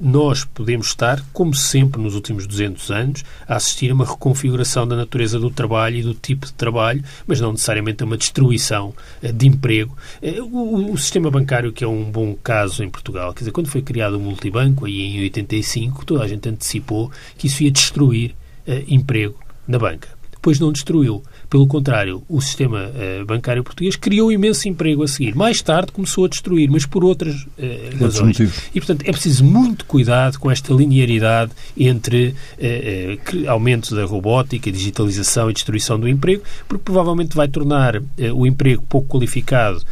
nós 0.00 0.44
podemos 0.44 0.88
estar, 0.88 1.24
como 1.32 1.54
sempre 1.54 2.00
nos 2.00 2.14
últimos 2.14 2.46
200 2.46 2.90
anos, 2.90 3.24
a 3.46 3.56
assistir 3.56 3.90
a 3.90 3.94
uma 3.94 4.04
reconfiguração 4.04 4.86
da 4.86 4.96
natureza 4.96 5.38
do 5.38 5.50
trabalho 5.50 5.96
e 5.96 6.02
do 6.02 6.14
tipo 6.14 6.46
de 6.46 6.52
trabalho, 6.52 7.02
mas 7.26 7.40
não 7.40 7.52
necessariamente 7.52 8.02
a 8.02 8.06
uma 8.06 8.16
destruição 8.16 8.92
eh, 9.22 9.30
de 9.30 9.46
emprego. 9.46 9.96
Eh, 10.20 10.40
o, 10.40 10.96
sistema 10.96 11.30
bancário, 11.30 11.72
que 11.72 11.84
é 11.84 11.88
um 11.88 12.04
bom 12.04 12.34
caso 12.34 12.82
em 12.82 12.90
Portugal, 12.90 13.32
quer 13.32 13.40
dizer, 13.40 13.52
quando 13.52 13.68
foi 13.68 13.82
criado 13.82 14.14
o 14.14 14.20
multibanco, 14.20 14.86
aí 14.86 15.00
em 15.00 15.20
85, 15.22 16.04
toda 16.04 16.24
a 16.24 16.28
gente 16.28 16.48
antecipou 16.48 17.10
que 17.38 17.46
isso 17.46 17.62
ia 17.62 17.70
destruir 17.70 18.34
uh, 18.66 18.84
emprego 18.88 19.38
na 19.66 19.78
banca. 19.78 20.08
Depois 20.44 20.60
não 20.60 20.70
destruiu. 20.70 21.22
Pelo 21.48 21.66
contrário, 21.66 22.22
o 22.28 22.38
sistema 22.38 22.90
uh, 22.90 23.24
bancário 23.24 23.64
português 23.64 23.96
criou 23.96 24.30
imenso 24.30 24.68
emprego 24.68 25.02
a 25.02 25.08
seguir. 25.08 25.34
Mais 25.34 25.62
tarde 25.62 25.90
começou 25.90 26.26
a 26.26 26.28
destruir, 26.28 26.70
mas 26.70 26.84
por 26.84 27.02
outras 27.02 27.44
uh, 27.44 27.96
razões. 27.98 28.38
E, 28.74 28.78
portanto, 28.78 29.04
é 29.06 29.10
preciso 29.10 29.42
muito 29.42 29.86
cuidado 29.86 30.38
com 30.38 30.50
esta 30.50 30.74
linearidade 30.74 31.50
entre 31.74 32.34
uh, 32.58 33.48
aumento 33.50 33.96
da 33.96 34.04
robótica, 34.04 34.70
digitalização 34.70 35.48
e 35.48 35.54
destruição 35.54 35.98
do 35.98 36.06
emprego, 36.06 36.42
porque 36.68 36.84
provavelmente 36.84 37.34
vai 37.34 37.48
tornar 37.48 38.02
o 38.34 38.46
emprego 38.46 38.82
pouco 38.86 39.08
qualificado 39.08 39.82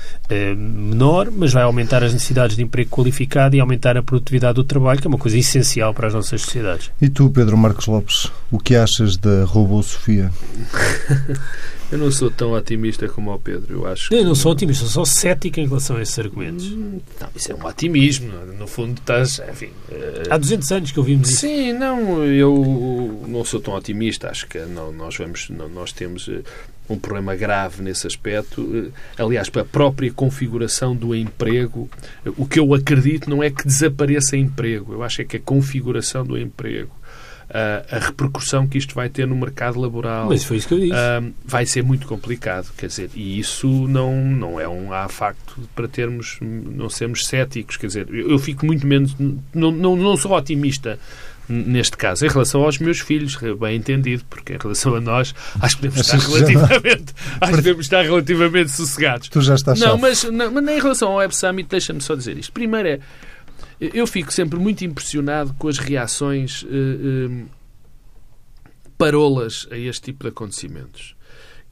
menor, 0.57 1.31
mas 1.31 1.53
vai 1.53 1.63
aumentar 1.63 2.03
as 2.03 2.13
necessidades 2.13 2.57
de 2.57 2.63
emprego 2.63 2.91
qualificado 2.91 3.57
e 3.57 3.61
aumentar 3.61 3.97
a 3.97 4.03
produtividade 4.03 4.55
do 4.55 4.65
trabalho, 4.65 5.01
que 5.01 5.07
é 5.07 5.09
uma 5.09 5.19
coisa 5.19 5.39
essencial 5.39 5.93
para 5.95 6.09
as 6.09 6.15
nossas 6.15 6.43
sociedades. 6.43 6.91
E 7.01 7.09
tu, 7.09 7.31
Pedro 7.31 7.57
Marcos 7.57 7.87
Lopes, 7.87 8.31
o 8.51 8.59
que 8.59 8.75
achas 8.77 9.17
da 9.17 9.45
robô 9.45 9.83
Sofia? 9.83 10.31
Eu 11.93 11.99
não 11.99 12.11
sou 12.11 12.31
tão 12.31 12.53
otimista 12.53 13.07
como 13.07 13.31
o 13.35 13.39
Pedro, 13.39 13.67
eu 13.75 13.87
acho. 13.87 14.15
Eu 14.15 14.25
não 14.25 14.35
sou 14.35 14.53
otimista, 14.53 14.87
sou 14.87 15.05
cético 15.05 15.61
em 15.61 15.67
relação 15.67 15.97
a 15.97 16.03
esses 16.03 16.19
argumentos. 16.19 16.65
Hum, 16.65 17.01
não, 17.21 17.29
isso 17.37 17.53
é 17.53 17.55
um 17.55 17.67
otimismo. 17.67 18.33
No 18.59 18.67
fundo, 18.67 18.99
estás. 18.99 19.43
Enfim, 19.51 19.67
uh... 19.91 20.31
Há 20.31 20.39
200 20.39 20.73
anos 20.73 20.91
que 20.91 20.99
ouvimos 20.99 21.29
isso. 21.29 21.41
Sim, 21.41 21.75
não, 21.75 22.25
eu 22.25 23.23
não 23.29 23.45
sou 23.45 23.61
tão 23.61 23.75
otimista. 23.75 24.31
Acho 24.31 24.47
que 24.49 24.59
não, 24.61 24.91
nós, 24.91 25.19
vamos, 25.19 25.51
não, 25.51 25.69
nós 25.69 25.93
temos 25.93 26.29
uh, 26.29 26.43
um 26.93 26.99
problema 26.99 27.35
grave 27.35 27.83
nesse 27.83 28.07
aspecto. 28.07 28.63
Uh, 28.63 28.93
aliás, 29.19 29.49
para 29.49 29.63
a 29.63 29.65
própria 29.65 30.13
configuração 30.13 30.95
do 30.95 31.15
emprego, 31.15 31.89
o 32.37 32.47
que 32.47 32.59
eu 32.59 32.75
acredito 32.75 33.29
não 33.29 33.43
é 33.43 33.51
que 33.51 33.67
desapareça 33.67 34.37
emprego, 34.37 34.93
eu 34.93 35.03
acho 35.03 35.23
é 35.23 35.25
que 35.25 35.37
a 35.37 35.41
configuração 35.41 36.25
do 36.25 36.39
emprego 36.39 37.03
a, 37.53 37.97
a 37.97 37.99
repercussão 37.99 38.67
que 38.67 38.79
isto 38.79 38.95
vai 38.95 39.09
ter 39.09 39.27
no 39.27 39.37
mercado 39.37 39.79
laboral. 39.79 40.29
Mas 40.29 40.43
foi 40.43 40.57
isso 40.57 40.69
que 40.69 40.75
eu 40.75 40.81
disse. 40.81 40.95
vai 41.45 41.67
ser 41.67 41.83
muito 41.83 42.07
complicado, 42.07 42.73
quer 42.77 42.87
dizer, 42.87 43.11
e 43.15 43.39
isso 43.39 43.69
não, 43.89 44.25
não 44.25 44.59
é 44.59 44.67
um 44.67 44.93
há 44.93 45.09
facto 45.09 45.61
para 45.75 45.87
termos, 45.87 46.39
não 46.41 46.89
sermos 46.89 47.27
céticos, 47.27 47.77
quer 47.77 47.89
dizer, 47.89 48.07
eu, 48.11 48.31
eu 48.31 48.39
fico 48.39 48.65
muito 48.65 48.87
menos, 48.87 49.15
não, 49.55 49.71
não, 49.71 49.97
não 49.97 50.17
sou 50.17 50.33
otimista 50.33 50.99
neste 51.49 51.97
caso, 51.97 52.25
em 52.25 52.29
relação 52.29 52.63
aos 52.63 52.79
meus 52.79 53.01
filhos, 53.01 53.37
bem 53.59 53.77
entendido, 53.77 54.25
porque 54.29 54.55
em 54.55 54.59
relação 54.59 54.95
a 54.95 55.01
nós, 55.01 55.35
acho 55.61 55.77
que 55.77 55.83
devemos 55.83 56.07
estar 56.07 56.19
relativamente, 56.19 57.15
acho 57.41 57.51
que 57.51 57.57
devemos 57.57 57.87
estar 57.87 58.03
relativamente 58.03 58.71
sossegados. 58.71 59.29
Tu 59.29 59.41
já 59.41 59.55
estás 59.55 59.81
Não, 59.81 59.99
mas, 59.99 60.25
não, 60.25 60.51
mas 60.51 60.69
em 60.69 60.81
relação 60.81 61.11
ao 61.11 61.17
Web 61.17 61.35
Summit, 61.35 61.69
deixa-me 61.69 62.01
só 62.01 62.15
dizer 62.15 62.39
isto. 62.39 62.53
Primeiro 62.53 62.89
é, 62.89 63.01
eu 63.81 64.07
fico 64.07 64.33
sempre 64.33 64.59
muito 64.59 64.85
impressionado 64.85 65.55
com 65.59 65.69
as 65.69 65.79
reações 65.79 66.63
uh, 66.63 66.67
uh, 66.67 67.49
parolas 68.97 69.67
a 69.71 69.77
este 69.77 70.03
tipo 70.03 70.25
de 70.25 70.29
acontecimentos 70.29 71.17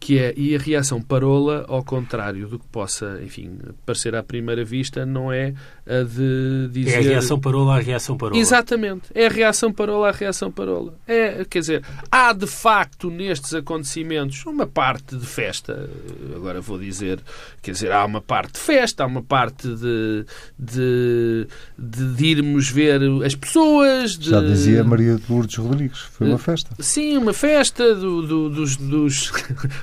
que 0.01 0.19
é, 0.19 0.33
e 0.35 0.57
a 0.57 0.59
reação 0.59 1.03
parola, 1.03 1.67
ao 1.69 1.85
contrário 1.85 2.49
do 2.49 2.59
que 2.59 2.67
possa, 2.73 3.21
enfim, 3.23 3.59
parecer 3.85 4.17
à 4.17 4.23
primeira 4.23 4.65
vista, 4.65 5.05
não 5.05 5.31
é 5.31 5.53
a 5.87 6.03
de 6.03 6.69
dizer... 6.73 6.95
É 6.95 6.99
a 6.99 7.03
reação 7.03 7.39
parola 7.39 7.77
à 7.77 7.81
reação 7.81 8.17
parola. 8.17 8.41
Exatamente. 8.41 9.11
É 9.15 9.27
a 9.27 9.29
reação 9.29 9.71
parola 9.71 10.09
à 10.09 10.11
reação 10.11 10.51
parola. 10.51 10.95
É, 11.07 11.45
quer 11.45 11.59
dizer, 11.59 11.85
há 12.11 12.33
de 12.33 12.47
facto 12.47 13.11
nestes 13.11 13.53
acontecimentos 13.53 14.43
uma 14.47 14.67
parte 14.67 15.17
de 15.17 15.27
festa, 15.27 15.91
agora 16.35 16.63
vou 16.63 16.79
dizer, 16.79 17.21
quer 17.61 17.73
dizer, 17.73 17.93
há 17.93 18.03
uma 18.03 18.23
parte 18.23 18.55
de 18.55 18.61
festa, 18.61 19.05
há 19.05 19.07
uma 19.07 19.23
parte 19.23 19.69
de, 19.69 20.25
de, 20.59 21.47
de, 21.79 22.15
de 22.15 22.27
irmos 22.27 22.71
ver 22.71 23.03
as 23.23 23.35
pessoas... 23.35 24.17
De... 24.17 24.31
Já 24.31 24.41
dizia 24.41 24.83
Maria 24.83 25.17
de 25.17 25.31
Lourdes 25.31 25.57
Rodrigues, 25.57 25.99
foi 25.99 26.27
uma 26.29 26.39
festa. 26.39 26.75
Sim, 26.79 27.19
uma 27.19 27.35
festa 27.35 27.95
do, 27.95 28.27
do, 28.27 28.49
dos... 28.49 28.77
dos 28.79 29.31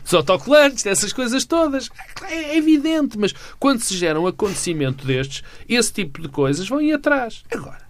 dos 0.08 0.14
autocolantes, 0.14 0.84
dessas 0.84 1.12
coisas 1.12 1.43
todas. 1.43 1.89
É 2.24 2.58
evidente, 2.58 3.18
mas 3.18 3.34
quando 3.60 3.82
se 3.82 3.95
gera 3.95 4.20
um 4.20 4.26
acontecimento 4.26 5.05
destes, 5.05 5.43
esse 5.68 5.91
tipo 5.91 6.22
de 6.22 6.30
coisas 6.30 6.68
vão 6.68 6.82
ir 6.82 6.93
atrás. 6.93 7.43
Agora, 7.51 7.86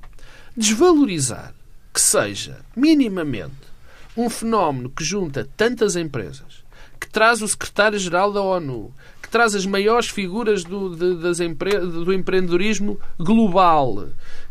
desvalorizar 0.55 1.53
que 1.93 2.01
seja 2.01 2.59
minimamente 2.75 3.67
um 4.15 4.29
fenómeno 4.29 4.89
que 4.89 5.03
junta 5.03 5.47
tantas 5.55 5.95
empresas, 5.95 6.65
que 6.99 7.07
traz 7.07 7.43
o 7.43 7.47
secretário-geral 7.47 8.33
da 8.33 8.41
ONU, 8.41 8.91
que 9.21 9.29
traz 9.29 9.53
as 9.53 9.65
maiores 9.65 10.09
figuras 10.09 10.63
do, 10.63 10.95
de, 10.95 11.21
das 11.21 11.39
empre... 11.39 11.77
do 11.79 12.11
empreendedorismo 12.11 12.99
global, 13.19 14.07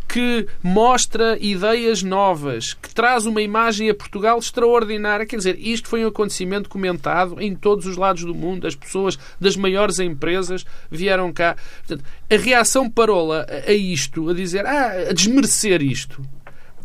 que 0.09 0.47
mostra 0.63 1.37
ideias 1.41 2.03
novas, 2.03 2.75
que 2.75 2.95
traz 2.95 3.27
uma 3.27 3.43
imagem 3.43 3.91
a 3.91 3.95
Portugal 3.95 4.39
extraordinária. 4.39 5.27
Quer 5.27 5.37
dizer, 5.37 5.59
isto 5.59 5.89
foi 5.89 6.05
um 6.05 6.09
acontecimento 6.09 6.69
comentado 6.69 7.41
em 7.41 7.55
todos 7.55 7.87
os 7.87 7.97
lados 7.97 8.25
do 8.25 8.35
mundo. 8.35 8.67
As 8.67 8.75
pessoas 8.75 9.19
das 9.41 9.57
maiores 9.57 9.99
empresas 9.99 10.65
vieram 10.91 11.33
cá. 11.33 11.57
Portanto, 11.87 12.05
a 12.31 12.37
reação 12.37 12.89
parola 12.89 13.47
a 13.67 13.73
isto, 13.73 14.29
a 14.29 14.35
dizer, 14.35 14.65
ah, 14.67 15.11
a 15.11 15.13
desmerecer 15.13 15.83
isto, 15.83 16.23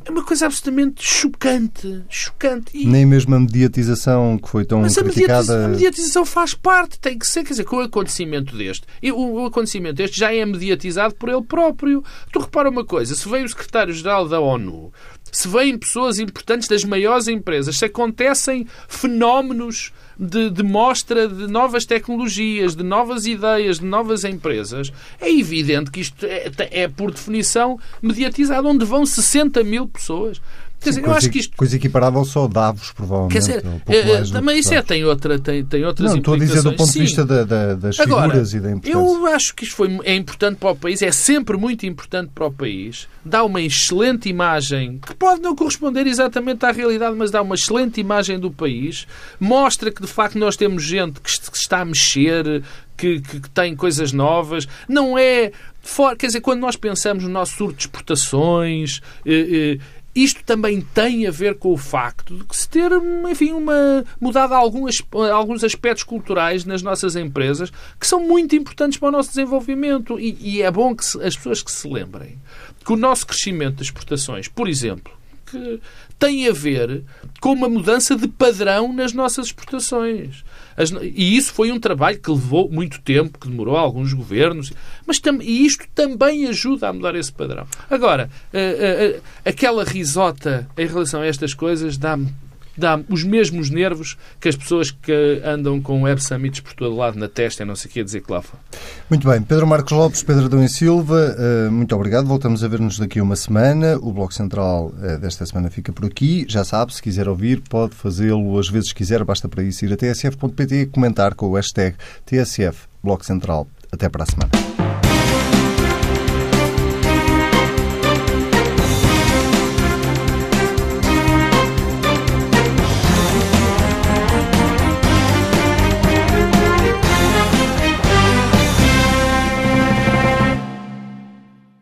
é 0.03 0.11
uma 0.11 0.23
coisa 0.23 0.47
absolutamente 0.47 1.03
chocante. 1.03 2.03
chocante. 2.09 2.71
E... 2.73 2.85
Nem 2.85 3.05
mesmo 3.05 3.35
a 3.35 3.39
mediatização 3.39 4.37
que 4.37 4.49
foi 4.49 4.65
tão 4.65 4.81
Mas 4.81 4.95
criticada... 4.95 5.65
a 5.65 5.67
mediatização 5.67 6.25
faz 6.25 6.53
parte, 6.53 6.99
tem 6.99 7.17
que 7.17 7.27
ser. 7.27 7.43
Quer 7.43 7.51
dizer, 7.51 7.63
com 7.65 7.77
o 7.77 7.81
acontecimento 7.81 8.55
deste, 8.57 8.85
e 9.01 9.11
o, 9.11 9.45
acontecimento 9.45 9.95
deste 9.95 10.19
já 10.19 10.33
é 10.33 10.45
mediatizado 10.45 11.13
por 11.15 11.29
ele 11.29 11.43
próprio. 11.43 12.03
Tu 12.31 12.39
repara 12.39 12.69
uma 12.69 12.85
coisa, 12.85 13.13
se 13.15 13.27
veio 13.29 13.45
o 13.45 13.49
secretário-geral 13.49 14.27
da 14.27 14.39
ONU, 14.39 14.91
se 15.31 15.47
vêm 15.47 15.77
pessoas 15.77 16.19
importantes 16.19 16.67
das 16.67 16.83
maiores 16.83 17.27
empresas, 17.27 17.77
se 17.77 17.85
acontecem 17.85 18.67
fenómenos 18.87 19.93
de, 20.19 20.49
de 20.49 20.61
mostra 20.61 21.27
de 21.27 21.47
novas 21.47 21.85
tecnologias, 21.85 22.75
de 22.75 22.83
novas 22.83 23.25
ideias, 23.25 23.79
de 23.79 23.85
novas 23.85 24.23
empresas, 24.23 24.91
é 25.19 25.31
evidente 25.31 25.89
que 25.89 26.01
isto 26.01 26.25
é, 26.25 26.51
é 26.71 26.87
por 26.87 27.11
definição 27.11 27.79
mediatizado, 28.01 28.67
onde 28.67 28.85
vão 28.85 29.05
60 29.05 29.63
mil 29.63 29.87
pessoas. 29.87 30.41
Quer 30.81 30.89
dizer, 30.89 31.01
coisa, 31.01 31.13
eu 31.13 31.17
acho 31.17 31.29
que 31.29 31.37
isto... 31.37 31.55
coisa 31.55 31.75
equiparável 31.75 32.25
só 32.25 32.47
Davos, 32.47 32.91
provavelmente. 32.91 33.33
Quer 33.33 33.39
dizer, 33.39 33.63
um 33.65 34.31
também 34.31 34.57
isso 34.57 34.73
é, 34.73 34.81
tem, 34.81 35.05
outra, 35.05 35.37
tem, 35.37 35.63
tem 35.63 35.85
outras 35.85 36.09
Não, 36.09 36.17
estou 36.17 36.33
a 36.33 36.37
dizer 36.39 36.63
do 36.63 36.73
ponto 36.73 36.87
Sim. 36.87 36.93
de 36.93 37.05
vista 37.05 37.23
da, 37.23 37.43
da, 37.43 37.75
das 37.75 37.99
Agora, 37.99 38.23
figuras 38.23 38.53
e 38.55 38.59
da 38.59 38.71
importância. 38.71 38.97
Eu 38.97 39.27
acho 39.27 39.53
que 39.53 39.63
isto 39.63 39.75
foi, 39.75 39.99
é 40.03 40.15
importante 40.15 40.57
para 40.57 40.71
o 40.71 40.75
país, 40.75 41.03
é 41.03 41.11
sempre 41.11 41.55
muito 41.55 41.85
importante 41.85 42.31
para 42.33 42.47
o 42.47 42.51
país, 42.51 43.07
dá 43.23 43.43
uma 43.43 43.61
excelente 43.61 44.27
imagem, 44.27 44.97
que 44.97 45.13
pode 45.13 45.39
não 45.39 45.55
corresponder 45.55 46.07
exatamente 46.07 46.65
à 46.65 46.71
realidade, 46.71 47.15
mas 47.15 47.29
dá 47.29 47.43
uma 47.43 47.53
excelente 47.53 48.01
imagem 48.01 48.39
do 48.39 48.49
país, 48.49 49.05
mostra 49.39 49.91
que 49.91 50.01
de 50.01 50.07
facto 50.07 50.39
nós 50.39 50.57
temos 50.57 50.83
gente 50.83 51.21
que 51.21 51.29
está 51.29 51.81
a 51.81 51.85
mexer, 51.85 52.63
que, 52.97 53.21
que, 53.21 53.39
que, 53.39 53.49
tem 53.49 53.75
coisas 53.75 54.11
novas. 54.11 54.67
Não 54.87 55.17
é. 55.17 55.51
For, 55.81 56.15
quer 56.15 56.27
dizer, 56.27 56.41
quando 56.41 56.59
nós 56.59 56.75
pensamos 56.75 57.23
no 57.23 57.29
nosso 57.29 57.55
surto 57.55 57.75
de 57.75 57.81
exportações. 57.83 59.01
Eh, 59.25 59.77
eh, 59.79 60.00
isto 60.13 60.43
também 60.43 60.81
tem 60.81 61.25
a 61.25 61.31
ver 61.31 61.55
com 61.55 61.71
o 61.71 61.77
facto 61.77 62.35
de 62.35 62.43
que 62.43 62.55
se 62.55 62.67
ter, 62.67 62.91
enfim, 63.29 63.51
uma, 63.51 64.03
mudado 64.19 64.53
alguns, 64.53 65.01
alguns 65.33 65.63
aspectos 65.63 66.03
culturais 66.03 66.65
nas 66.65 66.81
nossas 66.81 67.15
empresas 67.15 67.71
que 67.99 68.05
são 68.05 68.21
muito 68.27 68.55
importantes 68.55 68.99
para 68.99 69.09
o 69.09 69.11
nosso 69.11 69.29
desenvolvimento. 69.29 70.19
E, 70.19 70.37
e 70.41 70.61
é 70.61 70.69
bom 70.69 70.95
que 70.95 71.05
se, 71.05 71.21
as 71.23 71.35
pessoas 71.35 71.61
que 71.61 71.71
se 71.71 71.87
lembrem 71.87 72.37
que 72.83 72.91
o 72.91 72.97
nosso 72.97 73.25
crescimento 73.25 73.77
de 73.77 73.83
exportações, 73.83 74.47
por 74.47 74.67
exemplo, 74.67 75.13
que 75.45 75.79
tem 76.17 76.47
a 76.47 76.51
ver 76.51 77.03
com 77.39 77.53
uma 77.53 77.69
mudança 77.69 78.15
de 78.15 78.27
padrão 78.27 78.91
nas 78.91 79.13
nossas 79.13 79.47
exportações. 79.47 80.43
As, 80.81 80.91
e 80.91 81.37
isso 81.37 81.53
foi 81.53 81.71
um 81.71 81.79
trabalho 81.79 82.19
que 82.19 82.31
levou 82.31 82.69
muito 82.69 82.99
tempo, 83.01 83.37
que 83.37 83.47
demorou 83.47 83.77
alguns 83.77 84.13
governos, 84.13 84.73
mas 85.05 85.19
tam, 85.19 85.39
e 85.41 85.65
isto 85.65 85.85
também 85.93 86.47
ajuda 86.47 86.89
a 86.89 86.93
mudar 86.93 87.15
esse 87.15 87.31
padrão. 87.31 87.67
Agora, 87.89 88.29
uh, 88.51 88.57
uh, 88.57 89.17
uh, 89.17 89.21
aquela 89.45 89.83
risota 89.83 90.67
em 90.77 90.87
relação 90.87 91.21
a 91.21 91.25
estas 91.27 91.53
coisas 91.53 91.97
dá-me 91.97 92.33
dá 92.81 92.99
os 93.09 93.23
mesmos 93.23 93.69
nervos 93.69 94.17
que 94.39 94.49
as 94.49 94.55
pessoas 94.55 94.91
que 94.91 95.41
andam 95.45 95.79
com 95.81 96.01
Web 96.01 96.21
Summits 96.21 96.59
por 96.59 96.73
todo 96.73 96.95
lado 96.95 97.17
na 97.17 97.27
testa 97.27 97.63
não 97.63 97.75
sei 97.75 97.89
o 97.89 97.93
que 97.93 98.03
dizer 98.03 98.21
que 98.21 98.31
lá 98.31 98.41
foi. 98.41 98.59
Muito 99.09 99.27
bem. 99.27 99.41
Pedro 99.41 99.67
Marcos 99.67 99.91
Lopes, 99.91 100.23
Pedro 100.23 100.45
Adão 100.45 100.63
e 100.63 100.69
Silva, 100.69 101.35
eh, 101.37 101.69
muito 101.69 101.95
obrigado. 101.95 102.25
Voltamos 102.25 102.63
a 102.63 102.67
ver-nos 102.67 102.97
daqui 102.99 103.21
uma 103.21 103.35
semana. 103.35 103.97
O 103.97 104.11
Bloco 104.11 104.33
Central 104.33 104.93
eh, 105.01 105.17
desta 105.17 105.45
semana 105.45 105.69
fica 105.69 105.93
por 105.93 106.05
aqui. 106.05 106.45
Já 106.47 106.63
sabe, 106.63 106.93
se 106.93 107.01
quiser 107.01 107.29
ouvir, 107.29 107.61
pode 107.69 107.95
fazê-lo 107.95 108.57
às 108.59 108.69
vezes 108.69 108.91
quiser. 108.91 109.23
Basta 109.23 109.47
para 109.47 109.63
isso 109.63 109.85
ir 109.85 109.93
a 109.93 109.97
tsf.pt 109.97 110.81
e 110.81 110.85
comentar 110.85 111.35
com 111.35 111.47
o 111.47 111.55
hashtag 111.55 111.95
TSF 112.25 112.87
Bloco 113.03 113.25
Central. 113.25 113.67
Até 113.91 114.09
para 114.09 114.23
a 114.23 114.25
semana. 114.25 114.90